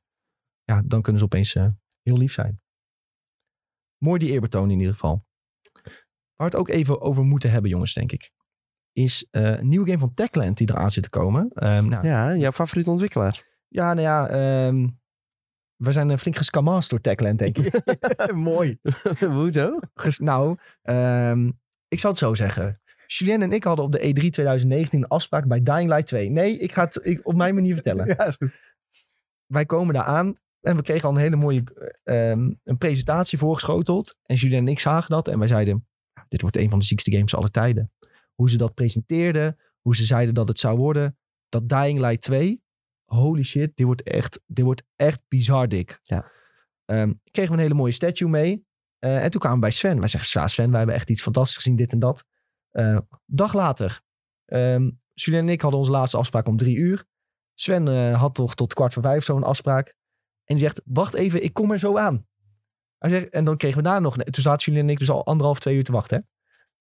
[0.63, 1.67] ja, dan kunnen ze opeens eh,
[2.01, 2.61] heel lief zijn.
[4.03, 5.25] Mooi die eerbetoon in ieder geval.
[5.83, 5.91] Waar
[6.35, 8.31] we het ook even over moeten hebben, jongens, denk ik.
[8.91, 11.49] Is eh, een nieuwe game van Techland die eraan zit te komen.
[11.53, 12.29] Ehm, nou, ja.
[12.31, 13.45] Ja, jouw favoriete ontwikkelaar.
[13.69, 14.87] nou ja, ehm,
[15.75, 17.85] we zijn flink gescamast door Techland, denk ik.
[18.33, 18.79] Mooi.
[19.19, 19.79] Hoezo?
[20.17, 21.51] Nou, ehm,
[21.87, 22.81] ik zal het zo zeggen.
[23.07, 26.29] Julien en ik hadden op de E E3 2019 een afspraak bij Dying Light 2.
[26.29, 28.07] Nee, ik ga het ik- op mijn manier vertellen.
[28.17, 28.59] Ja, is goed.
[29.45, 31.63] Wij komen daar aan en we kregen al een hele mooie
[32.03, 34.15] ehm, een presentatie voorgeschoteld.
[34.23, 36.85] En Julien en ik zagen dat en wij zeiden, "Ja, dit wordt een van de
[36.85, 37.91] ziekste games aller tijden.
[38.35, 41.17] Hoe ze dat presenteerden, hoe ze zeiden dat het zou worden.
[41.49, 42.61] Dat Dying Light 2,
[43.05, 45.99] holy shit, dit wordt echt, dit wordt echt bizar dik.
[46.01, 46.31] Ja.
[46.85, 48.65] Ehm, kregen we een hele mooie statue mee.
[48.99, 49.99] Eh, en toen kwamen we bij Sven.
[49.99, 52.25] Wij zeggen, "Ja, Sven, wij hebben echt iets fantastisch gezien, dit en dat.
[52.78, 54.01] Eh, dag later.
[54.45, 57.05] ehm Julien en ik hadden onze laatste afspraak om drie uur.
[57.53, 59.88] Sven eh, had toch tot kwart voor vijf zo'n afspraak.
[60.43, 62.28] En die zegt, wacht even, ik kom er zo aan.
[62.97, 64.15] Hij zegt, en dan kregen we daar nog...
[64.17, 66.17] Toen zaten Julien en ik dus al anderhalf, twee uur te wachten.
[66.17, 66.23] Hè?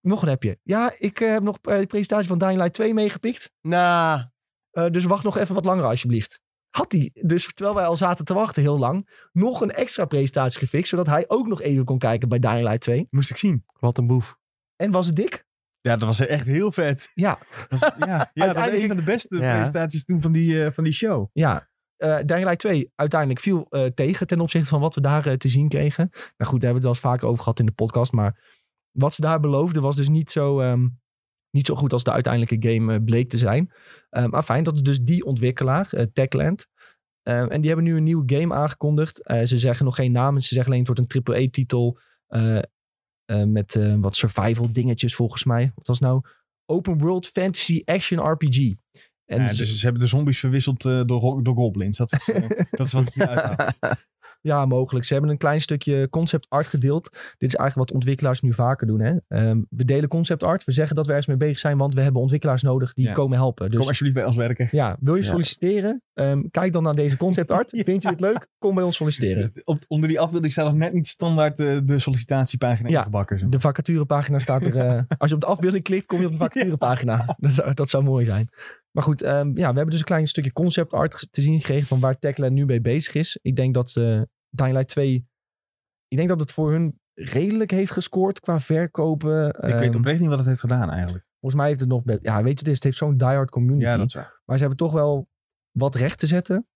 [0.01, 0.59] Nog een appje.
[0.63, 3.51] Ja, ik eh, heb nog de presentatie van Dying Light 2 meegepikt.
[3.61, 4.25] Nou,
[4.71, 6.41] Eh, dus wacht nog even wat langer alsjeblieft.
[6.71, 10.59] Had hij, dus terwijl wij al zaten te wachten heel lang, nog een extra presentatie
[10.59, 13.07] gefixt, zodat hij ook nog even kon kijken bij Dying Light 2.
[13.11, 13.65] Moest ik zien.
[13.81, 14.37] wat een boef.
[14.77, 15.46] En was het dik?
[15.87, 17.11] Ja, dat was echt heel vet.
[17.15, 19.55] Ja, Dat was- ja, ja dat Uiteindelijk- een van de beste Ja.
[19.57, 21.29] presentaties toen van die, eh, van die show.
[21.33, 21.69] ja.
[21.97, 25.33] Eh Dying Light 2 uiteindelijk viel eh, tegen ten opzichte van wat we daar eh,
[25.35, 26.09] te zien kregen.
[26.11, 28.13] Nou goed, daar hebben we het wel eens vaker over gehad in de podcast.
[28.13, 28.45] Maar
[28.91, 30.89] wat ze daar beloofden was dus niet zo, ehm,
[31.51, 33.73] niet zo goed als de uiteindelijke game bleek te zijn.
[34.27, 36.67] Maar fijn, dat is dus die ontwikkelaar, Techland.
[37.23, 39.17] En die hebben nu een nieuwe game aangekondigd.
[39.45, 40.41] Ze zeggen nog geen naam.
[40.41, 41.99] Ze zeggen alleen het wordt een AAA-titel.
[43.27, 45.73] Eh, met eh, wat survival dingetjes volgens mij.
[45.75, 46.23] Wat was nou?
[46.67, 48.57] Open World Fantasy Action RPG.
[49.25, 51.97] En Ja, dus- dus ze hebben de zombies verwisseld eh, door, door goblins.
[51.99, 52.25] Dat is,
[52.71, 53.15] dat is wat ik.
[54.41, 55.05] Ja, mogelijk.
[55.05, 57.11] Ze hebben een klein stukje concept art gedeeld.
[57.39, 59.01] Dit is eigenlijk wat ontwikkelaars nu vaker doen.
[59.01, 59.15] Hè?
[59.29, 60.65] Ehm, we delen concept art.
[60.65, 63.13] We zeggen dat we ergens mee bezig zijn, want we hebben ontwikkelaars nodig die Ja.
[63.13, 63.71] komen helpen.
[63.71, 64.69] Dus Kom alsjeblieft bij ons werken.
[64.71, 65.27] ja, wil je Ja.
[65.29, 66.03] solliciteren?
[66.15, 67.71] Ehm, kijk dan naar deze concept art.
[67.77, 67.83] Ja.
[67.83, 68.49] Vind je dit leuk?
[68.59, 69.53] Kom bij ons solliciteren.
[69.65, 73.39] Op, onder die afbeelding staat nog net niet standaard eh, de sollicitatiepagina Ja, ingebakken.
[73.39, 74.77] zeg De vacaturepagina staat er.
[74.77, 77.37] eh, als je op de afbeelding klikt, kom je op de vacaturepagina.
[77.39, 78.49] Dat, zou, dat zou mooi zijn.
[78.97, 81.87] Maar goed, ehm, ja, we hebben dus een klein stukje concept art te zien gekregen
[81.87, 83.39] van waar Techland nu mee bezig is.
[83.43, 85.29] Ik denk dat uh, Dying Light 2,
[86.09, 89.49] ik denk dat het voor hun redelijk heeft gescoord qua verkopen.
[89.49, 91.25] Ik weet Ehm, oprecht niet wat het heeft gedaan eigenlijk.
[91.41, 93.85] Volgens mij heeft het nog, ja, weet je, het, is, het heeft zo'n diehard community.
[93.85, 94.41] Ja, dat is waar.
[94.45, 95.29] Maar ze hebben toch wel
[95.71, 96.67] wat recht te zetten.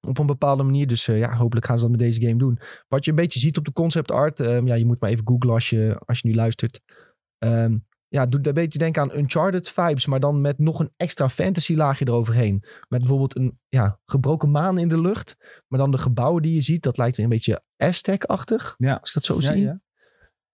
[0.00, 0.86] Op een bepaalde manier.
[0.86, 2.58] Dus eh, ja, hopelijk gaan ze dat met deze game doen.
[2.88, 4.40] Wat je een beetje ziet op de concept art.
[4.40, 6.80] ehm, ja, je moet maar even googlen als je, als je nu luistert.
[7.38, 7.78] Ehm,
[8.08, 10.06] ja, doet een beetje denken aan Uncharted vibes.
[10.06, 12.64] Maar dan met nog een extra fantasy laagje eroverheen.
[12.88, 15.36] Met bijvoorbeeld een ja, gebroken maan in de lucht.
[15.68, 16.82] Maar dan de gebouwen die je ziet.
[16.82, 18.74] Dat lijkt een beetje Aztec-achtig.
[18.78, 18.94] Ja.
[18.94, 19.62] Als ik dat zo Ja, zie.
[19.62, 19.80] ja.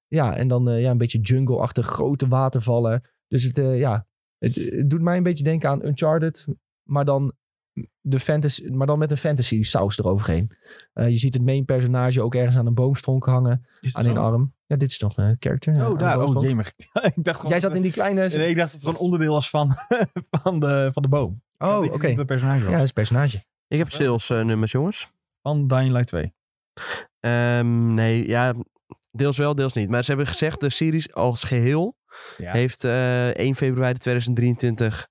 [0.07, 3.03] Ja, en dan eh, ja, een beetje jungle-achtig, grote watervallen.
[3.29, 4.07] Dus het, eh, ja,
[4.39, 6.47] het, het doet mij een beetje denken aan Uncharted,
[6.83, 7.33] maar dan,
[8.01, 10.51] de fantasy, maar dan met een fantasy saus eroverheen.
[10.93, 14.55] Eh, je ziet het main personage ook ergens aan een boomstronk hangen, aan een arm.
[14.67, 15.85] Ja, dit is toch een character.
[15.85, 16.23] Oh, een daar.
[16.23, 16.73] Oh, jemig.
[17.17, 18.29] ik dacht gewoon, Jij zat in die kleine...
[18.29, 19.77] Nee, ik dacht dat het gewoon onderdeel was van,
[20.43, 21.43] van, de, van de boom.
[21.59, 22.07] oh, Ik oké.
[22.07, 23.45] Ja, dat is een personage.
[23.69, 25.11] Ik heb sales eh, nummers, jongens.
[25.43, 26.35] Van Dying Light 2.
[27.21, 28.55] Ehm, nee, ja,
[29.11, 29.89] deels wel, deels niet.
[29.89, 31.97] Maar ze hebben gezegd, de series als geheel
[32.37, 32.53] Ja.
[32.53, 35.09] heeft eh 1 februari 2023...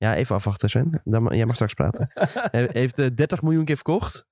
[0.00, 1.00] Ja, even afwachten Sven.
[1.04, 2.10] Dan, jij mag straks praten.
[2.56, 4.26] He- heeft eh, 30 miljoen keer verkocht.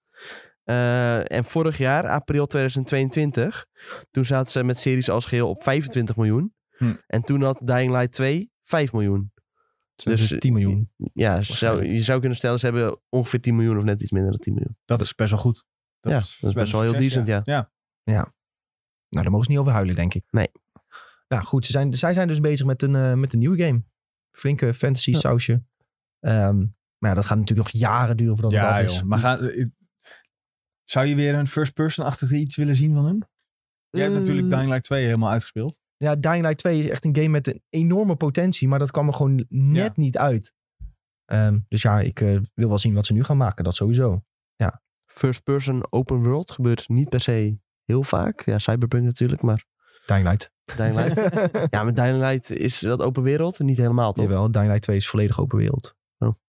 [0.64, 3.66] Eh, en vorig jaar, april 2022,
[4.10, 6.54] toen zaten ze met series als geheel op 25 miljoen.
[6.76, 6.94] Hm.
[7.06, 9.32] En toen had Dying Light 2 5 miljoen.
[9.94, 10.90] Dus Dus, 10 miljoen.
[10.96, 14.30] Ja, zou, je zou kunnen stellen, ze hebben ongeveer 10 miljoen of net iets minder
[14.30, 14.76] dan 10 miljoen.
[14.84, 15.64] Dat is best wel goed.
[16.00, 17.42] Ja, dat is best wel heel succes, decent, ja.
[17.44, 17.70] ja.
[19.08, 20.24] Nou, daar mogen ze niet over huilen, denk ik.
[20.30, 20.48] Nee.
[21.28, 23.82] Nou goed, ze zijn, zij zijn dus bezig met een, eh, met een nieuwe game.
[24.38, 25.18] Flinke fantasy Ja.
[25.18, 25.62] sausje.
[26.20, 26.56] Ehm,
[26.98, 28.94] maar ja, dat gaat natuurlijk nog jaren duren voordat het Ja, af is.
[28.96, 29.02] joh.
[29.04, 29.66] Maar ga, eh,
[30.84, 33.18] zou je weer een first-person-achtig iets willen zien van hem?
[33.90, 35.78] Jij hebt Eh, natuurlijk Dying Light 2 helemaal uitgespeeld.
[35.96, 39.06] Ja, Dying Light 2 is echt een game met een enorme potentie, maar dat kwam
[39.08, 40.02] er gewoon net Ja.
[40.02, 40.52] niet uit.
[41.24, 44.22] Ehm, dus ja, ik eh, wil wel zien wat ze nu gaan maken, dat sowieso.
[45.10, 48.44] First person open world gebeurt niet per se heel vaak.
[48.44, 49.64] Ja, Cyberpunk natuurlijk, maar
[50.06, 50.52] Dying Light.
[50.76, 51.48] Dying Light.
[51.74, 54.24] ja, met Dying Light is dat open wereld niet helemaal toch?
[54.24, 55.96] Jawel, Dying Light 2 is volledig open wereld.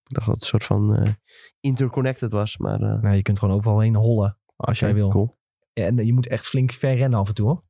[0.09, 1.13] Ik dacht dat het een soort van eh,
[1.59, 2.99] interconnected was, maar...
[3.01, 5.09] Nee, je kunt gewoon overal heen hollen als jij wil.
[5.09, 5.37] Cool.
[5.73, 7.63] En je moet echt flink ver rennen af en toe hoor.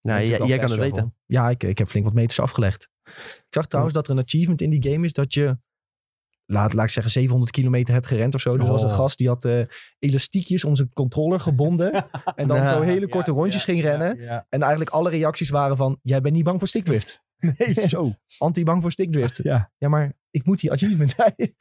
[0.00, 1.16] Ja, jij, jij kan het weten.
[1.26, 2.90] Ja, ik, ik heb flink wat meters afgelegd.
[3.04, 5.58] Ik zag trouwens dat er een achievement in die game is dat je,
[6.52, 8.56] laat, laat ik zeggen, 700 kilometer hebt gerend of zo.
[8.56, 8.94] Dus er was een Oh.
[8.94, 9.64] gast die had eh,
[9.98, 11.92] elastiekjes om zijn controller gebonden.
[12.34, 14.20] en dan Nou, zo hele korte rondjes ging rennen.
[14.20, 17.20] Ja, En eigenlijk alle reacties waren van, jij bent niet bang voor stickdrift.
[17.58, 18.14] Nee, zo.
[18.38, 19.40] Anti-bang voor stickdrift.
[19.42, 19.72] Ja.
[19.78, 21.54] Ja, maar ik moet die achievement zijn.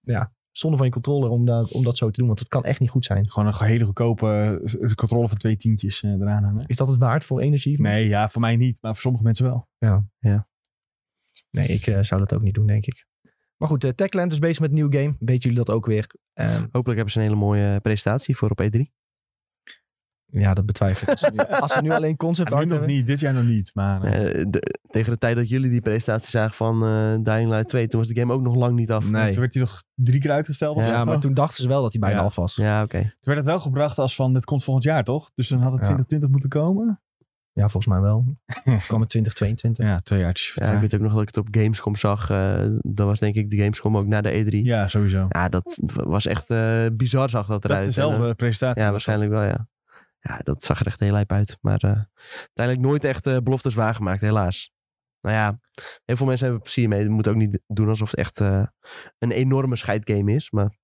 [0.00, 2.64] ja, zonde van je controller om dat, om dat zo te doen, want het kan
[2.64, 3.30] echt niet goed zijn.
[3.30, 6.66] Gewoon een hele goedkope eh, controle van twee tientjes eh, eraan hangen.
[6.66, 7.94] Is dat het waard voor achievement?
[7.94, 8.78] Nee, ja, voor mij niet.
[8.80, 9.68] Maar voor sommige mensen wel.
[11.50, 13.06] Nee, ik zou dat ook niet doen, denk ik.
[13.60, 15.16] Maar goed, uh, Techland is bezig met een nieuw game.
[15.18, 16.06] Weten jullie dat ook weer?
[16.32, 18.80] Ehm, Hopelijk hebben ze een hele mooie presentatie voor op E E3.
[20.32, 21.08] ja, dat betwijfel ik.
[21.10, 23.34] Als ze nu, als ze nu alleen concept Ja, nu art nog niet, dit jaar
[23.34, 23.70] nog niet.
[23.74, 27.48] Maar eh, Eh, de- tegen de tijd dat jullie die presentatie zagen van eh, Dying
[27.48, 29.08] Light 2, toen was de game ook nog lang niet af.
[29.08, 29.30] Nee.
[29.32, 30.76] toen werd hij nog drie keer uitgesteld.
[30.78, 32.24] Ja, maar toen dachten ze wel dat hij bijna Ja.
[32.24, 32.54] af was.
[32.56, 33.00] Ja, oké.
[33.00, 35.30] Toen werd het wel gebracht als van, dit komt volgend jaar toch?
[35.34, 35.84] Dus dan had het Ja.
[35.86, 37.00] 2020 moeten komen.
[37.52, 38.24] Ja, volgens mij wel.
[38.46, 39.86] Het kwam in 2022.
[39.86, 40.54] Ja, twee jaartjes.
[40.54, 42.30] Ja, ik weet ook nog dat ik het op Gamescom zag.
[42.30, 44.48] eh dat was denk ik de Gamescom ook na de E3.
[44.50, 45.28] Ja, Ja, sowieso.
[45.50, 47.88] dat was echt eh, bizar zag dat Dat eruit.
[47.88, 48.78] is En, eh, dezelfde presentatie.
[48.78, 48.90] Ja, dat.
[48.92, 49.68] waarschijnlijk wel, ja.
[50.20, 51.58] Ja, dat zag er echt heel lijp uit.
[51.60, 52.00] Maar eh,
[52.38, 54.72] uiteindelijk nooit echt eh, beloftes waargemaakt, helaas.
[55.20, 55.60] Nou ja,
[56.04, 57.02] heel veel mensen hebben plezier mee.
[57.02, 58.62] Je moet ook niet doen alsof het echt eh,
[59.18, 60.50] een enorme scheidgame is.
[60.50, 60.76] Maar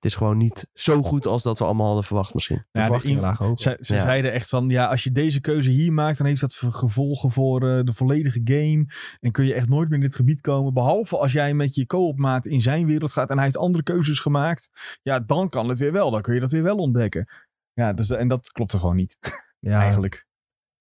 [0.00, 2.64] het is gewoon niet zo goed als dat we allemaal hadden verwacht misschien.
[2.70, 3.60] De Ja, de lagen hoog.
[3.60, 4.00] Ze, ze Ja.
[4.00, 7.68] zeiden echt van, ja, als je deze keuze hier maakt, dan heeft dat gevolgen voor
[7.68, 8.86] eh, de volledige game.
[9.20, 10.74] En kun je echt nooit meer in dit gebied komen.
[10.74, 13.82] Behalve als jij met je co-op maat in zijn wereld gaat en hij heeft andere
[13.82, 14.70] keuzes gemaakt.
[15.02, 16.10] Ja, dan kan het weer wel.
[16.10, 17.28] Dan kun je dat weer wel ontdekken.
[17.72, 19.18] Ja, dus, en dat klopt er gewoon niet,
[19.58, 20.26] Ja, eigenlijk.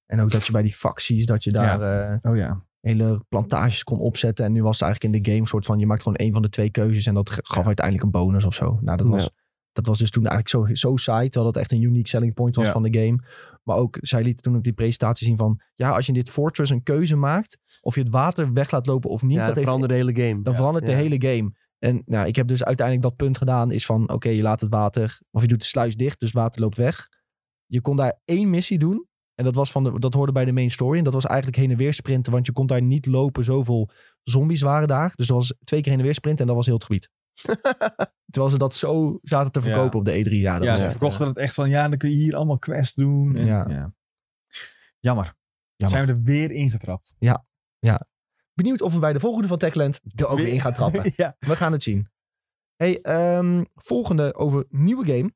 [0.05, 2.67] En ook dat je bij die facties, dat je daar eh, Oh ja.
[2.79, 4.45] Hele plantages kon opzetten.
[4.45, 6.41] En nu was het eigenlijk in de game soort van, je maakt gewoon één van
[6.41, 7.05] de twee keuzes.
[7.05, 7.65] En dat gaf Ja.
[7.65, 8.79] uiteindelijk een bonus of zo.
[8.81, 9.29] Nou, dat was, Ja.
[9.71, 11.29] dat was dus toen eigenlijk zo, zo saai.
[11.29, 12.71] Terwijl dat echt een unique selling point was Ja.
[12.71, 13.23] van de game.
[13.63, 15.61] Maar ook, zij lieten toen op die presentatie zien van...
[15.75, 17.57] Ja, als je in dit Fortress een keuze maakt...
[17.81, 19.37] Of je het water weg laat lopen of niet.
[19.37, 20.43] ja, dat heeft, veranderde de hele game.
[20.43, 21.51] dan verandert de hele game.
[21.79, 23.71] En nou, ik heb dus uiteindelijk dat punt gedaan.
[23.71, 25.19] Is van, oké, je laat het water...
[25.31, 27.07] Of je doet de sluis dicht, dus water loopt weg.
[27.65, 29.07] Je kon daar één missie doen.
[29.39, 30.97] En dat, was van de, dat hoorde bij de main story.
[30.97, 32.31] En dat was eigenlijk heen en weer sprinten.
[32.31, 33.43] Want je kon daar niet lopen.
[33.43, 33.89] Zoveel
[34.23, 35.13] zombies waren daar.
[35.15, 36.41] Dus dat was twee keer heen en weer sprinten.
[36.41, 37.09] En dat was heel het gebied.
[38.31, 39.97] Terwijl ze dat zo zaten te verkopen Ja.
[39.97, 40.31] op de E3.
[40.31, 42.35] Ja, dat ja, was ze echt, verkochten het echt van, ja, dan kun je hier
[42.35, 43.35] allemaal quests doen.
[43.35, 43.65] En, Ja.
[43.69, 43.93] ja.
[44.99, 45.35] Jammer.
[45.75, 45.97] Jammer.
[45.97, 47.15] Zijn we er weer ingetrapt.
[48.53, 51.11] Benieuwd of we bij de volgende van Techland er ook weer in gaan trappen.
[51.15, 51.35] ja.
[51.39, 52.09] We gaan het zien.
[52.75, 55.31] Hey, ehm, volgende over nieuwe game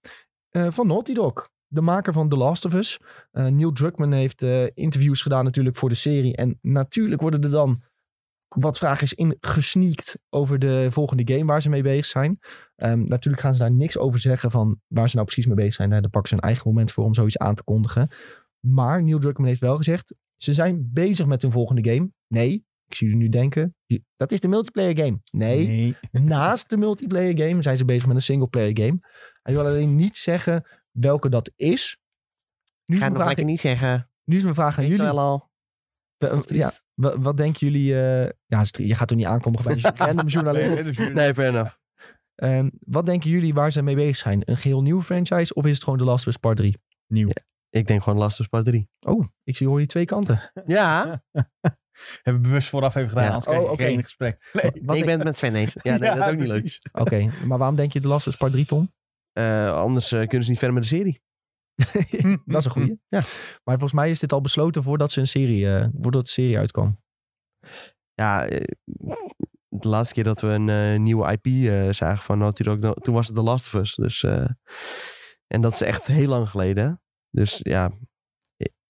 [0.50, 1.52] eh, van Naughty Dog.
[1.74, 3.00] De maker van The Last of Us.
[3.32, 6.36] Eh, Neil Druckmann heeft eh, interviews gedaan natuurlijk voor de serie.
[6.36, 7.84] En natuurlijk worden er dan
[8.48, 12.40] wat vragen in gesneakt over de volgende game waar ze mee bezig zijn.
[12.76, 15.74] Ehm, natuurlijk gaan ze daar niks over zeggen van waar ze nou precies mee bezig
[15.74, 15.90] zijn.
[15.90, 18.10] Daar pakken ze een eigen moment voor om zoiets aan te kondigen.
[18.60, 22.12] Maar Neil Druckmann heeft wel gezegd, ze zijn bezig met hun volgende game.
[22.28, 23.76] Nee, ik zie jullie nu denken,
[24.16, 25.20] dat is de multiplayer game.
[25.32, 29.00] Nee, naast de multiplayer game zijn ze bezig met een singleplayer game.
[29.42, 30.66] Hij wil alleen niet zeggen
[31.00, 31.98] welke dat is.
[32.86, 34.10] Nu is, Ga mijn vraag, lekker niet zeggen.
[34.24, 35.06] nu is mijn vraag aan Ik jullie.
[35.06, 35.52] wel al.
[36.48, 38.02] Ja, wa- wat, denken jullie...
[38.02, 41.00] eh, ja, je gaat toch niet aankondigen bij de random journalist.
[41.00, 41.74] Nee, fair enough.
[42.36, 44.42] Ehm, wat denken jullie waar ze mee bezig zijn?
[44.46, 46.78] Een geheel nieuwe franchise of is het gewoon The Last of Us Part 3?
[47.08, 47.30] Nieuw.
[47.70, 48.90] Ik denk gewoon Last of Us Part 3.
[49.00, 50.40] Oh, ik zie hoor je twee kanten.
[50.66, 51.24] Ja,
[52.24, 53.30] Hebben we bewust vooraf even gedaan, Ja.
[53.30, 53.84] anders krijg je Oh, oké.
[53.84, 54.50] geen gesprek.
[54.54, 54.64] Nee.
[54.64, 55.76] Wat ik denk- ben het met Sven eens.
[55.82, 56.80] Ja, nee, dat is ook niet leuk.
[56.92, 58.94] Oké, maar waarom denk je The Last of Us Part 3, Tom?
[59.34, 61.22] Eh, anders eh, kunnen ze niet verder met de serie.
[62.46, 63.00] dat is een goeie.
[63.08, 63.20] Ja.
[63.64, 66.58] Maar volgens mij is dit al besloten voordat ze een serie, eh, voordat de serie
[66.58, 67.02] uitkwam.
[68.14, 68.48] Ja,
[69.68, 71.48] de laatste keer dat we een nieuwe IP
[71.94, 73.96] zagen van Naughty Dog, toen was het The Last of Us.
[73.96, 74.24] Dus,
[75.48, 77.02] en dat is echt heel lang geleden.
[77.30, 77.92] Dus ja,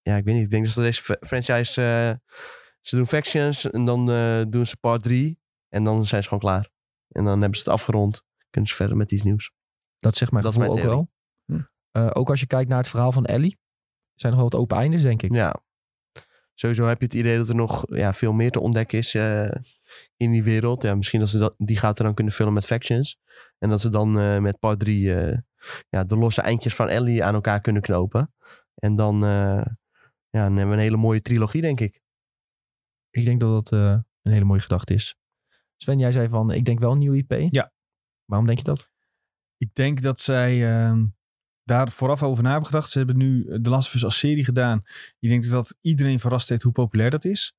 [0.02, 0.44] ja ik weet niet.
[0.44, 1.72] Ik denk dat deze franchise,
[2.82, 4.06] ze doen Factions en dan
[4.50, 5.40] doen ze part 3.
[5.70, 6.70] En dan zijn ze gewoon klaar.
[7.08, 8.24] En dan hebben ze het afgerond.
[8.50, 9.52] Kunnen ze verder met iets nieuws.
[10.04, 11.10] Dat zegt mijn Dat is gevoel ook wel.
[11.46, 11.62] Hm.
[11.92, 13.58] Eh, ook als je kijkt naar het verhaal van Ellie.
[14.14, 15.34] Zijn er wel wat open eindes, denk ik.
[15.34, 15.62] Ja.
[16.54, 19.52] Sowieso heb je het idee dat er nog ja, veel meer te ontdekken is eh,
[20.18, 20.84] in die wereld.
[20.84, 23.20] Ja, misschien dat ze dat, die gaat er dan kunnen vullen met factions.
[23.58, 25.12] En dat ze dan eh, met part 3
[25.90, 28.34] ja, de losse eindjes van Ellie aan elkaar kunnen knopen.
[28.76, 29.66] En dan, eh,
[30.30, 32.02] ja, dan hebben we een hele mooie trilogie, denk ik.
[33.10, 35.16] Ik denk dat dat eh, een hele mooie gedachte is.
[35.78, 37.54] Sven, jij zei van, ik denk wel een nieuwe IP.
[37.54, 37.74] Ja.
[38.26, 38.92] Waarom denk je dat?
[39.64, 41.06] Ik denk dat zij ehm,
[41.64, 42.90] daar vooraf over na hebben gedacht.
[42.90, 44.82] Ze hebben nu de Last of Us als serie gedaan.
[45.20, 47.56] Ik denk dat iedereen verrast heeft hoe populair dat is.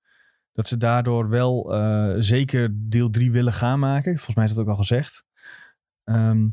[0.52, 4.14] Dat ze daardoor wel eh, zeker deel 3 willen gaan maken.
[4.14, 5.24] Volgens mij is dat ook al gezegd.
[6.04, 6.48] Ehm,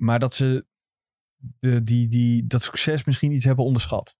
[0.00, 0.66] maar dat ze
[1.36, 4.16] de, die, die, dat succes misschien iets hebben onderschat.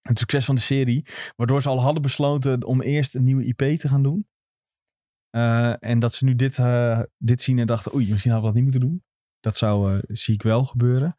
[0.00, 1.06] Het succes van de serie.
[1.36, 4.28] Waardoor ze al hadden besloten om eerst een nieuwe IP te gaan doen.
[5.30, 8.56] Eh, en dat ze nu dit, eh, dit zien en dachten, oei, misschien hadden we
[8.56, 9.10] dat niet moeten doen.
[9.42, 11.16] Dat zou, eh, zie ik wel gebeuren.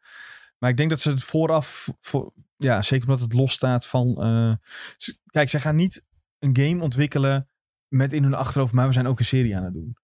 [0.58, 4.22] Maar ik denk dat ze het vooraf, voor, ja, zeker omdat het los staat van...
[4.22, 4.54] eh,
[4.96, 6.04] ze- kijk, zij gaan niet
[6.38, 7.48] een game ontwikkelen
[7.88, 9.96] met in hun achterhoofd, maar we zijn ook een serie aan het doen.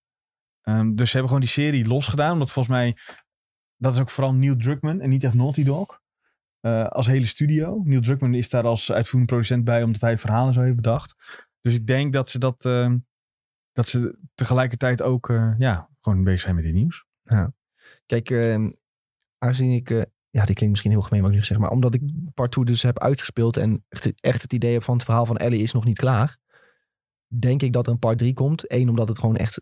[0.60, 2.96] Ehm, dus ze hebben gewoon die serie losgedaan, omdat volgens mij,
[3.76, 5.98] dat is ook vooral Neil Druckmann en niet echt Naughty Dog.
[6.60, 7.82] eh, als hele studio.
[7.84, 11.14] Neil Druckmann is daar als uitvoerend producent bij, omdat hij verhalen zo heeft bedacht.
[11.60, 12.98] Dus ik denk dat ze dat, ehm,
[13.72, 17.04] dat ze tegelijkertijd ook, ja, gewoon bezig zijn met die nieuws.
[18.11, 18.30] Kijk,
[19.38, 19.90] aangezien ik...
[19.90, 21.58] eh, ja, dit klinkt misschien heel gemeen wat ik nu zeg.
[21.58, 22.02] Maar omdat ik
[22.34, 23.56] part 2 dus heb uitgespeeld...
[23.56, 26.36] en echt, echt het idee heb van het verhaal van Ellie is nog niet klaar...
[27.26, 28.72] denk ik dat er een part 3 komt.
[28.72, 29.61] Eén, omdat het gewoon echt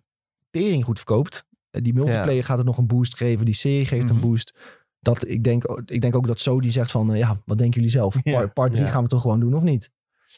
[0.51, 1.45] tering goed verkoopt.
[1.71, 3.45] Eh, Die multiplayer gaat het nog een boost geven.
[3.45, 4.15] Die serie geeft Mhm.
[4.15, 4.55] een boost.
[5.01, 7.13] Dat, ik, denk, ik denk ook dat Sony zegt van...
[7.13, 8.17] eh, ja, wat denken jullie zelf?
[8.25, 8.33] Ja.
[8.39, 8.91] Part, part 3 Ja.
[8.91, 9.91] gaan we toch gewoon doen of niet?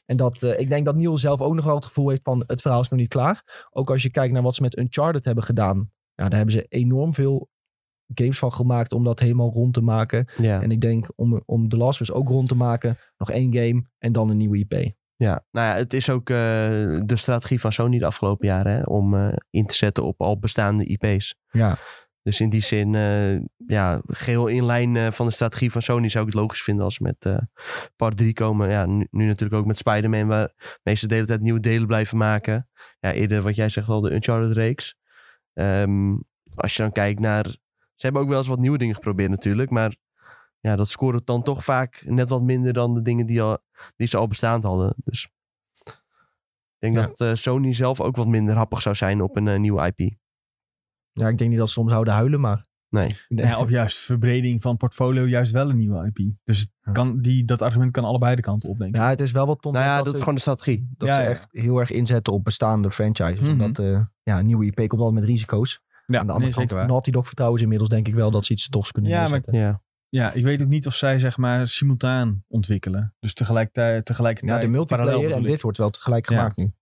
[0.06, 2.44] En dat, ik denk dat Neil zelf ook nog wel het gevoel heeft van...
[2.46, 3.66] het verhaal is nog niet klaar.
[3.70, 5.76] Ook als je kijkt naar wat ze met Uncharted hebben gedaan.
[6.14, 7.48] Ja, daar hebben ze enorm veel
[8.14, 10.28] games van gemaakt om dat helemaal rond te maken.
[10.36, 10.62] Ja.
[10.62, 13.54] En ik denk om, om The Last of Us ook rond te maken, nog één
[13.54, 14.92] game en dan een nieuwe IP.
[15.20, 16.36] Ja, nou ja, het is ook eh,
[17.04, 20.38] de strategie van Sony de afgelopen jaren hè, om eh, in te zetten op al
[20.38, 21.34] bestaande IP's.
[21.50, 21.78] Ja,
[22.22, 23.34] Dus in die zin, eh,
[23.66, 26.94] ja, geheel in lijn van de strategie van Sony zou ik het logisch vinden als
[26.94, 27.40] ze met
[27.96, 28.70] part 3 komen.
[28.70, 32.18] Ja, nu, nu natuurlijk ook met Spider-Man, waar meestal de hele tijd nieuwe delen blijven
[32.18, 32.68] maken.
[33.00, 34.94] Ja, eerder wat jij zegt al, de Uncharted-reeks.
[35.52, 36.16] Ehm,
[36.54, 37.56] als je dan kijkt naar...
[38.00, 39.96] Ze hebben ook wel eens wat nieuwe dingen geprobeerd natuurlijk, maar
[40.60, 43.58] ja, dat scoort dan toch vaak net wat minder dan de dingen die, al,
[43.96, 44.94] die ze al bestaand hadden.
[45.04, 45.28] Dus
[45.84, 47.06] ik denk Ja.
[47.06, 49.98] dat eh, Sony zelf ook wat minder happig zou zijn op een eh, nieuwe IP.
[51.12, 53.16] ja ik denk niet dat ze soms zouden huilen, maar Nee.
[53.28, 53.56] Nee.
[53.56, 56.32] Of juist verbreding van portfolio, juist wel een nieuwe IP.
[56.44, 59.00] Dus kan, die, dat argument kan allebei de kanten op, denk ik.
[59.00, 60.88] Ja, het is wel wat Nou ja, dat dat is gewoon de strategie.
[60.96, 61.28] dat Ja, ze ja.
[61.28, 63.40] echt heel erg inzetten op bestaande franchises.
[63.40, 63.50] Mhm.
[63.50, 65.82] Omdat eh, ja, een nieuwe IP komt altijd met risico's.
[66.12, 68.52] Ja, Aan de andere kant, Naughty Dog vertrouwen ze inmiddels denk ik wel dat ze
[68.52, 69.54] iets tofs kunnen Ja, maar- neerzetten.
[69.60, 69.82] Ja.
[70.08, 73.14] Ja, ik weet ook niet of zij zeg maar simultaan ontwikkelen.
[73.18, 76.36] Dus tegelijkertijd, tegelijkertijd Ja, de multiplayer parallel en dit wordt wel tegelijk Ja.
[76.36, 76.72] gemaakt nu.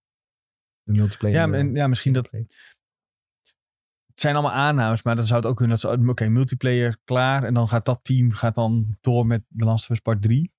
[0.82, 1.36] De multiplayer.
[1.36, 2.30] Ja, maar- de- en, ja, misschien dat...
[2.30, 6.09] Het zijn allemaal aannames, maar dan zou het ook kunnen dat ze...
[6.09, 7.44] Oké, multiplayer klaar.
[7.44, 10.42] En dan gaat dat team gaat dan door met The Last of Us Part 3.
[10.42, 10.50] Ik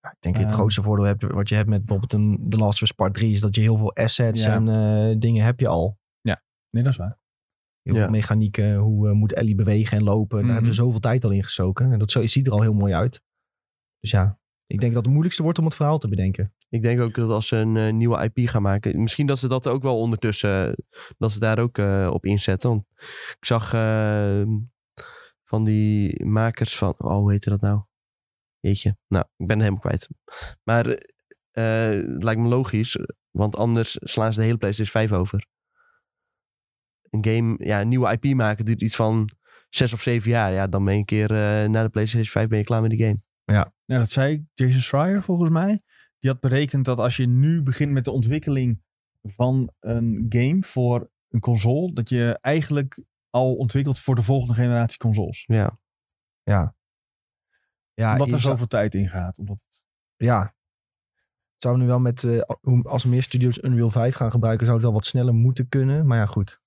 [0.00, 0.54] denk dat je het Ehm.
[0.54, 3.32] grootste voordeel hebt wat je hebt met bijvoorbeeld een The Last of Us Part 3
[3.32, 4.54] is dat je heel veel assets Ja.
[4.54, 5.98] en eh, dingen heb je al.
[6.70, 7.18] Nee, dat is waar.
[7.88, 8.02] Heel Ja.
[8.02, 10.36] veel mechanieken, hoe eh, moet Ellie bewegen en lopen.
[10.36, 10.52] Daar Mhm.
[10.54, 11.92] hebben ze zoveel tijd al in gestoken.
[11.92, 13.22] En dat zo, ziet er al heel mooi uit.
[14.00, 16.52] Dus ja, ik denk dat het moeilijkste wordt om het verhaal te bedenken.
[16.68, 19.48] Ik denk ook dat als ze een eh, nieuwe IP gaan maken, misschien dat ze
[19.48, 20.84] dat ook wel ondertussen,
[21.18, 22.70] dat ze daar ook eh, op inzetten.
[22.70, 22.84] Want
[23.38, 24.42] ik zag eh,
[25.44, 27.82] van die makers van, oh, hoe heette dat nou?
[28.60, 30.08] Jeetje, nou, ik ben het helemaal kwijt.
[30.62, 30.86] Maar
[31.50, 32.98] eh, het lijkt me logisch,
[33.30, 35.46] want anders slaan ze de hele PlayStation 5 over.
[37.10, 39.28] Een game, ja, een nieuwe IP maken duurt iets van
[39.68, 40.52] zes of zeven jaar.
[40.52, 42.90] Ja, dan ben je een keer eh na de PlayStation 5 ben je klaar met
[42.90, 43.20] die game.
[43.44, 45.80] Ja, dat zei Jason Schreier volgens mij.
[46.18, 48.82] Die had berekend dat als je nu begint met de ontwikkeling
[49.22, 54.98] van een game voor een console, dat je eigenlijk al ontwikkelt voor de volgende generatie
[54.98, 55.44] consoles.
[55.46, 55.78] Ja,
[56.42, 56.74] Ja.
[57.94, 59.38] Ja, omdat er zoveel tijd in gaat.
[59.38, 59.84] Omdat het-
[60.16, 60.40] ja.
[61.52, 64.76] Het zou nu wel met, eh, hoe- als meer studios Unreal 5 gaan gebruiken, zou
[64.78, 66.06] het wel wat sneller moeten kunnen.
[66.06, 66.60] Maar ja, goed.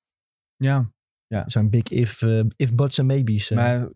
[0.63, 0.91] Ja,
[1.27, 3.49] Er zijn big if, eh, if buts en maybes.
[3.51, 3.57] eh.
[3.57, 3.89] maar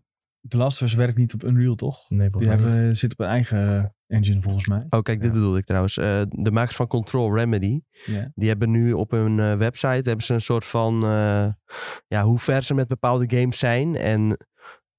[0.48, 2.10] The Last of Us werkt niet op Unreal, toch?
[2.10, 2.72] nee, Die mij niet.
[2.72, 4.86] hebben, zit op een eigen engine volgens mij.
[4.90, 5.34] Oh, kijk, dit Ja.
[5.34, 5.96] bedoelde ik trouwens.
[5.96, 8.30] Eh, de makers van Control Remedy, Ja.
[8.34, 11.48] die hebben nu op hun eh, website hebben ze een soort van eh,
[12.06, 14.36] ja, hoe ver ze met bepaalde games zijn en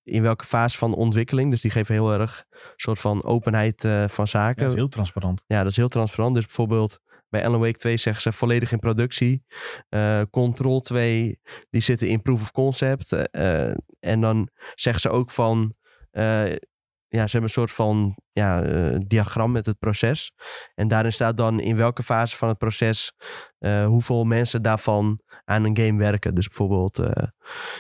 [0.03, 1.51] in welke fase van ontwikkeling.
[1.51, 4.61] Dus die geven heel erg een soort van openheid eh, van Ja, zaken.
[4.63, 5.43] dat is heel transparant.
[5.47, 6.35] Ja, dat is heel transparant.
[6.35, 9.43] Dus bijvoorbeeld bij Alan Wake 2 zeggen ze volledig in productie.
[9.89, 11.39] Eh, Control 2,
[11.69, 13.11] die zitten in proof of concept.
[13.11, 15.73] Eh, en dan zeggen ze ook van...
[16.11, 16.51] eh,
[17.09, 20.31] ja, ze hebben een soort van ja, eh, diagram met het proces.
[20.75, 23.13] En daarin staat dan in welke fase van het proces...
[23.57, 26.35] eh, hoeveel mensen daarvan aan een game werken.
[26.35, 27.23] Dus bijvoorbeeld eh,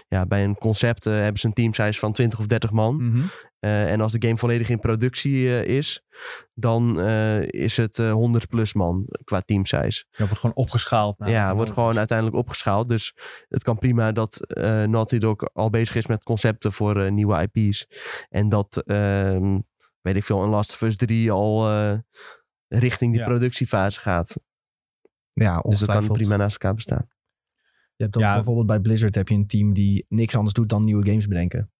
[0.07, 2.95] ja, bij een concept eh, hebben ze een teamsize van 20 of 30 man.
[2.95, 3.25] Mhm.
[3.67, 6.01] Eh, en als de game volledig in productie eh, is,
[6.53, 10.05] dan eh, is het eh 100 plus man qua team size.
[10.09, 11.17] Ja, wordt gewoon opgeschaald.
[11.17, 11.97] wat ja, wordt gewoon is.
[11.97, 12.87] uiteindelijk opgeschaald.
[12.87, 13.15] Dus
[13.47, 17.49] het kan prima dat eh Naughty Dog al bezig is met concepten voor eh, nieuwe
[17.51, 17.87] IP's.
[18.29, 19.59] En dat, ehm,
[20.01, 21.97] weet ik veel, een Last of Us 3 al eh,
[22.67, 23.27] richting die Ja.
[23.27, 24.35] productiefase gaat.
[25.31, 27.07] Ja, Dus dat kan prima naast elkaar bestaan.
[27.95, 28.33] Je hebt Ja.
[28.33, 31.71] bijvoorbeeld bij Blizzard heb je een team die niks anders doet dan nieuwe games bedenken.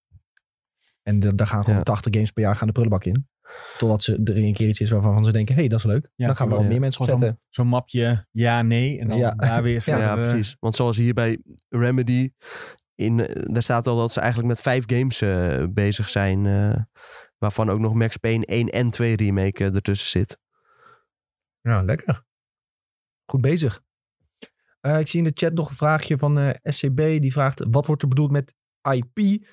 [1.07, 1.83] En de- daar gaan gewoon Ja.
[1.83, 3.27] 80 games per jaar gaan de prullenbak in.
[3.77, 6.09] Totdat ze, er een keer iets is waarvan ze denken, hé, hey, dat is leuk.
[6.15, 7.39] Ja, dan gaan we wel meer mensen zetten.
[7.49, 8.99] Zo'n mapje ja, nee.
[8.99, 9.31] En dan Ja.
[9.31, 10.03] daar weer Ja, verder.
[10.03, 10.55] Ja, eh, precies.
[10.59, 12.31] Want zoals hier bij Remedy,
[12.95, 16.45] in, eh, daar staat al dat ze eigenlijk met vijf games eh, bezig zijn.
[16.45, 16.75] eh,
[17.37, 20.37] waarvan ook nog Max Payne 1 en 2 remake eh, ertussen zit.
[21.61, 22.23] Ja, lekker.
[23.25, 23.81] Goed bezig.
[24.79, 26.97] Eh, ik zie in de chat nog een vraagje van eh, SCB.
[26.97, 28.55] Die vraagt, wat wordt er bedoeld met
[28.91, 29.45] IP?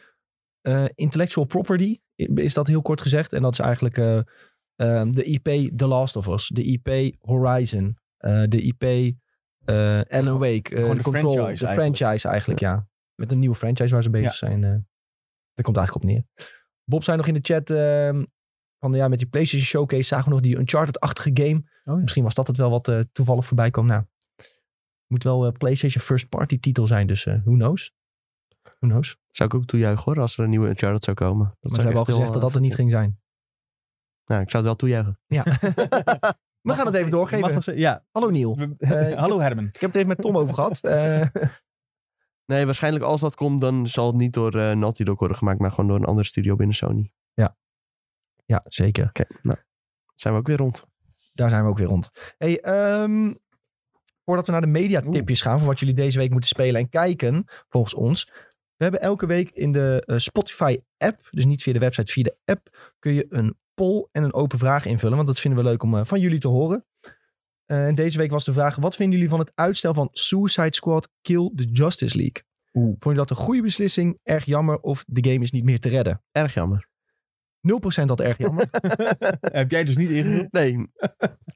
[0.64, 1.98] Eh, intellectual property,
[2.34, 3.32] is dat heel kort gezegd.
[3.32, 4.16] En dat is eigenlijk eh,
[4.74, 6.48] eh, de IP The Last of Us.
[6.48, 7.98] De IP Horizon.
[8.16, 9.14] eh, de IP
[10.08, 10.62] Alan Wake.
[10.74, 11.02] de Control.
[11.02, 11.34] franchise
[11.64, 11.96] de eigenlijk.
[11.96, 12.88] franchise eigenlijk, ja.
[13.14, 14.36] Met een nieuwe franchise waar ze bezig Ja.
[14.48, 14.60] zijn.
[14.60, 16.24] daar komt eigenlijk op neer.
[16.84, 17.70] Bob zei nog in de chat...
[17.70, 18.22] eh,
[18.78, 21.54] van ja, met die PlayStation Showcase zagen we nog die Uncharted-achtige game.
[21.84, 21.94] Oh ja.
[21.94, 23.86] Misschien was dat het wel wat toevallig voorbij kwam.
[23.86, 24.04] Nou,
[25.06, 27.92] moet wel PlayStation First Party titel zijn, dus who knows?
[28.78, 29.16] Who knows?
[29.30, 31.46] Zou ik ook toejuichen hoor, als er een nieuwe Uncharted zou komen.
[31.46, 33.20] Dat maar zou ze hebben al gezegd dat heel, dat er niet ging zijn.
[34.24, 35.18] Nou, ik zou het wel toejuichen.
[35.26, 35.42] Ja.
[36.60, 37.54] We gaan het even Mag doorgeven.
[37.54, 38.04] nog ja.
[38.10, 38.56] Hallo Niel.
[38.78, 39.64] Eh, Hallo Herman.
[39.64, 40.80] Ik heb het even met Tom over gehad.
[40.84, 41.26] Eh,
[42.46, 45.58] Nee, waarschijnlijk als dat komt, dan zal het niet door eh, Naughty Dog worden gemaakt,
[45.58, 47.12] maar gewoon door een andere studio binnen Sony.
[48.46, 49.06] ja, zeker.
[49.08, 49.58] Oké, nou,
[50.14, 50.84] zijn we ook weer rond.
[51.32, 52.10] Daar zijn we ook weer rond.
[52.38, 53.34] Hey, ehm,
[54.24, 57.44] voordat we naar de mediatipjes gaan van wat jullie deze week moeten spelen en kijken,
[57.68, 58.32] volgens ons.
[58.76, 62.22] We hebben elke week in de eh, Spotify app, dus niet via de website, via
[62.22, 65.16] de app, kun je een poll en een open vraag invullen.
[65.16, 66.84] Want dat vinden we leuk om eh, van jullie te horen.
[67.64, 70.74] Eh, en deze week was de vraag, wat vinden jullie van het uitstel van Suicide
[70.74, 72.42] Squad Kill the Justice League?
[72.72, 72.86] Oeh.
[72.98, 75.88] Vond je dat een goede beslissing, erg jammer of de game is niet meer te
[75.88, 76.20] redden?
[76.20, 76.86] 0% Erg jammer.
[78.06, 78.68] dat erg jammer.
[79.40, 80.52] Heb jij dus niet ingevuld?
[80.52, 80.86] Nee,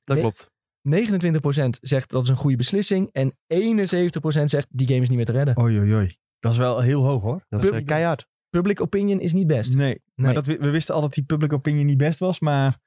[0.05, 0.21] dat Nee.
[0.21, 0.51] klopt.
[0.83, 3.09] 29% zegt dat is een goede beslissing.
[3.13, 5.59] En 71% zegt die game is niet meer te redden.
[5.61, 6.17] Oei, oei, oei.
[6.41, 7.45] Dat is wel heel hoog hoor.
[7.49, 8.27] Dat is Pub- eh, keihard.
[8.51, 9.75] public opinion is niet best.
[9.75, 10.01] Nee, Nee.
[10.15, 12.41] maar dat, we, we wisten al dat die public opinion niet best was.
[12.41, 12.79] Maar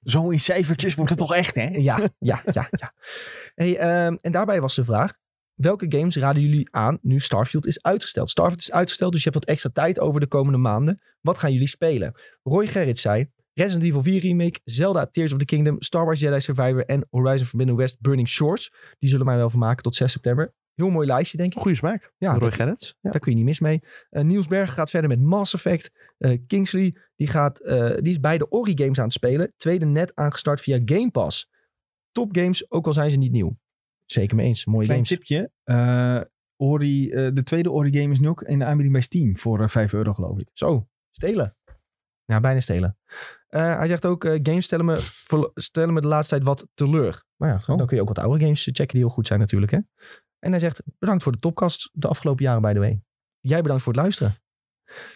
[0.00, 1.68] zo in cijfertjes wordt het toch echt, hè?
[1.68, 2.92] Ja, ja, ja, ja.
[3.54, 5.12] Hey, ehm, en daarbij was de vraag.
[5.54, 8.30] Welke games raden jullie aan nu Starfield is uitgesteld?
[8.30, 11.00] Starfield is uitgesteld, dus je hebt wat extra tijd over de komende maanden.
[11.20, 12.14] Wat gaan jullie spelen?
[12.42, 13.34] Roy Gerrit zei...
[13.52, 17.46] Resident Evil 4 Remake, Zelda Tears of the Kingdom, Star Wars Jedi Survivor en Horizon
[17.46, 18.72] Forbidden West Burning Shores.
[18.98, 20.54] Die zullen mij wel vermaken tot 6 september.
[20.76, 21.60] Heel mooi lijstje, denk ik.
[21.60, 22.12] Goeie smaak.
[22.18, 22.96] Ja, Roy Gerrits.
[23.00, 23.10] Ja.
[23.10, 23.82] Daar kun je niet mis mee.
[24.10, 25.90] Eh, Niels Berg gaat verder met Mass Effect.
[26.18, 29.52] Eh, Kingsley die gaat, eh, die is beide Ori games aan het spelen.
[29.56, 31.48] Tweede net aangestart via Game Pass.
[32.12, 33.58] Top games, ook al zijn ze niet nieuw.
[34.04, 34.64] Zeker mee eens.
[34.66, 35.08] Mooie Klein games.
[35.08, 35.50] tipje.
[36.56, 39.68] Ori, de tweede Ori game is nu ook in de aanbieding bij Steam voor eh,
[39.68, 40.48] 5 euro, geloof ik.
[40.52, 41.56] Zo, stelen.
[42.24, 42.98] Ja, bijna stelen.
[43.46, 45.08] Hij zegt ook, eh, games stellen me,
[45.54, 47.24] stellen me de laatste tijd wat teleur.
[47.36, 47.66] Maar ja, Oh.
[47.78, 49.72] dan kun je ook wat oude games checken die heel goed zijn natuurlijk.
[49.72, 49.78] Hè?
[50.46, 53.02] En hij zegt, bedankt voor de topcast de afgelopen jaren by the way.
[53.40, 54.36] Jij bedankt voor het luisteren.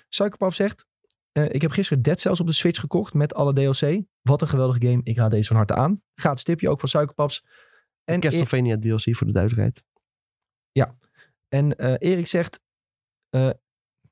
[0.08, 0.86] Suikerpap zegt,
[1.32, 4.02] eh, ik heb gisteren Dead Cells op de Switch gekocht met alle DLC.
[4.22, 5.00] Wat een geweldige game.
[5.04, 6.02] Ik raad deze van harte aan.
[6.14, 7.44] Gaat stipje ook van Suikerpaps.
[8.04, 9.84] En, E- Castlevania DLC voor de duidelijkheid.
[11.48, 12.60] en eh, Erik zegt,
[13.28, 13.50] eh,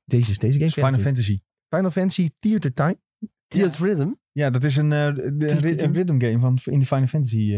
[0.05, 0.71] deze is deze game.
[0.71, 0.99] Final.
[0.99, 1.41] Fantasy.
[1.75, 2.99] Final Fantasy Theater Time.
[3.47, 4.11] Tiered Rhythm.
[4.31, 7.53] Ja, dat is een, eh, de, tien- een rhythm game van, in de Final Fantasy.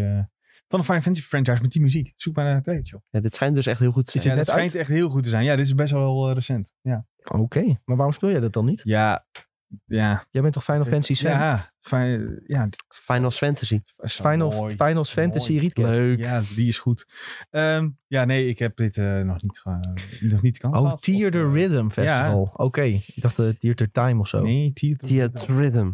[0.71, 2.13] Van de Final Fantasy franchise met die muziek.
[2.15, 3.01] Zoek maar naar het joh.
[3.09, 4.23] Ja, dit schijnt dus echt heel goed te zijn.
[4.23, 5.43] Ja, het net schijnt echt heel goed te zijn.
[5.43, 6.73] Ja, dit is best wel eh, recent.
[6.81, 7.05] Ja.
[7.31, 8.81] Oké, maar waarom speel jij dat dan niet?
[8.83, 9.25] Ja.
[9.85, 10.25] Ja.
[10.29, 11.31] Jij bent toch Final Fantasy Sam?
[11.31, 11.71] Ja.
[11.79, 12.69] fi- ja.
[12.87, 13.79] Final Fantasy.
[13.97, 14.75] Final, mooi.
[14.75, 15.57] Finals Fantasy.
[15.59, 15.85] Recap.
[15.85, 16.19] Leuk.
[16.19, 17.05] Ja, die is goed.
[17.49, 21.01] Ehm, ja, nee, ik heb dit eh, nog niet, ge- nog niet kans Oh, Of,
[21.01, 22.51] the eh, Rhythm Festival.
[22.53, 24.37] Oké, ik dacht de Theater Time of zo.
[24.37, 25.07] Oké, Nee, Tear the
[25.45, 25.51] Rhythm.
[25.59, 25.91] Rhythm.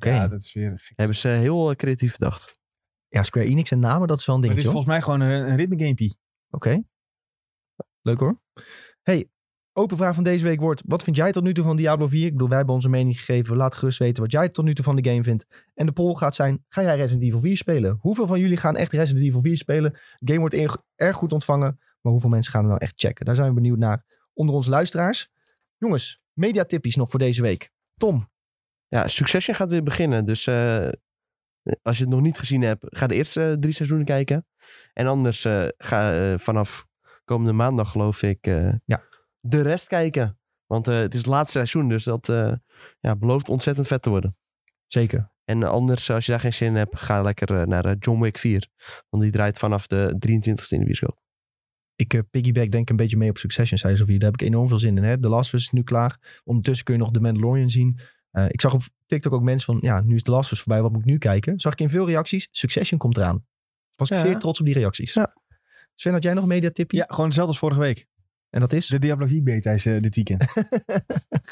[0.00, 0.92] Ja, dat is weer.
[0.96, 2.58] Hebben ze heel creatief bedacht.
[3.08, 5.02] Ja, Square Enix en namen, dat is wel een Maar het dingetje is volgens mij
[5.02, 6.18] gewoon een, een ritme gamepie.
[6.50, 6.82] Oké.
[8.02, 8.40] Leuk hoor.
[9.02, 9.30] Hey,
[9.72, 10.82] open vraag van deze week wordt...
[10.86, 12.26] Wat vind jij tot nu toe van Diablo 4?
[12.26, 13.56] Ik bedoel, wij hebben onze mening gegeven.
[13.56, 15.46] Laat gerust weten wat jij tot nu toe van de game vindt.
[15.74, 16.64] En de poll gaat zijn...
[16.68, 17.96] Ga jij Resident Evil 4 spelen?
[18.00, 19.92] Hoeveel van jullie gaan echt Resident Evil 4 spelen?
[19.92, 21.78] De game wordt erg, erg goed ontvangen.
[22.00, 23.24] Maar hoeveel mensen gaan er nou echt checken?
[23.24, 25.30] Daar zijn we benieuwd naar onder onze luisteraars.
[25.76, 27.70] Jongens, mediatippies nog voor deze week.
[27.96, 28.30] Tom,
[28.88, 30.24] Ja, Succession gaat weer beginnen.
[30.24, 30.88] Dus eh,
[31.82, 34.46] als je het nog niet gezien hebt, ga de eerste eh, drie seizoenen kijken.
[34.92, 36.86] En anders eh, ga eh, vanaf
[37.24, 38.46] komende maandag, geloof ik,
[38.84, 39.02] Ja.
[39.40, 40.38] de rest kijken.
[40.66, 42.26] Want het is het laatste seizoen, dus dat
[43.00, 44.36] ja, belooft ontzettend vet te worden.
[44.86, 45.34] zeker.
[45.44, 48.68] En anders, als je daar geen zin in hebt, ga lekker naar John Wick 4.
[49.08, 51.20] Want die draait vanaf de 23e in de bioscoop.
[51.96, 54.18] Ik piggyback denk een beetje mee op Succession, zei Sofie.
[54.18, 55.02] Daar heb ik enorm veel zin in.
[55.02, 55.20] Hè?
[55.20, 56.40] The Last of Us is nu klaar.
[56.44, 58.00] Ondertussen kun je nog The Mandalorian zien.
[58.36, 60.64] Eh, ik zag op TikTok ook mensen van, ja, nu is The Last of Us
[60.64, 61.60] voorbij, wat moet ik nu kijken?
[61.60, 63.46] Zag ik in veel reacties, Succession komt eraan.
[63.94, 64.22] Was ik Ja.
[64.22, 65.14] zeer trots op die reacties.
[65.14, 65.34] Ja.
[65.94, 66.96] Sven, had jij nog een mediatipje?
[66.96, 68.06] Ja, gewoon hetzelfde als vorige week.
[68.50, 68.86] En dat is?
[68.86, 70.44] De Diablo 4 beta is eh, dit weekend.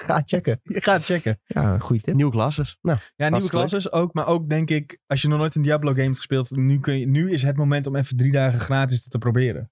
[0.07, 0.61] Ga checken.
[0.87, 1.41] Gaat checken.
[1.47, 2.15] Ja, goede tip.
[2.15, 2.79] Nieuwe klasses.
[2.83, 4.15] Nou, Ja, nieuwe klasses ook.
[4.15, 6.99] Maar ook denk ik, als je nog nooit een Diablo game hebt gespeeld, nu, kun
[6.99, 9.71] je, nu is het moment om even drie dagen gratis te, te proberen.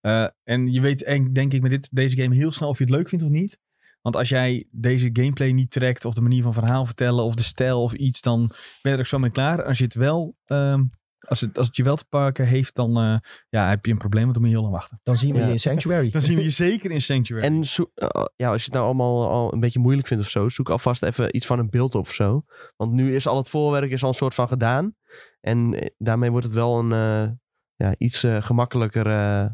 [0.00, 2.84] Eh, en je weet en denk ik met dit, deze game heel snel of je
[2.84, 3.58] het leuk vindt of niet.
[4.00, 7.42] Want als jij deze gameplay niet trekt, of de manier van verhaal vertellen, of de
[7.42, 9.64] stijl of iets, dan ben je er ook zo mee klaar.
[9.64, 10.84] Als je het wel, ehm,
[11.18, 13.16] als, het, als het je wel te pakken heeft, dan eh,
[13.48, 15.00] ja, heb je een probleem, want dan moet je heel lang wachten.
[15.02, 15.46] Dan zien we Ja.
[15.46, 16.10] je in Sanctuary.
[16.10, 17.44] Dan zien we je zeker in Sanctuary.
[17.44, 20.30] En zo- eh, ja, als je het nou allemaal al een beetje moeilijk vindt of
[20.30, 22.44] zo, zoek alvast even iets van een beeld op of zo.
[22.76, 24.94] Want nu is al het voorwerk is al een soort van gedaan.
[25.40, 27.30] En eh, daarmee wordt het wel een eh,
[27.76, 29.46] ja, iets eh, gemakkelijker eh.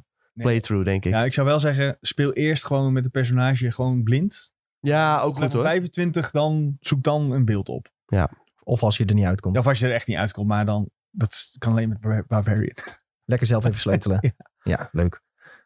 [0.42, 1.10] Playthrough, denk ik.
[1.12, 4.52] Ja, Ja, ik zou wel zeggen, speel eerst gewoon met de personage gewoon blind.
[4.80, 5.62] ook Op goed hoor.
[5.64, 7.92] 25, dan zoek dan een beeld op.
[8.62, 9.54] Of als je er niet uitkomt.
[9.54, 12.24] Ja, of als je er echt niet uitkomt, maar dan, dat kan alleen met Bar-
[12.26, 12.74] Barbarian.
[13.24, 14.18] Lekker zelf even sleutelen.
[14.22, 14.32] Ja.
[14.62, 14.88] ja.
[14.92, 15.22] leuk.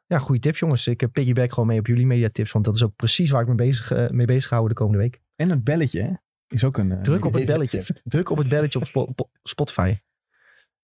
[0.07, 0.87] Ja, goede tips jongens.
[0.87, 2.53] Ik eh, piggyback gewoon mee op jullie mediatips.
[2.53, 4.99] Want dat is ook precies waar ik me bezig, eh, mee bezig hou de komende
[4.99, 5.21] week.
[5.37, 6.11] En het belletje, hè?
[6.47, 6.93] Is ook een...
[6.93, 7.85] eh, Druk op het belletje.
[8.05, 9.97] Druk op het belletje op Spo- po- Spotify.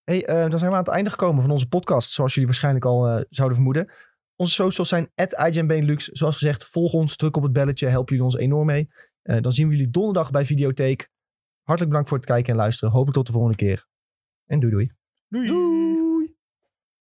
[0.04, 2.12] Hey, eh, dan zijn we aan het einde gekomen van onze podcast.
[2.12, 3.92] Zoals jullie waarschijnlijk al eh, zouden vermoeden.
[4.36, 6.08] Onze socials zijn @IGNBenelux.
[6.08, 7.16] Zoals gezegd, volg ons.
[7.16, 7.86] Druk op het belletje.
[7.86, 8.88] Helpen jullie ons enorm mee.
[9.22, 11.10] Eh, dan zien we jullie donderdag bij Videotheek.
[11.62, 12.90] Hartelijk bedankt voor het kijken en luisteren.
[12.92, 13.86] Hopelijk tot de volgende keer.
[14.46, 14.90] En doei doei.
[15.28, 15.83] Doei!